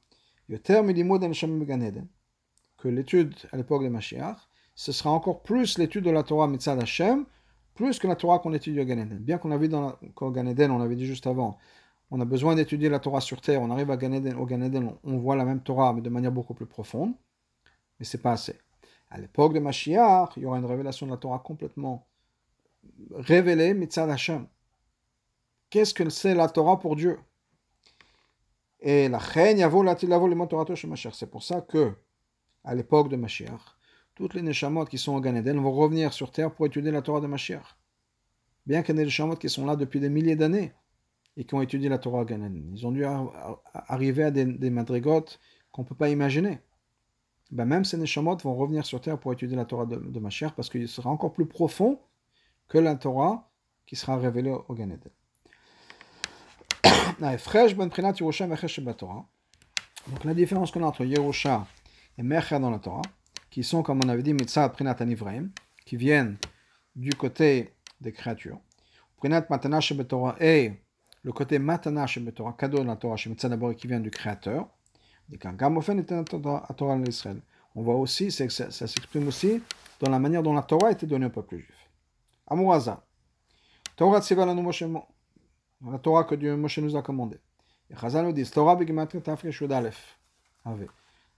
que 2.78 2.88
l'étude 2.88 3.36
à 3.52 3.58
l'époque 3.58 3.84
de 3.84 3.90
Mashiach, 3.90 4.38
ce 4.76 4.92
sera 4.92 5.12
encore 5.12 5.44
plus 5.44 5.78
l'étude 5.78 6.06
de 6.06 6.12
la 6.12 6.24
Torah 6.24 6.48
Mitzad 6.48 6.82
Hashem, 6.82 7.26
plus 7.76 8.00
que 8.00 8.08
la 8.08 8.16
Torah 8.16 8.40
qu'on 8.40 8.54
étudie 8.54 8.80
au 8.80 8.86
Gan 8.86 8.98
Eden. 8.98 9.20
Bien 9.20 9.38
qu'on 9.38 9.52
a 9.52 9.58
vu 9.58 9.68
dans 9.68 9.98
le 10.02 10.32
Gan 10.32 10.46
Eden, 10.48 10.72
on 10.72 10.80
l'avait 10.80 10.96
dit 10.96 11.06
juste 11.06 11.28
avant, 11.28 11.58
on 12.10 12.20
a 12.22 12.26
besoin 12.26 12.56
d'étudier 12.56 12.90
la 12.90 13.00
Torah 13.00 13.22
sur 13.22 13.42
terre, 13.42 13.62
on 13.62 13.70
arrive 13.70 13.92
à 13.92 13.96
au 13.96 13.98
Gan 14.46 14.62
Eden, 14.62 14.96
on 15.04 15.18
voit 15.18 15.36
la 15.36 15.46
même 15.46 15.62
Torah, 15.62 15.94
mais 15.94 16.02
de 16.02 16.10
manière 16.10 16.32
beaucoup 16.32 16.54
plus 16.54 16.66
profonde, 16.66 17.14
mais 18.00 18.06
c'est 18.06 18.22
pas 18.22 18.32
assez. 18.32 18.58
À 19.12 19.20
l'époque 19.20 19.54
de 19.54 19.60
Mashiach, 19.60 20.30
il 20.38 20.44
y 20.44 20.46
aura 20.46 20.58
une 20.58 20.66
révélation 20.66 21.06
de 21.06 21.12
la 21.12 21.18
Torah 21.18 21.40
complètement 21.40 22.08
révélé 23.12 23.74
Mitzad 23.74 24.10
Hashem. 24.10 24.48
Qu'est-ce 25.70 25.94
que 25.94 26.10
c'est 26.10 26.34
la 26.34 26.48
Torah 26.48 26.80
pour 26.80 26.96
Dieu? 26.96 27.20
Et 28.82 29.10
la 29.10 29.20
C'est 29.20 31.30
pour 31.30 31.44
ça 31.44 31.62
que, 31.62 31.94
à 32.64 32.76
l'époque 32.76 33.10
de 33.10 33.18
Mashiach, 33.18 33.76
toutes 34.16 34.34
les 34.34 34.42
Neshamot 34.42 34.86
qui 34.86 34.98
sont 34.98 35.16
au 35.16 35.22
Gan 35.22 35.36
Eden 35.36 35.60
vont 35.60 35.72
revenir 35.72 36.14
sur 36.14 36.32
terre 36.32 36.54
pour 36.54 36.66
étudier 36.66 36.92
la 36.92 37.02
Torah 37.02 37.20
de 37.20 37.28
Mashiach. 37.28 37.78
Bien 38.66 38.84
qu'il 38.84 38.96
y 38.96 39.00
ait 39.00 39.02
des 39.02 39.06
Neshamot 39.06 39.36
qui 39.36 39.50
sont 39.50 39.66
là 39.66 39.76
depuis 39.76 40.00
des 40.00 40.10
milliers 40.10 40.36
d'années 40.36 40.74
et 41.36 41.44
qui 41.44 41.56
ont 41.56 41.62
étudié 41.62 41.90
la 41.90 41.98
Torah 41.98 42.22
au 42.22 42.26
Gan 42.26 42.44
Eden. 42.44 42.72
Ils 42.74 42.88
ont 42.88 42.92
dû 42.92 43.06
arriver 43.74 44.24
à 44.24 44.32
des, 44.32 44.46
des 44.46 44.70
madrigotes 44.70 45.40
qu'on 45.72 45.84
ne 45.84 45.88
peut 45.88 45.96
pas 45.96 46.10
imaginer. 46.10 46.60
Ben 47.52 47.66
même 47.66 47.84
ces 47.84 47.98
Neshamot 47.98 48.38
vont 48.38 48.56
revenir 48.56 48.86
sur 48.86 49.02
terre 49.02 49.20
pour 49.20 49.34
étudier 49.34 49.58
la 49.58 49.66
Torah 49.66 49.86
de, 49.86 49.96
de 49.96 50.20
Mashiach 50.20 50.54
parce 50.56 50.70
qu'il 50.70 50.88
sera 50.88 51.10
encore 51.10 51.34
plus 51.34 51.48
profond 51.48 52.00
que 52.68 52.78
la 52.78 52.96
Torah 52.96 53.52
qui 53.86 53.96
sera 53.96 54.18
révélé 54.18 54.52
au 54.52 54.74
Gan 54.74 54.90
Eden. 54.90 55.12
Donc 60.08 60.24
la 60.24 60.34
différence 60.34 60.72
qu'on 60.72 60.84
a 60.84 60.88
entre 60.88 61.04
Yerusha 61.04 61.68
et 62.18 62.24
Mecher 62.24 62.60
dans 62.60 62.70
la 62.70 62.80
Torah, 62.80 63.02
qui 63.50 63.64
sont, 63.64 63.84
comme 63.84 64.02
on 64.04 64.10
avait 64.10 64.24
dit, 64.24 64.34
Mitzah 64.34 64.70
Prinat 64.70 64.96
Anivraim, 65.00 65.50
qui 65.86 65.98
viennent 65.98 66.38
du 66.96 67.14
côté 67.14 67.74
des 68.00 68.14
créatures. 68.14 68.60
Prinat 69.18 69.46
Matana 69.50 69.80
Torah 70.08 70.36
et 70.40 70.74
le 71.24 71.32
côté 71.34 71.60
Matana 71.60 72.06
Torah, 72.34 72.54
cadeau 72.54 72.80
de 72.80 72.88
la 72.88 72.96
Torah, 72.96 73.16
Mitzah 73.26 73.50
d'abord, 73.50 73.76
qui 73.76 73.88
vient 73.88 74.00
du 74.00 74.12
créateur. 74.12 74.70
On 77.76 77.82
voit 77.84 77.96
aussi, 77.96 78.32
ça, 78.32 78.50
ça 78.50 78.88
s'exprime 78.88 79.28
aussi 79.28 79.62
dans 80.00 80.10
la 80.10 80.20
manière 80.20 80.42
dont 80.42 80.54
la 80.54 80.64
Torah 80.64 80.92
était 80.92 81.06
donnée 81.06 81.26
au 81.26 81.30
peuple 81.30 81.58
juif. 81.58 81.90
Amouraza. 82.48 83.04
Torah 83.96 84.22
Tsivalanu 84.22 84.62
Moshe, 84.62 84.84
la 85.86 86.00
Torah 86.00 86.24
que 86.24 86.36
Dieu 86.36 86.56
Moshe 86.56 86.80
nous 86.80 86.96
a 86.96 87.02
commandé. 87.02 87.40
Et 87.90 87.96
Chazal 87.96 88.26
nous 88.26 88.34
dit, 88.34 88.50
Torah. 88.50 88.78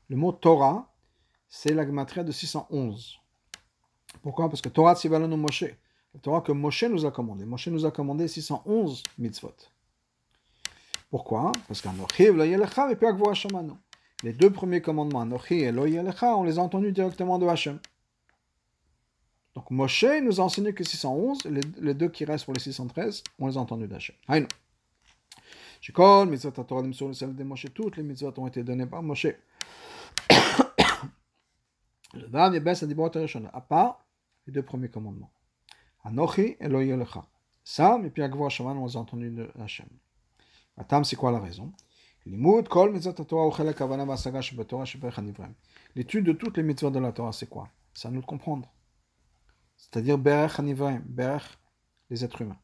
Le 0.09 0.15
mot 0.17 0.31
Torah, 0.31 0.91
c'est 1.47 1.73
la 1.73 1.85
gematria 1.85 2.23
de 2.23 2.31
611. 2.31 3.19
Pourquoi? 4.21 4.49
Parce 4.49 4.61
que 4.61 4.69
Torah 4.69 4.95
Tsivalanu 4.95 5.37
Moshe, 5.37 5.65
la 6.13 6.19
Torah 6.19 6.41
que 6.41 6.51
Moshe 6.51 6.83
nous 6.83 7.05
a 7.05 7.11
commandé. 7.11 7.45
Moshe 7.45 7.67
nous 7.67 7.85
a 7.85 7.91
commandé 7.91 8.27
611 8.27 9.03
mitzvot. 9.17 9.55
Pourquoi? 11.09 11.51
Parce 11.67 11.81
qu'Anochi 11.81 12.27
lo 12.27 12.43
yelecha 12.43 12.91
et 12.91 12.95
Peakvo 12.95 13.29
Hashamanu. 13.29 13.73
Les 14.23 14.33
deux 14.33 14.49
premiers 14.49 14.81
commandements, 14.81 15.21
Anochi 15.21 15.61
et 15.61 15.71
lo 15.71 15.85
yelecha, 15.85 16.35
on 16.35 16.43
les 16.43 16.57
a 16.57 16.61
entendus 16.61 16.91
directement 16.91 17.37
de 17.37 17.47
Hashem. 17.47 17.79
Donc 19.55 19.69
Moshe 19.69 20.05
nous 20.23 20.39
a 20.39 20.43
enseigné 20.43 20.73
que 20.73 20.83
611, 20.83 21.45
les, 21.45 21.61
les, 21.79 21.93
deux 21.93 22.09
qui 22.09 22.23
restent 22.23 22.45
pour 22.45 22.53
les 22.53 22.59
613, 22.59 23.23
on 23.39 23.47
les 23.47 23.57
a 23.57 23.59
entendus 23.59 23.87
d'Hachem. 23.87 24.15
Haïnou. 24.27 24.47
Shikol, 25.81 26.29
mitzvot 26.29 26.51
Torah 26.51 26.83
de 26.83 27.43
Moshe, 27.43 27.65
toutes 27.73 27.97
les 27.97 28.03
mitzvot 28.03 28.33
ont 28.37 28.47
été 28.47 28.63
données 28.63 28.85
par 28.85 29.01
Moshe. 29.03 29.27
Le 32.13 32.27
Yebes 32.53 32.67
a 32.67 32.85
dit 32.85 32.95
à 33.51 33.61
part 33.61 34.05
les 34.45 34.53
deux 34.53 34.63
premiers 34.63 34.89
commandements. 34.89 35.31
Anochi 36.03 36.57
et. 36.59 36.67
Ça, 37.63 37.97
mais 38.01 38.09
puis 38.09 38.21
on 38.23 38.85
les 38.85 38.95
a 38.95 38.99
entendus 38.99 39.31
de. 39.31 39.49
Atam, 40.77 41.03
c'est 41.03 41.15
quoi 41.15 41.31
la 41.31 41.39
raison? 41.39 41.71
L'étude 45.95 46.25
de 46.25 46.31
toutes 46.33 46.57
les 46.57 46.63
mitzvot 46.63 46.91
de 46.91 46.99
la 46.99 47.11
Torah, 47.11 47.31
c'est 47.31 47.49
quoi? 47.49 47.67
C'est 47.93 48.07
à 48.07 48.11
nous 48.11 48.21
de 48.21 48.25
comprendre 48.25 48.71
c'est-à-dire 49.81 50.17
Berech 50.17 50.59
Hanivraim, 50.59 51.01
Berech, 51.05 51.57
les 52.09 52.23
êtres 52.23 52.41
humains. 52.41 52.59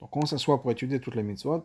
Donc 0.00 0.16
on 0.16 0.24
s'assoit 0.24 0.60
pour 0.60 0.70
étudier 0.70 1.00
toutes 1.00 1.16
les 1.16 1.22
mitzvot, 1.22 1.64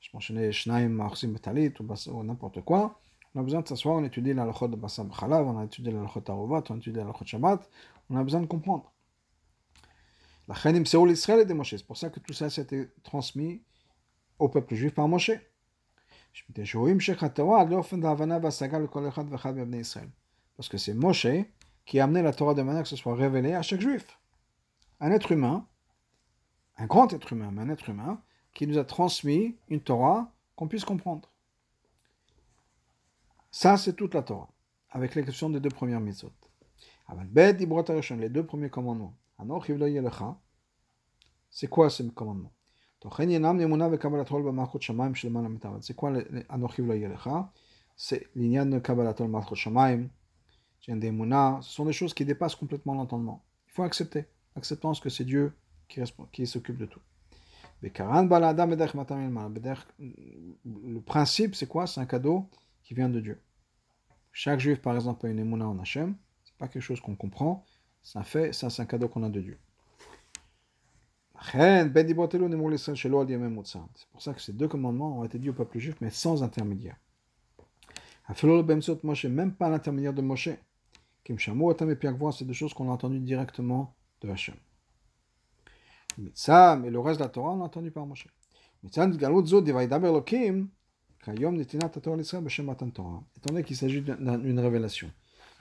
je 0.00 0.10
mentionnais 0.12 0.52
Shnaim 0.52 0.90
Ma'achsim 0.90 1.32
Betalit 1.32 1.72
ou 1.80 2.22
n'importe 2.22 2.60
quoi, 2.62 3.00
on 3.34 3.40
a 3.40 3.42
besoin 3.42 3.62
de 3.62 3.68
s'asseoir, 3.68 3.96
on 3.96 4.04
étudie 4.04 4.34
la 4.34 4.44
lachot 4.44 4.68
de 4.68 4.76
Bassam 4.76 5.10
Khalav, 5.10 5.46
on 5.46 5.58
a 5.58 5.64
étudié 5.64 5.92
la 5.92 6.02
lachot 6.02 6.22
Arovat, 6.28 6.62
on 6.70 6.74
a 6.74 6.76
étudié 6.76 7.00
la 7.02 7.08
lachot 7.08 7.24
Shabbat, 7.24 7.68
on 8.10 8.16
a 8.16 8.22
besoin 8.22 8.40
de 8.40 8.46
comprendre. 8.46 8.92
La 10.48 10.54
Chanim 10.54 10.84
Seoul 10.84 11.10
Israël 11.10 11.40
et 11.40 11.44
de 11.44 11.54
Moshe, 11.54 11.70
c'est 11.70 11.86
pour 11.86 11.96
ça 11.96 12.10
que 12.10 12.20
tout 12.20 12.32
ça 12.32 12.48
s'était 12.50 12.88
transmis 13.02 13.62
au 14.38 14.48
peuple 14.48 14.74
juif 14.74 14.94
par 14.94 15.08
Moshe. 15.08 15.32
Parce 20.56 20.68
que 20.68 20.78
c'est 20.78 20.94
Moshe 20.94 21.26
qui 21.84 21.98
a 21.98 22.04
amené 22.04 22.22
la 22.22 22.32
Torah 22.32 22.54
de 22.54 22.62
manière 22.62 22.82
que 22.82 22.88
ce 22.88 22.96
soit 22.96 23.16
révélé 23.16 23.54
à 23.54 23.62
chaque 23.62 23.80
juif 23.80 24.06
un 25.00 25.10
être 25.10 25.32
humain, 25.32 25.66
un 26.76 26.86
grand 26.86 27.12
être 27.12 27.32
humain, 27.32 27.50
mais 27.52 27.62
un 27.62 27.68
être 27.70 27.88
humain, 27.88 28.22
qui 28.54 28.66
nous 28.66 28.78
a 28.78 28.84
transmis 28.84 29.56
une 29.68 29.80
Torah 29.80 30.32
qu'on 30.54 30.68
puisse 30.68 30.84
comprendre. 30.84 31.30
Ça, 33.50 33.76
c'est 33.76 33.94
toute 33.94 34.14
la 34.14 34.22
Torah, 34.22 34.48
avec 34.90 35.14
l'exception 35.14 35.50
des 35.50 35.60
deux 35.60 35.70
premières 35.70 36.00
mitzvot. 36.00 36.32
Les 37.08 38.28
deux 38.28 38.46
premiers 38.46 38.70
commandements. 38.70 39.16
C'est 41.50 41.68
quoi 41.68 41.90
ce 41.90 42.02
commandement? 42.02 42.52
C'est 45.80 45.94
quoi 45.94 46.12
C'est 47.96 48.34
l'ignan 48.34 48.66
de 48.66 48.78
Kabbalatol 48.78 49.28
Malchut 49.28 49.54
Shamaim, 49.54 50.08
ce 50.80 51.70
sont 51.70 51.84
des 51.84 51.92
choses 51.92 52.14
qui 52.14 52.24
dépassent 52.24 52.56
complètement 52.56 52.94
l'entendement. 52.94 53.44
Il 53.66 53.72
faut 53.72 53.82
accepter 53.82 54.26
acceptant 54.56 54.92
que 54.92 55.08
c'est 55.08 55.24
Dieu 55.24 55.52
qui, 55.88 56.00
qui 56.32 56.46
s'occupe 56.46 56.76
de 56.76 56.86
tout. 56.86 57.00
Le 57.82 57.90
principe, 61.00 61.54
c'est 61.54 61.66
quoi? 61.66 61.86
C'est 61.86 62.00
un 62.00 62.06
cadeau 62.06 62.48
qui 62.82 62.94
vient 62.94 63.08
de 63.08 63.20
Dieu. 63.20 63.40
Chaque 64.32 64.60
juif, 64.60 64.80
par 64.80 64.94
exemple, 64.94 65.26
a 65.26 65.28
une 65.28 65.38
émouna 65.38 65.68
en 65.68 65.78
Hachem. 65.78 66.16
C'est 66.44 66.56
pas 66.56 66.68
quelque 66.68 66.82
chose 66.82 67.00
qu'on 67.00 67.16
comprend. 67.16 67.64
Ça 68.02 68.22
fait, 68.22 68.52
ça, 68.52 68.70
c'est 68.70 68.82
un 68.82 68.86
cadeau 68.86 69.08
qu'on 69.08 69.22
a 69.22 69.28
de 69.28 69.40
Dieu. 69.40 69.58
C'est 71.52 71.92
pour 74.10 74.22
ça 74.22 74.32
que 74.32 74.40
ces 74.40 74.54
deux 74.54 74.68
commandements 74.68 75.18
ont 75.18 75.24
été 75.24 75.38
dits 75.38 75.50
au 75.50 75.52
peuple 75.52 75.78
juif, 75.78 75.96
mais 76.00 76.10
sans 76.10 76.42
intermédiaire. 76.42 76.96
Même 79.28 79.54
pas 79.54 79.68
l'intermédiaire 79.68 80.14
de 80.14 80.22
Moshe. 80.22 80.48
C'est 81.26 82.46
des 82.46 82.54
choses 82.54 82.72
qu'on 82.72 82.88
a 82.88 82.92
entendues 82.92 83.20
directement 83.20 83.94
de 84.22 84.30
Hachem. 84.30 84.56
Mitzah, 86.18 86.76
mais 86.76 86.90
le 86.90 86.98
reste 86.98 87.18
de 87.18 87.24
la 87.24 87.30
Torah, 87.30 87.52
on 87.52 87.60
a 87.60 87.64
entendu 87.64 87.90
par 87.90 88.06
Moshe. 88.06 88.28
Mitzah, 88.82 89.06
Galut 89.08 89.46
Zod, 89.46 89.64
Devaidaber 89.64 90.08
Elohim, 90.08 90.68
Kayom 91.22 91.56
Netinat 91.56 91.88
Torah 91.88 92.16
l'Israël, 92.16 92.44
Beshem 92.44 92.66
Matan 92.66 92.90
Torah. 92.90 93.22
Étant 93.36 93.50
donné 93.50 93.64
qu'il 93.64 93.76
s'agit 93.76 94.00
d'une 94.00 94.60
révélation, 94.60 95.10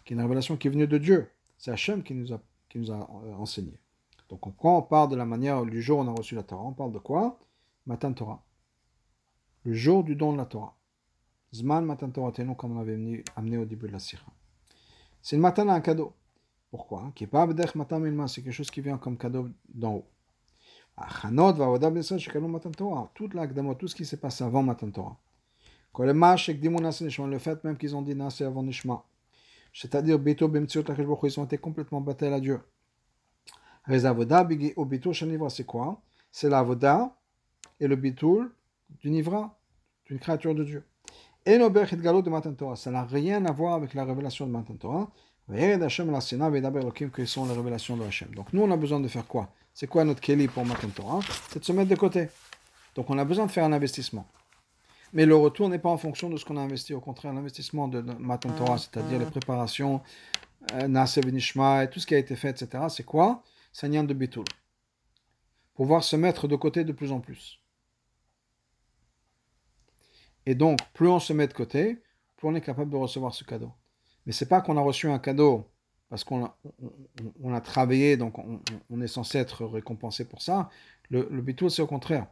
qui 0.03 0.14
est 0.14 0.16
une 0.16 0.22
révélation 0.22 0.58
qui 0.58 0.68
est 0.68 0.72
venue 0.72 0.88
de 0.88 0.97
Dieu, 0.97 1.30
c'est 1.58 1.72
Hachem 1.72 2.03
qui 2.03 2.14
nous 2.14 2.34
a, 2.34 2.39
qui 2.70 2.80
nous 2.80 2.91
a 2.91 3.10
euh, 3.26 3.34
enseigné. 3.34 3.74
Donc 4.30 4.45
on 4.47 4.51
prend, 4.51 4.78
on 4.78 4.82
parle 4.82 5.10
de 5.10 5.16
la 5.16 5.26
manière 5.26 5.66
du 5.66 5.82
jour 5.82 5.99
où 5.99 6.01
on 6.03 6.08
a 6.08 6.12
reçu 6.12 6.36
la 6.36 6.43
Torah. 6.43 6.64
On 6.64 6.74
parle 6.74 6.91
de 6.91 6.99
quoi? 6.99 7.39
Matan 7.86 8.14
Torah. 8.14 8.43
Le 9.64 9.74
jour 9.74 10.03
du 10.03 10.16
don 10.16 10.34
de 10.34 10.38
la 10.38 10.45
Torah. 10.45 10.76
Zman 11.53 11.86
Matan 11.86 12.10
Torah, 12.10 12.32
comme 12.58 12.78
on 12.78 12.80
avait 12.80 13.24
amené 13.36 13.58
au 13.58 13.66
début 13.66 13.88
de 13.88 13.93
la 13.93 13.99
Sira. 13.99 14.26
C'est 15.22 15.36
une 15.36 15.41
matin 15.41 15.68
un 15.70 15.82
cadeau. 15.82 16.14
Pourquoi 16.76 17.13
pas 17.32 17.47
c'est 18.28 18.43
quelque 18.43 18.51
chose 18.51 18.69
qui 18.69 18.82
vient 18.82 18.97
comme 18.97 19.17
cadeau 19.17 19.47
d'en 19.73 19.93
haut. 19.93 20.05
Toute 23.13 23.34
l'agdama, 23.34 23.76
tout 23.76 23.88
ce 23.88 23.95
qui 23.95 24.03
s'est 24.03 24.17
passé 24.17 24.43
avant 24.43 24.61
Matan 24.61 24.91
Torah. 24.91 25.17
Le 25.97 27.38
fait 27.38 27.63
même 27.63 27.78
qu'ils 27.78 27.95
ont 27.95 28.01
dit 28.01 28.13
Nase 28.13 28.41
avant 28.41 28.61
Nishma. 28.61 29.05
C'est-à-dire, 29.71 30.19
ils 30.26 31.39
ont 31.39 31.45
été 31.45 31.57
complètement 31.57 32.01
battus 32.01 32.28
à 32.28 32.41
Dieu. 32.41 32.59
C'est 33.88 35.65
quoi? 35.65 36.01
C'est 36.30 36.49
l'avoda 36.49 37.15
et 37.80 37.88
le 37.88 37.95
bitul 37.95 38.53
du 38.99 39.11
nivra, 39.11 39.57
d'une 40.07 40.19
créature 40.19 40.53
de 40.53 40.65
Dieu. 40.65 40.84
Et 41.45 41.57
Ça 42.76 42.91
n'a 42.91 43.05
rien 43.05 43.45
à 43.45 43.53
voir 43.53 43.76
avec 43.76 43.93
la 43.93 44.03
révélation 44.03 44.45
de 44.45 44.51
Matan 44.51 44.76
Torah 44.76 45.09
qui 47.11 47.27
sont 47.27 47.45
les 47.45 47.53
révélations 47.53 47.97
de 47.97 48.03
Hachem. 48.03 48.29
Donc 48.33 48.51
nous, 48.51 48.61
on 48.63 48.71
a 48.71 48.77
besoin 48.77 48.99
de 48.99 49.07
faire 49.07 49.27
quoi 49.27 49.49
C'est 49.73 49.87
quoi 49.87 50.03
notre 50.03 50.21
Keli 50.21 50.47
pour 50.47 50.65
Matan 50.65 50.89
Torah 50.89 51.19
C'est 51.49 51.59
de 51.59 51.65
se 51.65 51.71
mettre 51.71 51.89
de 51.89 51.95
côté. 51.95 52.29
Donc 52.95 53.09
on 53.09 53.17
a 53.17 53.25
besoin 53.25 53.45
de 53.45 53.51
faire 53.51 53.65
un 53.65 53.73
investissement. 53.73 54.27
Mais 55.13 55.25
le 55.25 55.35
retour 55.35 55.69
n'est 55.69 55.79
pas 55.79 55.89
en 55.89 55.97
fonction 55.97 56.29
de 56.29 56.37
ce 56.37 56.45
qu'on 56.45 56.57
a 56.57 56.61
investi. 56.61 56.93
Au 56.93 56.99
contraire, 56.99 57.31
l'investissement 57.31 57.87
de 57.87 58.01
Matan 58.01 58.49
Torah, 58.49 58.75
ah, 58.75 58.77
c'est-à-dire 58.77 59.19
les 59.19 59.25
préparations, 59.25 60.01
euh, 60.73 60.87
Nase 60.87 61.19
et 61.19 61.89
tout 61.91 61.99
ce 61.99 62.07
qui 62.07 62.15
a 62.15 62.17
été 62.17 62.35
fait, 62.35 62.49
etc., 62.49 62.85
c'est 62.89 63.03
quoi? 63.03 63.43
C'est 63.71 63.95
un 63.95 64.03
de 64.03 64.13
Bitul. 64.13 64.45
Pouvoir 65.75 66.03
se 66.03 66.15
mettre 66.15 66.47
de 66.47 66.55
côté 66.55 66.83
de 66.83 66.91
plus 66.91 67.11
en 67.11 67.19
plus. 67.19 67.59
Et 70.45 70.55
donc, 70.55 70.79
plus 70.93 71.07
on 71.07 71.19
se 71.19 71.33
met 71.33 71.47
de 71.47 71.53
côté, 71.53 72.01
plus 72.37 72.47
on 72.47 72.55
est 72.55 72.61
capable 72.61 72.91
de 72.91 72.97
recevoir 72.97 73.33
ce 73.33 73.43
cadeau. 73.43 73.71
Mais 74.26 74.32
c'est 74.32 74.47
pas 74.47 74.61
qu'on 74.61 74.78
a 74.78 74.82
reçu 74.82 75.09
un 75.09 75.19
cadeau 75.19 75.69
parce 76.09 76.23
qu'on 76.23 76.45
a, 76.45 77.61
travaillé, 77.61 78.15
donc 78.15 78.38
on, 78.38 79.01
est 79.01 79.07
censé 79.07 79.38
être 79.39 79.65
récompensé 79.65 80.26
pour 80.26 80.41
ça. 80.41 80.69
Le, 81.09 81.28
le 81.32 81.69
c'est 81.69 81.82
au 81.82 81.88
contraire. 81.88 82.28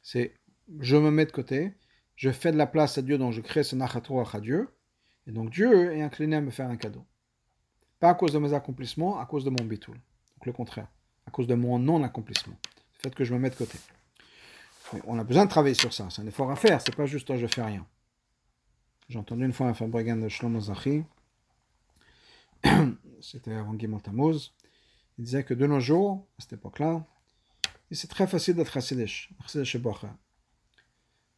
C'est 0.00 0.34
je 0.80 0.96
me 0.96 1.10
mets 1.10 1.26
de 1.26 1.32
côté, 1.32 1.74
je 2.14 2.30
fais 2.30 2.52
de 2.52 2.56
la 2.56 2.66
place 2.66 2.98
à 2.98 3.02
Dieu, 3.02 3.18
donc 3.18 3.32
je 3.32 3.40
crée 3.40 3.62
ce 3.62 3.76
nachatouach 3.76 4.34
à 4.34 4.40
Dieu, 4.40 4.68
et 5.26 5.32
donc 5.32 5.50
Dieu 5.50 5.92
est 5.92 6.02
incliné 6.02 6.36
à 6.36 6.40
me 6.40 6.50
faire 6.50 6.68
un 6.68 6.76
cadeau. 6.76 7.04
Pas 8.00 8.10
à 8.10 8.14
cause 8.14 8.32
de 8.32 8.38
mes 8.38 8.52
accomplissements, 8.52 9.18
à 9.18 9.26
cause 9.26 9.44
de 9.44 9.50
mon 9.50 9.64
bitoul. 9.64 9.94
Donc 9.94 10.46
le 10.46 10.52
contraire, 10.52 10.88
à 11.26 11.30
cause 11.30 11.46
de 11.46 11.54
mon 11.54 11.78
non-accomplissement. 11.78 12.56
Le 12.64 13.02
fait 13.02 13.14
que 13.14 13.24
je 13.24 13.34
me 13.34 13.38
mets 13.38 13.50
de 13.50 13.54
côté. 13.54 13.78
on 15.06 15.18
a 15.18 15.24
besoin 15.24 15.44
de 15.44 15.50
travailler 15.50 15.74
sur 15.74 15.92
ça, 15.92 16.08
c'est 16.10 16.22
un 16.22 16.26
effort 16.26 16.50
à 16.50 16.56
faire, 16.56 16.80
c'est 16.80 16.94
pas 16.94 17.06
juste 17.06 17.30
oh, 17.30 17.36
je 17.36 17.46
fais 17.46 17.62
rien. 17.62 17.86
J'ai 19.08 19.18
entendu 19.18 19.44
une 19.44 19.52
fois 19.52 19.68
un 19.68 19.74
fabricant 19.74 20.16
de 20.16 20.28
Shlomo 20.28 20.60
Zachi, 20.60 21.04
c'était 23.20 23.54
avant 23.54 23.78
Gimel 23.78 24.00
Tammuz, 24.02 24.52
il 25.18 25.24
disait 25.24 25.44
que 25.44 25.54
de 25.54 25.66
nos 25.66 25.80
jours, 25.80 26.26
à 26.38 26.42
cette 26.42 26.54
époque-là, 26.54 27.04
c'est 27.90 28.10
très 28.10 28.26
facile 28.26 28.54
d'être 28.56 28.76
Hassidish, 28.76 29.32
Hassidish 29.44 29.76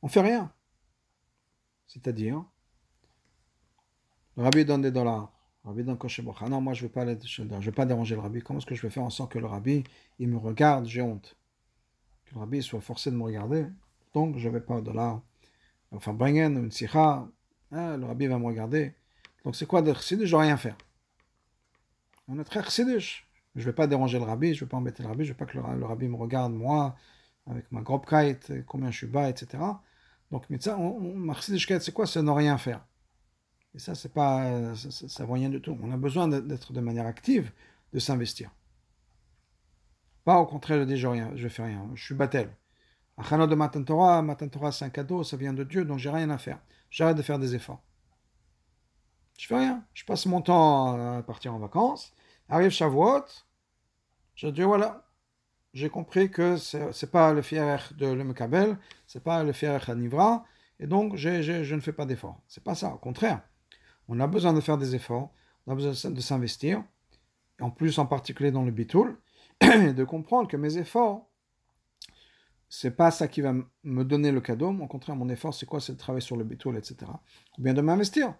On 0.03 0.09
fait 0.09 0.21
rien. 0.21 0.53
C'est-à-dire, 1.87 2.45
le 4.37 4.43
rabbi 4.43 4.65
donne 4.65 4.83
des 4.83 4.91
dollars. 4.91 5.33
Le 5.65 5.71
rabbi 5.71 5.85
donne 5.85 5.99
kosher 5.99 6.25
Ah 6.41 6.49
non, 6.49 6.61
moi 6.61 6.73
je 6.73 6.87
ne 6.87 7.17
je 7.21 7.43
vais 7.43 7.73
pas 7.73 7.87
déranger 7.87 8.15
le 8.15 8.21
rabbi. 8.21 8.41
Comment 8.41 8.59
est-ce 8.59 8.67
que 8.67 8.75
je 8.75 8.83
vais 8.83 8.91
faire 8.91 9.03
en 9.03 9.11
sorte 9.11 9.33
que 9.33 9.39
le 9.39 9.47
rabbi, 9.47 9.85
il 10.19 10.29
me 10.29 10.39
regarde, 10.39 10.87
j'ai 10.87 11.03
honte. 11.03 11.37
Que 12.25 12.35
le 12.35 12.41
rabbi 12.41 12.63
soit 12.63 12.81
forcé 12.81 13.11
de 13.11 13.17
me 13.17 13.25
regarder. 13.25 13.67
Donc 14.15 14.39
je 14.39 14.49
ne 14.49 14.55
vais 14.55 14.61
pas 14.61 14.77
au 14.77 14.81
dollar. 14.81 15.23
Enfin, 15.91 16.13
bringen, 16.13 16.57
une 16.57 16.71
sikha, 16.71 17.29
hein, 17.73 17.97
le 17.97 18.07
rabbi 18.07 18.27
va 18.27 18.39
me 18.39 18.47
regarder. 18.47 18.95
Donc 19.45 19.57
c'est 19.57 19.67
quoi 19.67 19.83
d'être 19.83 20.01
chassidish 20.01 20.29
Je 20.29 20.37
ne 20.37 20.41
vais 20.41 20.47
rien 20.47 20.57
faire. 20.57 20.77
On 22.29 22.39
est 22.39 22.45
très 22.45 22.63
chassidish. 22.63 23.27
Je 23.55 23.61
ne 23.61 23.67
vais 23.67 23.73
pas 23.73 23.87
déranger 23.87 24.19
le 24.19 24.25
rabbi, 24.25 24.55
je 24.55 24.63
ne 24.63 24.67
vais 24.67 24.71
pas 24.71 24.77
embêter 24.77 25.03
le 25.03 25.09
rabbi, 25.09 25.25
je 25.25 25.31
ne 25.31 25.35
veux 25.35 25.39
pas 25.39 25.47
que 25.47 25.57
le, 25.59 25.85
rabbi 25.85 26.07
me 26.09 26.17
regarde, 26.17 26.53
moi, 26.53 26.95
avec 27.47 27.71
ma 27.73 27.81
grobe 27.81 28.07
kite, 28.07 28.53
combien 28.67 28.91
je 28.91 28.99
suis 28.99 29.07
bas, 29.07 29.29
etc. 29.29 29.63
Donc, 30.31 30.45
mais 30.51 30.61
ça, 30.61 30.79
on, 30.79 31.33
c'est 31.43 31.93
quoi? 31.93 32.07
C'est 32.07 32.23
ne 32.23 32.31
rien 32.31 32.59
faire. 32.59 32.85
Et 33.75 33.79
ça, 33.79 33.95
c'est 33.95 34.13
pas, 34.13 34.75
ça, 34.75 35.09
ça, 35.09 35.25
vaut 35.25 35.35
rien 35.35 35.49
du 35.49 35.61
tout. 35.61 35.77
On 35.83 35.91
a 35.91 35.97
besoin 35.97 36.29
d'être 36.29 36.73
de 36.73 36.81
manière 36.81 37.07
active, 37.07 37.51
de 37.93 37.99
s'investir. 37.99 38.51
Pas 40.25 40.39
au 40.39 40.47
contraire 40.47 40.81
de 40.81 40.85
dire 40.85 40.97
je 40.99 41.07
rien, 41.07 41.33
je 41.37 41.49
fais 41.49 41.65
rien, 41.65 41.89
je 41.95 42.05
suis 42.05 42.15
battel. 42.15 42.51
Achana 43.17 43.47
de 43.47 43.55
Matan 43.55 43.83
Torah, 43.83 44.23
Matan 44.23 44.49
Torah 44.49 44.73
c'est 44.73 44.85
un 44.85 44.91
cadeau, 44.91 45.25
ça 45.25 45.37
vient 45.37 45.55
de 45.55 45.65
Dieu, 45.65 45.85
donc 45.85 45.99
j'ai 45.99 46.11
rien 46.11 46.31
à 46.31 46.39
faire. 46.39 46.61
J'arrête 46.91 47.17
de 47.17 47.23
faire 47.23 47.39
des 47.39 47.55
efforts. 47.55 47.83
Je 49.39 49.47
fais 49.47 49.57
rien. 49.57 49.85
Je 49.95 50.05
passe 50.05 50.27
mon 50.27 50.43
temps 50.43 51.17
à 51.19 51.23
partir 51.23 51.55
en 51.55 51.59
vacances. 51.59 52.13
Arrive 52.49 52.71
Shavuot, 52.71 53.25
je 54.35 54.49
dis 54.49 54.63
voilà, 54.63 55.05
j'ai 55.75 55.91
compris 55.91 56.31
que 56.31 56.57
c'est 56.57 57.03
n'est 57.03 57.09
pas 57.11 57.33
le 57.33 57.43
fier 57.43 57.93
de 57.99 58.07
le 58.07 58.25
Mekabel, 58.25 58.79
c'est 59.07 59.23
pas 59.23 59.45
le 59.45 59.53
fier 59.53 59.95
Nivra, 59.95 60.45
et 60.81 60.87
donc 60.87 61.17
je 61.17 61.75
ne 61.75 61.81
fais 61.81 61.93
pas 61.93 62.07
d'efforts. 62.07 62.41
C'est 62.49 62.65
pas 62.65 62.75
ça, 62.75 62.95
au 62.95 62.99
contraire. 62.99 63.43
On 64.09 64.19
a 64.21 64.27
besoin 64.27 64.53
de 64.53 64.61
faire 64.61 64.79
des 64.79 64.95
efforts, 64.95 65.31
on 65.67 65.73
a 65.73 65.75
besoin 65.75 66.11
de 66.11 66.21
s'investir, 66.21 66.83
en 67.61 67.71
plus 67.71 67.99
en 67.99 68.07
particulier 68.07 68.51
dans 68.51 68.65
le 68.65 68.71
bitoul, 68.71 69.19
et 69.61 69.93
de 69.93 70.05
comprendre 70.05 70.49
que 70.49 70.57
mes 70.57 70.79
efforts, 70.79 71.29
c'est 72.71 72.97
pas 72.97 73.11
ça 73.11 73.29
qui 73.29 73.41
va 73.41 73.55
me 73.83 74.05
donner 74.05 74.31
le 74.31 74.41
cadeau, 74.41 74.71
au 74.71 74.87
contraire, 74.87 75.17
mon 75.17 75.29
effort, 75.29 75.55
c'est 75.55 75.67
quoi? 75.67 75.81
C'est 75.81 75.93
de 75.95 75.99
travailler 75.99 76.25
sur 76.25 76.37
le 76.37 76.45
bitoul, 76.45 76.77
etc. 76.77 77.11
Ou 77.59 77.63
bien 77.63 77.75
de 77.75 77.81
m'investir. 77.81 78.35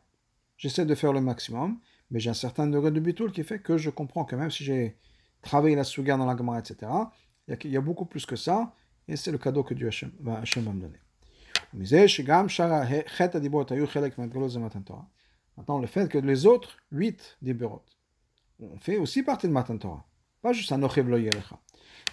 J'essaie 0.57 0.85
de 0.85 0.95
faire 0.95 1.13
le 1.13 1.21
maximum, 1.21 1.79
mais 2.11 2.21
j'ai 2.21 2.31
un 2.31 2.35
certain 2.35 2.67
degré 2.67 2.91
de 2.91 3.01
bitoul 3.01 3.33
qui 3.33 3.45
fait 3.45 3.61
que 3.61 3.77
je 3.77 3.91
comprends 3.91 4.25
que 4.25 4.37
même 4.37 4.51
si 4.51 4.65
j'ai 4.65 4.97
travaillé 5.43 5.77
la 5.77 5.85
souga 5.85 6.17
dans 6.17 6.27
la 6.27 6.37
Gemara, 6.37 6.59
etc., 6.59 6.91
il 7.49 7.71
y, 7.71 7.77
a, 7.77 7.81
beaucoup 7.81 8.05
plus 8.05 8.27
que 8.27 8.37
ça, 8.37 8.75
et 9.07 9.17
c'est 9.17 9.31
le 9.31 9.39
cadeau 9.39 9.63
que 9.63 9.73
Dieu 9.73 9.89
va, 10.21 10.41
va 10.41 10.73
me 10.73 10.81
donner. 10.81 10.99
Maintenant, 15.57 15.79
le 15.79 15.87
fait 15.87 16.11
que 16.11 16.19
les 16.19 16.47
autres, 16.47 16.77
huit 16.93 17.39
Diberot, 17.41 17.83
on 18.61 18.77
fait 18.77 18.99
aussi 18.99 19.23
partie 19.23 19.49
de 19.49 19.53
Matan 19.53 19.79
Torah. 19.79 20.05
Pas 20.43 20.53
juste 20.53 20.73
un 20.73 20.83
Ochev. 20.83 21.09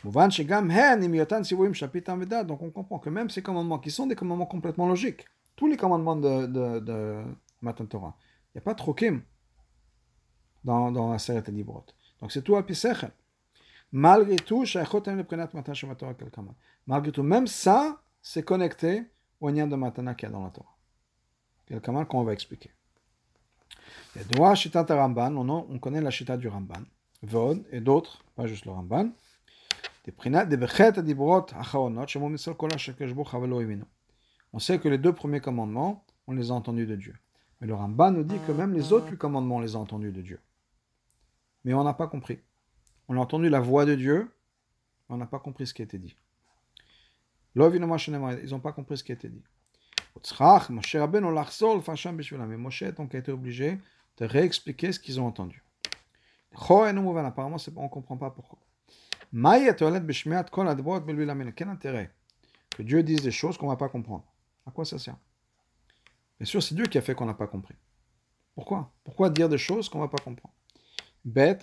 Donc 0.03 2.61
on 2.61 2.71
comprend 2.71 2.99
que 2.99 3.09
même 3.09 3.29
ces 3.29 3.41
commandements, 3.41 3.79
qui 3.79 3.91
sont 3.91 4.07
des 4.07 4.15
commandements 4.15 4.45
complètement 4.45 4.87
logiques, 4.87 5.25
tous 5.55 5.67
les 5.67 5.77
commandements 5.77 6.15
de, 6.15 6.45
de, 6.47 7.23
Torah, 7.89 8.17
il 8.53 8.57
n'y 8.57 8.59
a 8.59 8.61
pas 8.61 8.73
de 8.73 8.77
trokim 8.77 9.21
dans, 10.65 10.91
dans 10.91 11.11
la 11.11 11.19
Seret 11.19 11.43
Dibrot. 11.49 11.85
Donc 12.19 12.33
c'est 12.33 12.41
tout 12.41 12.57
à 12.57 12.65
Pisechel. 12.65 13.11
Malgré 13.91 14.35
tout, 14.35 14.65
Malgré 16.87 17.11
tout, 17.11 17.23
même 17.23 17.47
ça, 17.47 18.01
c'est 18.21 18.43
connecté 18.43 19.03
au 19.39 19.49
lien 19.49 19.67
de 19.67 19.75
Matana 19.75 20.15
qu'il 20.15 20.27
y 20.27 20.31
a 20.31 20.33
dans 20.33 20.43
la 20.43 20.49
Torah. 20.49 20.75
Quelqu'un 21.67 22.03
qu'on 22.05 22.23
va 22.23 22.33
expliquer. 22.33 22.71
Ramban, 24.15 25.35
on 25.35 25.79
connaît 25.79 26.01
la 26.01 26.09
chita 26.09 26.35
du 26.37 26.47
Ramban, 26.47 26.83
Vod 27.21 27.63
et 27.71 27.79
d'autres, 27.79 28.23
pas 28.35 28.47
juste 28.47 28.65
le 28.65 28.71
Ramban. 28.71 29.11
On 34.53 34.59
sait 34.59 34.79
que 34.79 34.87
les 34.89 34.97
deux 34.97 35.13
premiers 35.13 35.41
commandements, 35.41 36.05
on 36.27 36.33
les 36.33 36.51
a 36.51 36.53
entendus 36.53 36.85
de 36.85 36.95
Dieu. 36.95 37.15
Mais 37.59 37.67
le 37.67 37.73
Ramban 37.73 38.11
nous 38.11 38.23
dit 38.23 38.39
que 38.45 38.51
même 38.51 38.73
les 38.73 38.93
autres 38.93 39.15
commandements, 39.15 39.57
on 39.57 39.61
les 39.61 39.75
a 39.75 39.79
entendus 39.79 40.11
de 40.11 40.21
Dieu. 40.21 40.39
Mais 41.65 41.73
on 41.73 41.83
n'a 41.83 41.93
pas 41.93 42.07
compris. 42.07 42.39
On 43.09 43.17
a 43.17 43.19
entendu 43.19 43.49
la 43.49 43.59
voix 43.59 43.83
de 43.85 43.95
Dieu, 43.95 44.31
mais 45.09 45.15
on 45.15 45.17
n'a 45.17 45.25
pas 45.25 45.39
compris 45.39 45.67
ce 45.67 45.73
qui 45.73 45.81
a 45.81 45.85
été 45.85 45.99
dit. 45.99 46.15
Ils 47.55 47.61
n'ont 47.61 48.59
pas 48.59 48.71
compris 48.71 48.97
ce 48.97 49.03
qui 49.03 49.11
a 49.11 49.15
été 49.15 49.27
dit. 49.27 49.43
Mais 50.15 50.21
Moshe 52.57 52.83
a 52.83 52.87
été 52.87 53.31
obligé 53.31 53.79
de 54.17 54.25
réexpliquer 54.25 54.93
ce 54.93 54.99
qu'ils 54.99 55.19
ont 55.19 55.25
entendu. 55.25 55.63
Apparemment, 56.53 57.57
on 57.75 57.83
ne 57.83 57.89
comprend 57.89 58.17
pas 58.17 58.29
pourquoi. 58.29 58.59
Quel 59.33 59.69
intérêt 61.67 62.11
que 62.69 62.83
Dieu 62.83 63.03
dise 63.03 63.21
des 63.21 63.31
choses 63.31 63.57
qu'on 63.57 63.65
ne 63.65 63.71
va 63.71 63.77
pas 63.77 63.89
comprendre? 63.89 64.23
À 64.65 64.71
quoi 64.71 64.85
ça 64.85 64.97
sert? 64.97 65.17
Bien 66.39 66.45
sûr, 66.45 66.63
c'est 66.63 66.75
Dieu 66.75 66.87
qui 66.87 66.97
a 66.97 67.01
fait 67.01 67.15
qu'on 67.15 67.25
n'a 67.25 67.33
pas 67.33 67.47
compris. 67.47 67.75
Pourquoi? 68.53 68.93
Pourquoi 69.03 69.29
dire 69.29 69.49
des 69.49 69.57
choses 69.57 69.89
qu'on 69.89 69.97
ne 69.99 70.03
va 70.03 70.09
pas 70.09 70.23
comprendre? 70.23 70.53
Ben 71.25 71.57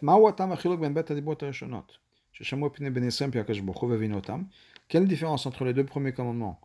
Quelle 4.88 5.06
différence 5.06 5.46
entre 5.46 5.64
les 5.64 5.72
deux 5.72 5.84
premiers 5.84 6.12
commandements 6.12 6.60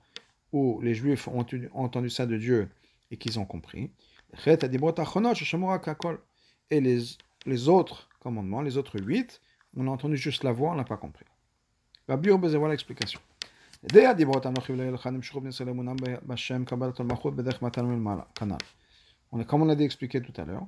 où 0.51 0.81
les 0.81 0.93
Juifs 0.93 1.27
ont 1.27 1.45
entendu 1.73 2.09
ça 2.09 2.25
de 2.25 2.37
Dieu 2.37 2.69
et 3.11 3.17
qu'ils 3.17 3.39
ont 3.39 3.45
compris. 3.45 3.91
Et 6.69 6.81
les, 6.81 7.69
autres 7.69 8.09
commandements, 8.19 8.61
les 8.61 8.77
autres 8.77 8.99
huit, 8.99 9.41
on 9.75 9.87
a 9.87 9.91
entendu 9.91 10.17
juste 10.17 10.43
la 10.43 10.51
voix, 10.51 10.71
on 10.71 10.75
n'a 10.75 10.83
pas 10.83 10.97
compris. 10.97 11.25
On 19.31 19.39
est, 19.39 19.45
comme 19.45 19.61
on 19.61 19.65
l'a 19.65 19.75
dit 19.75 19.83
expliqué 19.83 20.21
tout 20.21 20.33
à 20.39 20.45
l'heure, 20.45 20.65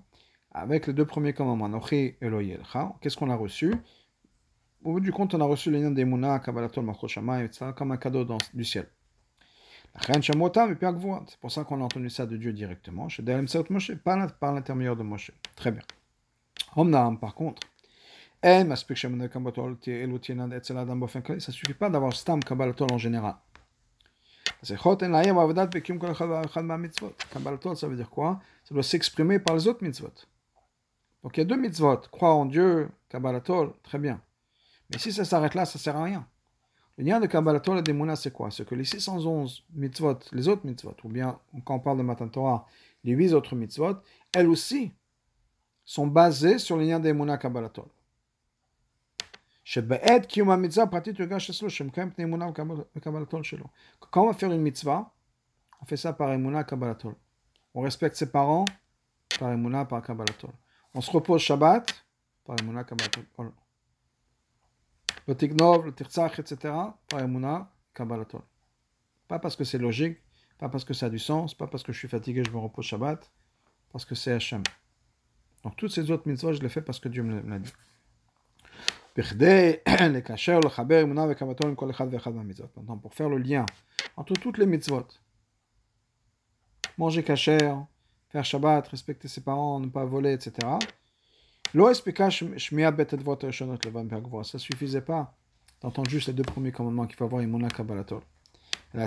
avec 0.51 0.87
les 0.87 0.93
deux 0.93 1.05
premiers 1.05 1.33
commandements, 1.33 1.79
qu'est-ce 1.79 3.17
qu'on 3.17 3.29
a 3.29 3.35
reçu? 3.35 3.73
Au 4.83 4.93
bout 4.93 4.99
du 4.99 5.11
compte, 5.11 5.33
on 5.33 5.41
a 5.41 5.45
reçu 5.45 5.69
les 5.71 5.81
noms 5.81 5.91
des 5.91 6.05
Muna, 6.05 6.39
Kabbalatol, 6.39 6.89
etc., 6.89 7.71
comme 7.75 7.91
un 7.91 7.97
cadeau 7.97 8.25
du 8.53 8.63
ciel. 8.63 8.87
C'est 10.01 11.39
pour 11.41 11.51
ça 11.51 11.63
qu'on 11.65 11.81
a 11.81 11.83
entendu 11.83 12.09
ça 12.09 12.25
de 12.25 12.37
Dieu 12.37 12.53
directement, 12.53 13.07
pas 14.03 14.27
par 14.27 14.53
l'intermédiaire 14.53 14.95
de 14.95 15.03
Moshe. 15.03 15.31
Très 15.55 15.71
bien. 15.71 15.81
Omnam, 16.75 17.19
par 17.19 17.33
contre, 17.35 17.61
ça 18.41 18.63
ne 18.63 18.75
suffit 21.51 21.73
pas 21.73 21.89
d'avoir 21.89 22.13
Stam 22.13 22.43
Kabbalatol 22.43 22.87
en 22.93 22.97
général. 22.97 23.35
Kabbalatol, 27.33 27.75
ça 27.75 27.87
veut 27.87 27.95
dire 27.97 28.09
quoi? 28.09 28.39
Ça 28.63 28.73
doit 28.73 28.83
s'exprimer 28.83 29.39
par 29.39 29.55
les 29.55 29.67
autres 29.67 29.83
mitzvot. 29.83 30.13
Donc 31.23 31.37
il 31.37 31.41
y 31.41 31.43
a 31.43 31.45
deux 31.45 31.57
mitzvot. 31.57 31.97
Croire 32.11 32.37
en 32.37 32.45
Dieu, 32.45 32.89
Kabbalatol, 33.09 33.73
très 33.83 33.99
bien. 33.99 34.21
Mais 34.91 34.97
si 34.97 35.11
ça 35.11 35.25
s'arrête 35.25 35.55
là, 35.55 35.65
ça 35.65 35.77
ne 35.77 35.81
sert 35.81 35.95
à 35.95 36.03
rien. 36.03 36.27
Le 36.97 37.05
lien 37.05 37.19
de 37.19 37.27
Kabbalatol 37.27 37.77
et 37.77 37.81
des 37.81 37.93
Mounas, 37.93 38.17
c'est 38.17 38.31
quoi? 38.31 38.51
C'est 38.51 38.65
que 38.65 38.75
les 38.75 38.83
611 38.83 39.63
mitzvot, 39.73 40.19
les 40.31 40.47
autres 40.47 40.65
mitzvot, 40.65 40.95
ou 41.03 41.09
bien 41.09 41.39
quand 41.63 41.75
on 41.75 41.79
parle 41.79 41.97
de 41.97 42.03
Matan 42.03 42.27
Torah, 42.27 42.65
les 43.03 43.13
8 43.13 43.33
autres 43.33 43.55
mitzvot, 43.55 43.95
elles 44.33 44.49
aussi 44.49 44.91
sont 45.85 46.07
basées 46.07 46.57
sur 46.59 46.77
le 46.77 46.83
lien 46.83 46.99
des 46.99 47.13
Mounas 47.13 47.37
Kabbalatol. 47.37 47.85
Quand 54.09 54.23
on 54.23 54.27
va 54.27 54.33
faire 54.33 54.51
une 54.51 54.61
mitzvah, 54.61 55.13
on 55.81 55.85
fait 55.85 55.97
ça 55.97 56.11
par 56.13 56.31
Emunah 56.31 56.63
Kabbalatol. 56.63 57.15
On 57.75 57.81
respecte 57.81 58.15
ses 58.15 58.31
parents 58.31 58.65
par 59.39 59.51
Emunah, 59.51 59.85
par 59.85 60.01
Kabbalatol. 60.01 60.49
On 60.93 61.01
se 61.01 61.11
repose 61.11 61.41
Shabbat 61.41 62.05
par 62.43 62.55
Emunah 62.59 62.83
Kabbalatol. 62.83 63.51
Le 65.27 65.35
Tignov, 65.35 65.85
le 65.85 65.93
Tirtzach, 65.93 66.39
etc. 66.39 66.73
par 67.07 67.19
Emunah 67.19 67.71
Kabbalatol. 67.93 68.41
Pas 69.27 69.39
parce 69.39 69.55
que 69.55 69.63
c'est 69.63 69.77
logique, 69.77 70.17
pas 70.57 70.69
parce 70.69 70.83
que 70.83 70.93
ça 70.93 71.05
a 71.05 71.09
du 71.09 71.19
sens, 71.19 71.53
pas 71.53 71.67
parce 71.67 71.83
que 71.83 71.93
je 71.93 71.99
suis 71.99 72.07
fatigué, 72.07 72.43
je 72.43 72.51
me 72.51 72.57
repose 72.57 72.85
Shabbat, 72.85 73.31
parce 73.91 74.05
que 74.05 74.15
c'est 74.15 74.31
Hachem. 74.31 74.63
Donc 75.63 75.75
toutes 75.75 75.91
ces 75.91 76.09
autres 76.09 76.27
mitzvahs, 76.27 76.53
je 76.53 76.61
les 76.61 76.69
fais 76.69 76.81
parce 76.81 76.99
que 76.99 77.09
Dieu 77.09 77.23
me 77.23 77.41
l'a 77.47 77.59
dit. 77.59 77.71
pour 83.01 83.13
faire 83.13 83.29
le 83.29 83.37
lien 83.37 83.65
entre 84.15 84.33
toutes 84.33 84.57
les 84.57 84.65
mitzvot, 84.65 85.07
manger 86.97 87.23
kasher, 87.23 87.73
faire 88.29 88.45
Shabbat, 88.45 88.87
respecter 88.87 89.27
ses 89.27 89.41
parents, 89.41 89.79
ne 89.79 89.87
pas 89.87 90.05
voler, 90.05 90.33
etc. 90.33 90.51
Ça 91.71 91.79
ne 94.53 94.59
suffisait 94.59 95.01
pas 95.01 95.33
d'entendre 95.81 96.09
juste 96.09 96.27
les 96.27 96.33
deux 96.33 96.43
premiers 96.43 96.71
commandements 96.71 97.05
qu'il 97.05 97.15
faut 97.15 97.25
avoir 97.25 97.41
Imuna. 97.41 97.67
On 98.93 98.99
a 98.99 99.05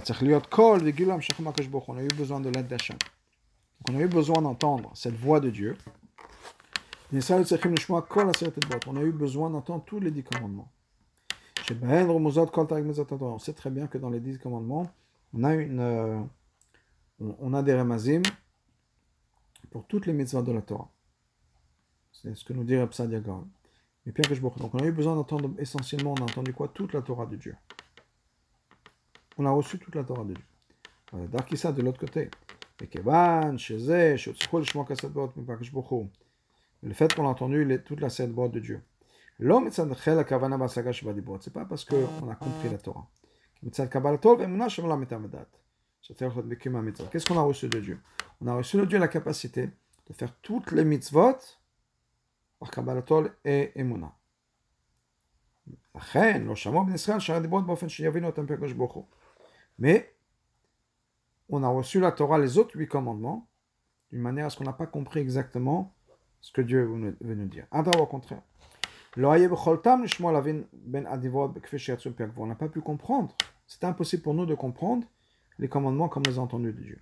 eu 2.03 2.09
besoin 2.09 2.41
de 2.41 2.51
l'aide 2.51 2.69
d'Hachem. 2.69 2.97
On 3.89 3.97
a 3.97 4.01
eu 4.01 4.07
besoin 4.07 4.43
d'entendre 4.43 4.93
cette 4.95 5.17
voix 5.17 5.41
de 5.41 5.51
Dieu. 5.51 5.77
On 7.13 8.97
a 8.97 9.03
eu 9.03 9.13
besoin 9.13 9.51
d'entendre 9.51 9.85
tous 9.85 10.01
les 10.01 10.11
dix 10.11 10.23
commandements. 10.23 10.71
On 11.69 13.39
sait 13.39 13.53
très 13.53 13.71
bien 13.71 13.87
que 13.87 13.99
dans 13.99 14.11
les 14.11 14.21
dix 14.21 14.39
commandements, 14.39 14.91
on 15.35 15.45
a, 15.45 15.55
une, 15.55 15.81
euh, 15.81 16.21
on 17.41 17.55
a 17.55 17.63
des 17.63 17.75
remazim 17.75 18.23
pour 19.73 19.87
toutes 19.87 20.07
les 20.07 20.13
mitzvahs 20.13 20.43
de 20.43 20.53
la 20.53 20.61
Torah. 20.63 20.91
C'est 22.13 22.37
ce 22.37 22.45
que 22.45 22.53
nous 22.53 22.63
dit 22.63 22.77
Rabsa 22.77 23.07
Diagon. 23.07 23.49
Donc 24.05 24.75
on 24.75 24.79
a 24.79 24.85
eu 24.85 24.93
besoin 24.93 25.15
d'entendre 25.15 25.51
essentiellement, 25.59 26.13
on 26.19 26.21
a 26.21 26.25
entendu 26.25 26.53
quoi? 26.53 26.69
Toute 26.69 26.93
la 26.93 27.01
Torah 27.03 27.27
de 27.27 27.37
Dieu. 27.37 27.57
On 29.39 29.47
a 29.47 29.51
reçu 29.51 29.79
toute 29.79 29.95
la 29.95 30.05
Torah 30.05 30.25
de 30.25 30.35
Dieu. 30.35 30.45
ça 31.57 31.73
de 31.73 31.81
l'autre 31.83 31.99
côté. 31.99 32.31
Le 36.83 36.95
fait 36.95 37.15
qu'on 37.15 37.27
a 37.27 37.29
entendu 37.29 37.83
toute 37.85 38.01
la 38.01 38.11
scène 38.11 38.35
de 38.35 38.61
Dieu. 38.61 38.83
C'est 41.41 41.53
pas 41.53 41.65
parce 41.65 41.85
qu'on 41.85 42.29
a 42.29 42.35
compris 42.35 42.69
la 42.71 42.79
Torah. 42.79 43.09
Qu'est-ce 47.11 47.27
qu'on 47.27 47.39
a 47.39 47.43
reçu 47.43 47.69
de 47.69 47.79
Dieu? 47.79 48.01
On 48.41 48.49
a 48.49 48.55
reçu 48.55 48.77
de 48.77 48.85
Dieu 48.85 48.99
la 48.99 49.09
capacité 49.09 49.71
de 50.09 50.13
faire 50.13 50.35
toutes 50.41 50.73
les 50.73 50.85
mitzvot 50.85 51.39
par 52.59 52.71
Kabbalatol 52.71 53.33
et 53.45 53.71
Emuna. 53.77 54.13
Mais 59.79 60.15
on 61.49 61.63
a 61.63 61.69
reçu 61.69 62.01
la 62.01 62.11
Torah, 62.13 62.39
les 62.39 62.59
autres 62.59 62.77
huit 62.77 62.89
commandements, 62.89 63.49
d'une 64.11 64.23
manière 64.23 64.47
à 64.47 64.51
ce 64.51 64.57
qu'on 64.57 64.65
n'a 64.65 64.73
pas 64.73 64.87
compris 64.87 65.21
exactement 65.21 65.95
ce 66.41 66.51
que 66.51 66.63
Dieu 66.63 66.85
veut 67.21 67.35
nous 67.35 67.47
dire. 67.47 67.67
au 67.73 68.07
contraire. 68.07 68.43
On 69.17 69.21
n'a 72.47 72.55
pas 72.55 72.69
pu 72.69 72.81
comprendre. 72.81 73.37
C'était 73.67 73.87
impossible 73.87 74.23
pour 74.23 74.35
nous 74.35 74.47
de 74.47 74.55
comprendre 74.55 75.07
les 75.59 75.69
commandements 75.69 76.09
comme 76.09 76.23
les 76.25 76.39
entendus 76.39 76.73
de 76.73 76.83
Dieu. 76.83 77.01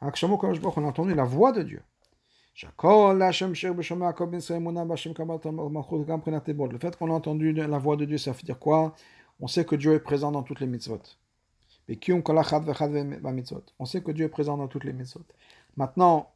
On 0.00 0.08
a 0.08 0.86
entendu 0.86 1.14
la 1.14 1.24
voix 1.24 1.52
de 1.52 1.62
Dieu. 1.62 1.82
Le 2.62 2.68
fait 6.78 6.96
qu'on 6.96 7.10
a 7.10 7.14
entendu 7.14 7.52
la 7.52 7.78
voix 7.78 7.96
de 7.96 8.04
Dieu, 8.04 8.18
ça 8.18 8.32
veut 8.32 8.42
dire 8.42 8.58
quoi? 8.58 8.94
On 9.40 9.48
sait 9.48 9.64
que 9.64 9.74
Dieu 9.74 9.94
est 9.94 10.00
présent 10.00 10.30
dans 10.30 10.42
toutes 10.42 10.60
les 10.60 10.66
mitzvot. 10.66 11.00
On 13.78 13.84
sait 13.84 14.02
que 14.02 14.12
Dieu 14.12 14.26
est 14.26 14.28
présent 14.28 14.56
dans 14.56 14.68
toutes 14.68 14.84
les 14.84 14.92
mitzvot. 14.92 15.24
Maintenant, 15.76 16.32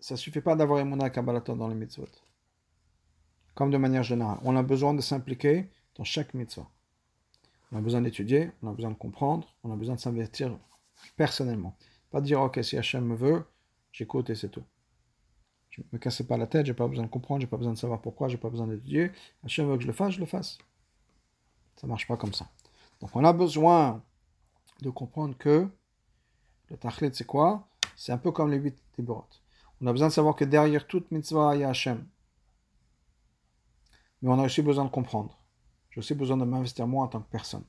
ça 0.00 0.14
ne 0.14 0.18
suffit 0.18 0.40
pas 0.40 0.56
d'avoir 0.56 0.80
Emunah 0.80 1.10
Kabbalaton 1.10 1.56
dans 1.56 1.68
les 1.68 1.74
mitzvot. 1.74 2.08
Comme 3.54 3.70
de 3.70 3.76
manière 3.76 4.02
générale. 4.02 4.38
On 4.42 4.56
a 4.56 4.62
besoin 4.62 4.94
de 4.94 5.00
s'impliquer 5.00 5.68
dans 5.96 6.04
chaque 6.04 6.34
mitzvah. 6.34 6.68
On 7.74 7.78
a 7.78 7.80
besoin 7.80 8.02
d'étudier, 8.02 8.52
on 8.62 8.68
a 8.68 8.72
besoin 8.72 8.92
de 8.92 8.96
comprendre, 8.96 9.48
on 9.64 9.72
a 9.72 9.76
besoin 9.76 9.96
de 9.96 10.00
s'investir 10.00 10.56
personnellement. 11.16 11.76
Pas 12.12 12.20
dire, 12.20 12.40
ok, 12.40 12.62
si 12.62 12.78
Hachem 12.78 13.04
me 13.04 13.16
veut, 13.16 13.44
j'écoute 13.90 14.30
et 14.30 14.36
c'est 14.36 14.48
tout. 14.48 14.62
Je 15.70 15.80
ne 15.80 15.86
me 15.90 15.98
casse 15.98 16.22
pas 16.22 16.36
la 16.36 16.46
tête, 16.46 16.66
j'ai 16.66 16.74
pas 16.74 16.86
besoin 16.86 17.04
de 17.04 17.10
comprendre, 17.10 17.40
j'ai 17.40 17.48
pas 17.48 17.56
besoin 17.56 17.72
de 17.72 17.78
savoir 17.78 18.00
pourquoi, 18.00 18.28
j'ai 18.28 18.36
pas 18.36 18.48
besoin 18.48 18.68
d'étudier. 18.68 19.10
Hachem 19.42 19.66
veut 19.68 19.76
que 19.76 19.82
je 19.82 19.88
le 19.88 19.92
fasse, 19.92 20.12
je 20.12 20.20
le 20.20 20.26
fasse. 20.26 20.56
Ça 21.74 21.88
marche 21.88 22.06
pas 22.06 22.16
comme 22.16 22.32
ça. 22.32 22.48
Donc 23.00 23.10
on 23.16 23.24
a 23.24 23.32
besoin 23.32 24.04
de 24.80 24.90
comprendre 24.90 25.36
que 25.36 25.68
le 26.68 26.76
tachlit 26.76 27.10
c'est 27.12 27.26
quoi? 27.26 27.66
C'est 27.96 28.12
un 28.12 28.18
peu 28.18 28.30
comme 28.30 28.52
les 28.52 28.58
huit 28.58 28.78
tiborot. 28.94 29.26
On 29.80 29.88
a 29.88 29.90
besoin 29.90 30.06
de 30.06 30.12
savoir 30.12 30.36
que 30.36 30.44
derrière 30.44 30.86
toute 30.86 31.10
mitzvah, 31.10 31.56
il 31.56 31.62
y 31.62 31.64
a 31.64 31.70
Hachem. 31.70 32.06
Mais 34.22 34.30
on 34.30 34.38
a 34.38 34.44
aussi 34.44 34.62
besoin 34.62 34.84
de 34.84 34.90
comprendre. 34.90 35.36
J'ai 35.94 36.00
aussi 36.00 36.14
besoin 36.14 36.36
de 36.36 36.44
m'investir 36.44 36.88
moi 36.88 37.04
en 37.04 37.08
tant 37.08 37.20
que 37.20 37.30
personne. 37.30 37.62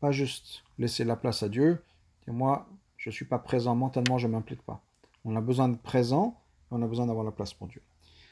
Pas 0.00 0.10
juste 0.10 0.64
laisser 0.78 1.04
la 1.04 1.16
place 1.16 1.42
à 1.42 1.50
Dieu. 1.50 1.84
Et 2.26 2.30
moi, 2.30 2.66
je 2.96 3.10
ne 3.10 3.12
suis 3.12 3.26
pas 3.26 3.38
présent 3.38 3.76
mentalement, 3.76 4.16
je 4.16 4.26
ne 4.26 4.32
m'implique 4.32 4.62
pas. 4.62 4.82
On 5.24 5.36
a 5.36 5.42
besoin 5.42 5.68
d'être 5.68 5.82
présent 5.82 6.40
on 6.70 6.82
a 6.82 6.86
besoin 6.86 7.06
d'avoir 7.06 7.24
la 7.24 7.30
place 7.30 7.54
pour 7.54 7.68
Dieu. 7.68 7.80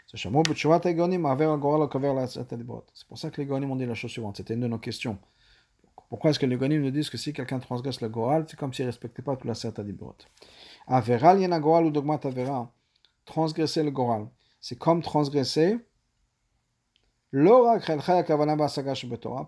C'est 0.07 0.29
pour 3.09 3.19
ça 3.19 3.31
que 3.31 3.41
les 3.41 3.47
Gonim 3.47 3.71
ont 3.71 3.77
dit 3.77 3.87
la 3.87 3.95
chose 3.95 4.11
suivante. 4.11 4.37
C'était 4.37 4.55
une 4.55 4.61
de 4.61 4.67
nos 4.67 4.79
questions. 4.79 5.19
Pourquoi 6.09 6.31
est-ce 6.31 6.39
que 6.39 6.47
les 6.47 6.57
Gonim 6.57 6.81
nous 6.83 6.91
disent 6.91 7.11
que 7.11 7.17
si 7.17 7.33
quelqu'un 7.33 7.59
transgresse 7.59 8.01
le 8.01 8.09
Goral, 8.09 8.45
c'est 8.49 8.59
comme 8.59 8.73
s'il 8.73 8.87
ne 8.87 8.91
respectait 8.91 9.23
pas 9.23 9.37
toute 9.37 9.47
la 9.47 9.55
Serta 9.55 9.83
Dibrot 9.83 10.17
Averal 10.87 11.41
yena 11.41 11.61
Goral 11.61 11.87
ou 11.87 11.91
Dogmat 11.91 12.21
Avera. 12.25 12.73
Transgresser 13.25 13.83
le 13.83 13.91
Goral, 13.91 14.29
c'est 14.61 14.77
comme 14.77 15.01
transgresser 15.01 15.79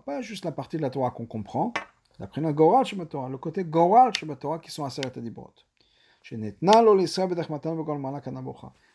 pas 0.05 0.21
juste 0.21 0.43
la 0.43 0.51
partie 0.51 0.75
de 0.75 0.81
la 0.81 0.89
Torah 0.89 1.11
qu'on 1.11 1.25
comprend, 1.25 1.71
le 2.19 2.51
Goral 2.51 2.85
le 3.29 3.37
côté 3.37 3.63
Goral 3.63 4.11
qui 4.11 4.71
sont 4.71 4.83
à 4.83 4.89
Serta 4.89 5.21
Dibrot. 5.21 5.53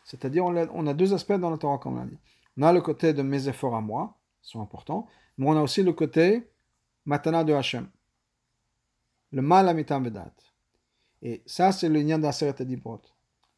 C'est-à-dire, 0.05 0.45
on 0.45 0.87
a 0.87 0.93
deux 0.93 1.13
aspects 1.13 1.33
dans 1.33 1.49
la 1.49 1.57
Torah, 1.57 1.79
comme 1.79 1.93
on 1.93 2.01
l'a 2.01 2.05
dit. 2.05 2.19
On 2.57 2.61
a 2.61 2.71
le 2.73 2.81
côté 2.81 3.13
de 3.13 3.23
mes 3.23 3.47
efforts 3.47 3.75
à 3.75 3.81
moi, 3.81 4.15
qui 4.43 4.51
sont 4.51 4.61
importants, 4.61 5.07
mais 5.39 5.47
on 5.47 5.57
a 5.57 5.61
aussi 5.61 5.81
le 5.81 5.93
côté 5.93 6.47
matana 7.05 7.43
de 7.43 7.53
Hachem. 7.53 7.89
Le 9.31 9.41
mal 9.41 9.69
à 9.69 9.73
mitam. 9.73 10.07
Et 11.23 11.41
ça, 11.47 11.71
c'est 11.71 11.89
le 11.89 11.99
lien 11.99 12.19
d'Aseret 12.19 12.53
et 12.59 12.65
Dibrot. 12.65 13.01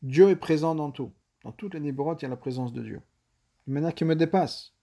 Dieu 0.02 0.30
est 0.30 0.38
présent 0.38 0.76
dans 0.76 0.92
tout. 0.92 1.12
Dans 1.44 1.52
toutes 1.52 1.74
les 1.74 1.82
Dibrot, 1.82 2.16
il 2.16 2.22
y 2.22 2.26
a 2.26 2.30
la 2.30 2.38
présence 2.38 2.72
de 2.72 2.82
Dieu. 2.82 3.02
Une 3.68 3.74
manière 3.74 3.94
qui 3.94 4.06
me 4.06 4.16
dépasse. 4.16 4.74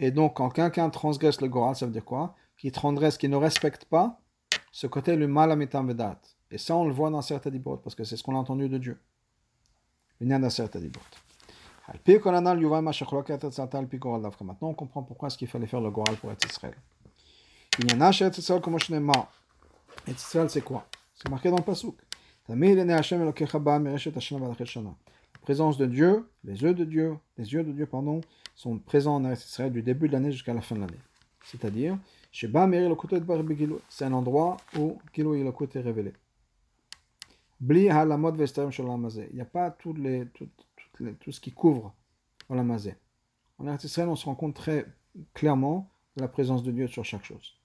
Et 0.00 0.10
donc, 0.10 0.36
quand 0.36 0.50
quelqu'un 0.50 0.90
transgresse 0.90 1.40
le 1.40 1.48
Goral, 1.48 1.76
ça 1.76 1.86
veut 1.86 1.92
dire 1.92 2.04
quoi? 2.04 2.34
Qui 2.56 2.72
transgresse, 2.72 3.16
qui 3.16 3.28
ne 3.28 3.36
respecte 3.36 3.84
pas 3.84 4.20
ce 4.72 4.86
côté, 4.86 5.16
le 5.16 5.28
mal 5.28 5.52
à 5.52 5.56
vedat. 5.56 6.20
Et 6.50 6.58
ça, 6.58 6.76
on 6.76 6.84
le 6.86 6.92
voit 6.92 7.10
dans 7.10 7.22
certains 7.22 7.50
Dibrot, 7.50 7.78
parce 7.78 7.94
que 7.94 8.04
c'est 8.04 8.16
ce 8.16 8.22
qu'on 8.22 8.34
a 8.34 8.38
entendu 8.38 8.68
de 8.68 8.78
Dieu. 8.78 8.98
Maintenant, 14.44 14.68
on 14.68 14.74
comprend 14.74 15.02
pourquoi 15.02 15.28
est-ce 15.28 15.38
qu'il 15.38 15.48
fallait 15.48 15.66
faire 15.66 15.80
le 15.80 15.90
Goral 15.90 16.16
pour 16.16 16.30
être 16.30 16.44
Israël. 16.46 16.74
Israël, 20.06 20.50
c'est 20.50 20.62
quoi? 20.62 20.86
C'est 21.14 21.28
marqué 21.28 21.50
dans 21.50 21.56
le 21.56 21.62
Pasuk. 21.62 21.96
Présence 25.42 25.76
de 25.76 25.86
Dieu, 25.86 26.30
les 26.44 26.62
yeux 26.62 26.72
de 26.72 26.84
Dieu, 26.84 27.18
les 27.36 27.52
yeux 27.52 27.64
de 27.64 27.72
Dieu, 27.72 27.84
pardon, 27.84 28.20
sont 28.54 28.78
présents 28.78 29.16
en 29.16 29.32
Israël 29.32 29.72
du 29.72 29.82
début 29.82 30.06
de 30.06 30.12
l'année 30.12 30.30
jusqu'à 30.30 30.54
la 30.54 30.60
fin 30.60 30.76
de 30.76 30.82
l'année. 30.82 31.00
C'est-à-dire, 31.44 31.98
c'est 32.30 32.54
un 34.04 34.12
endroit 34.12 34.56
où 34.78 34.98
Kilo 35.12 35.34
est 35.34 35.80
révélé. 35.80 36.12
Il 37.60 37.76
n'y 37.76 39.40
a 39.40 39.44
pas 39.44 39.72
tout, 39.72 39.94
les, 39.94 40.26
tout, 40.26 40.48
les, 41.00 41.14
tout, 41.14 41.32
ce 41.32 41.40
qui 41.40 41.50
couvre 41.50 41.92
Olamazé. 42.48 42.94
En 43.58 43.66
Israël, 43.74 44.08
on 44.08 44.16
se 44.16 44.26
rend 44.26 44.36
compte 44.36 44.54
très 44.54 44.86
clairement 45.34 45.90
de 46.16 46.22
la 46.22 46.28
présence 46.28 46.62
de 46.62 46.70
Dieu 46.70 46.86
sur 46.86 47.04
chaque 47.04 47.24
chose. 47.24 47.58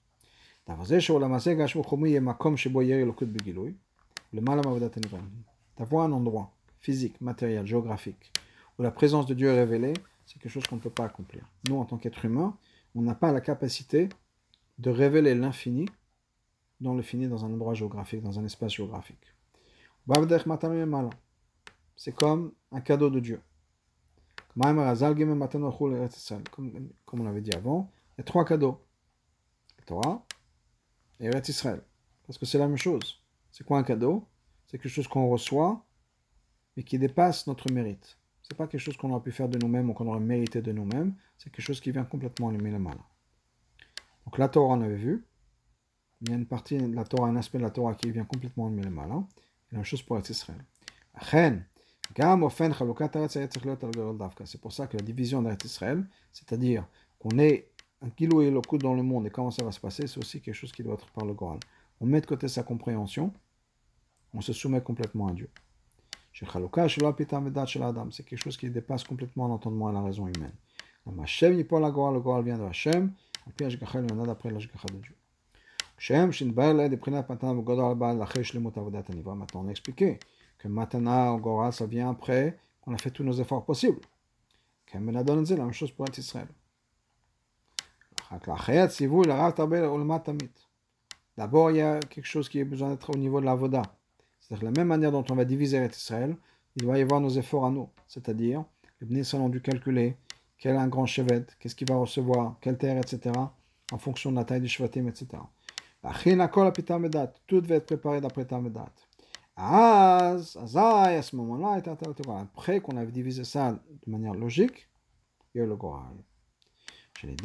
D'avoir 5.78 6.04
un 6.04 6.12
endroit 6.12 6.57
physique, 6.80 7.20
matériel, 7.20 7.66
géographique, 7.66 8.32
où 8.78 8.82
la 8.82 8.90
présence 8.90 9.26
de 9.26 9.34
Dieu 9.34 9.48
est 9.48 9.58
révélée, 9.58 9.94
c'est 10.26 10.38
quelque 10.38 10.52
chose 10.52 10.66
qu'on 10.66 10.76
ne 10.76 10.80
peut 10.80 10.90
pas 10.90 11.04
accomplir. 11.04 11.44
Nous, 11.68 11.76
en 11.76 11.84
tant 11.84 11.96
qu'être 11.96 12.24
humain, 12.24 12.56
on 12.94 13.02
n'a 13.02 13.14
pas 13.14 13.32
la 13.32 13.40
capacité 13.40 14.08
de 14.78 14.90
révéler 14.90 15.34
l'infini 15.34 15.86
dans 16.80 16.94
le 16.94 17.02
fini 17.02 17.28
dans 17.28 17.44
un 17.44 17.52
endroit 17.52 17.74
géographique, 17.74 18.22
dans 18.22 18.38
un 18.38 18.44
espace 18.44 18.72
géographique. 18.72 19.34
C'est 21.96 22.14
comme 22.14 22.52
un 22.72 22.80
cadeau 22.80 23.10
de 23.10 23.20
Dieu. 23.20 23.40
Comme, 24.56 24.80
on 27.12 27.22
l'avait 27.24 27.40
dit 27.40 27.52
avant, 27.52 27.90
il 28.16 28.18
y 28.18 28.22
a 28.22 28.24
trois 28.24 28.44
cadeaux. 28.44 28.80
La 29.78 29.84
Torah 29.84 30.24
et 31.20 31.26
Eretz 31.26 31.48
Israël. 31.48 31.82
Parce 32.26 32.38
que 32.38 32.46
c'est 32.46 32.58
la 32.58 32.68
même 32.68 32.76
chose. 32.76 33.20
C'est 33.50 33.64
quoi 33.64 33.78
un 33.78 33.82
cadeau? 33.82 34.26
C'est 34.66 34.78
quelque 34.78 34.90
chose 34.90 35.08
qu'on 35.08 35.28
reçoit, 35.28 35.84
mais 36.78 36.84
qui 36.84 36.96
dépasse 36.96 37.48
notre 37.48 37.72
mérite. 37.72 38.16
C'est 38.40 38.56
pas 38.56 38.68
quelque 38.68 38.80
chose 38.80 38.96
qu'on 38.96 39.10
aurait 39.10 39.20
pu 39.20 39.32
faire 39.32 39.48
de 39.48 39.58
nous-mêmes 39.58 39.90
ou 39.90 39.94
qu'on 39.94 40.06
aurait 40.06 40.20
mérité 40.20 40.62
de 40.62 40.70
nous-mêmes. 40.70 41.12
C'est 41.36 41.50
quelque 41.50 41.64
chose 41.64 41.80
qui 41.80 41.90
vient 41.90 42.04
complètement 42.04 42.50
allumer 42.50 42.70
le 42.70 42.78
mal. 42.78 42.96
Donc 44.24 44.38
la 44.38 44.48
Torah, 44.48 44.76
on 44.76 44.80
avait 44.80 44.94
vu. 44.94 45.26
Il 46.20 46.30
y 46.30 46.32
a 46.32 46.36
une 46.36 46.46
partie 46.46 46.78
de 46.78 46.94
la 46.94 47.02
Torah, 47.02 47.26
un 47.26 47.34
aspect 47.34 47.58
de 47.58 47.64
la 47.64 47.70
Torah 47.70 47.96
qui 47.96 48.12
vient 48.12 48.24
complètement 48.24 48.68
allumer 48.68 48.84
le 48.84 48.90
mal. 48.90 49.08
C'est 49.10 49.72
la 49.72 49.78
même 49.78 49.84
chose 49.84 50.02
pour 50.02 50.20
Israël. 50.20 50.64
C'est 54.44 54.60
pour 54.60 54.72
ça 54.72 54.86
que 54.86 54.96
la 54.96 55.02
division 55.02 55.42
d'Eretz 55.42 55.64
Israël, 55.64 56.06
c'est-à-dire 56.32 56.86
qu'on 57.18 57.40
est 57.40 57.72
un 58.02 58.10
kilo 58.10 58.40
et 58.40 58.52
le 58.52 58.60
coup 58.60 58.78
dans 58.78 58.94
le 58.94 59.02
monde 59.02 59.26
et 59.26 59.30
comment 59.30 59.50
ça 59.50 59.64
va 59.64 59.72
se 59.72 59.80
passer, 59.80 60.06
c'est 60.06 60.18
aussi 60.18 60.40
quelque 60.40 60.54
chose 60.54 60.70
qui 60.70 60.84
doit 60.84 60.94
être 60.94 61.10
par 61.10 61.26
le 61.26 61.34
Goral. 61.34 61.58
On 62.00 62.06
met 62.06 62.20
de 62.20 62.26
côté 62.26 62.46
sa 62.46 62.62
compréhension, 62.62 63.34
on 64.32 64.40
se 64.40 64.52
soumet 64.52 64.80
complètement 64.80 65.26
à 65.26 65.32
Dieu. 65.32 65.50
C'est 66.40 68.24
quelque 68.24 68.36
chose 68.36 68.56
qui 68.56 68.70
dépasse 68.70 69.02
complètement 69.02 69.48
l'entendement 69.48 69.90
et 69.90 69.92
la 69.92 70.02
raison 70.02 70.28
humaine. 70.28 70.52
Le 71.06 72.20
Goral 72.20 72.44
vient 72.44 72.58
de 72.58 72.64
Hachem, 72.64 73.12
il 73.58 73.62
y 73.62 74.12
en 74.12 74.22
a 74.22 74.26
d'après 74.26 74.50
l'Ashgacha 74.50 74.86
de 74.92 74.98
Dieu. 74.98 75.14
Maintenant, 78.54 79.64
on 79.64 79.66
a 79.66 79.70
expliqué 79.70 80.20
que 80.58 80.68
Matana, 80.68 81.36
Goral, 81.40 81.72
ça 81.72 81.86
vient 81.86 82.10
après 82.10 82.58
qu'on 82.82 82.94
a 82.94 82.98
fait 82.98 83.10
tous 83.10 83.24
nos 83.24 83.32
efforts 83.32 83.64
possibles. 83.64 84.00
C'est 84.90 84.98
la 85.00 85.64
même 85.64 85.72
chose 85.72 85.90
pour 85.90 86.06
être 86.06 86.18
Israël. 86.18 86.48
D'abord, 91.36 91.70
il 91.70 91.76
y 91.78 91.80
a 91.80 92.00
quelque 92.00 92.26
chose 92.26 92.48
qui 92.48 92.60
a 92.60 92.64
besoin 92.64 92.90
d'être 92.90 93.10
au 93.10 93.16
niveau 93.18 93.40
de 93.40 93.46
la 93.46 93.54
voda. 93.54 93.82
C'est-à-dire 94.50 94.62
la 94.62 94.70
même 94.70 94.88
manière 94.88 95.12
dont 95.12 95.24
on 95.30 95.34
va 95.34 95.44
diviser 95.44 95.84
Israël, 95.84 96.36
il 96.76 96.82
doit 96.82 96.98
y 96.98 97.02
avoir 97.02 97.20
nos 97.20 97.30
efforts 97.30 97.66
à 97.66 97.70
nous. 97.70 97.88
C'est-à-dire, 98.06 98.64
les 99.00 99.06
Bnei 99.06 99.22
ont 99.34 99.48
dû 99.48 99.60
calculer 99.60 100.16
quel 100.58 100.74
est 100.74 100.78
un 100.78 100.88
grand 100.88 101.06
chevet, 101.06 101.46
qu'est-ce 101.60 101.74
qu'il 101.74 101.88
va 101.88 101.96
recevoir, 101.96 102.56
quelle 102.60 102.78
terre, 102.78 102.98
etc., 102.98 103.32
en 103.92 103.98
fonction 103.98 104.30
de 104.30 104.36
la 104.36 104.44
taille 104.44 104.60
du 104.60 104.68
chevatim, 104.68 105.06
etc. 105.06 105.28
Tout 107.46 107.60
devait 107.60 107.76
être 107.76 107.86
préparé 107.86 108.20
d'après 108.20 108.44
Tamedat. 108.44 108.92
À 109.56 110.36
ce 110.38 111.36
moment-là, 111.36 111.80
après 112.42 112.80
qu'on 112.80 112.96
avait 112.96 113.12
divisé 113.12 113.44
ça 113.44 113.72
de 113.72 114.10
manière 114.10 114.34
logique, 114.34 114.88
il 115.54 115.58
y 115.58 115.60
a 115.60 115.66
le 115.66 115.76
Goral. 115.76 116.16
Et 117.24 117.36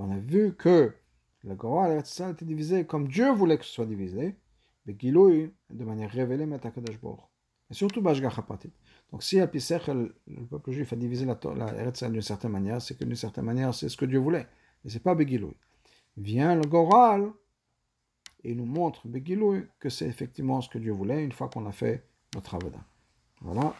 on 0.00 0.10
a 0.10 0.18
vu 0.18 0.54
que 0.54 0.94
le 1.44 1.54
Goral 1.54 1.98
était 1.98 2.44
divisé 2.44 2.84
comme 2.86 3.08
Dieu 3.08 3.30
voulait 3.32 3.58
que 3.58 3.64
ce 3.64 3.72
soit 3.72 3.86
divisé, 3.86 4.36
de 5.70 5.84
manière 5.84 6.10
révélée, 6.10 6.46
mais 6.46 6.56
Et 7.70 7.74
surtout, 7.74 8.00
Donc, 9.10 9.22
si 9.22 9.40
à 9.40 9.46
le 10.26 10.46
peuple 10.48 10.70
juif 10.70 10.92
a 10.92 10.96
divisé 10.96 11.26
la, 11.26 11.36
la 11.54 12.10
d'une 12.10 12.22
certaine 12.22 12.52
manière, 12.52 12.80
c'est 12.80 12.96
que 12.96 13.04
d'une 13.04 13.16
certaine 13.16 13.44
manière, 13.44 13.74
c'est 13.74 13.88
ce 13.88 13.96
que 13.96 14.04
Dieu 14.04 14.18
voulait. 14.18 14.46
Mais 14.84 14.90
ce 14.90 14.94
n'est 14.96 15.02
pas 15.02 15.14
Begiloui. 15.14 15.56
Vient 16.16 16.54
le 16.54 16.62
Goral 16.62 17.32
et 18.44 18.54
nous 18.54 18.66
montre 18.66 19.08
Begiloui 19.08 19.64
que 19.80 19.88
c'est 19.88 20.06
effectivement 20.06 20.60
ce 20.60 20.68
que 20.68 20.78
Dieu 20.78 20.92
voulait 20.92 21.24
une 21.24 21.32
fois 21.32 21.48
qu'on 21.48 21.66
a 21.66 21.72
fait 21.72 22.06
notre 22.34 22.54
avoda. 22.54 22.78
Voilà. 23.40 23.74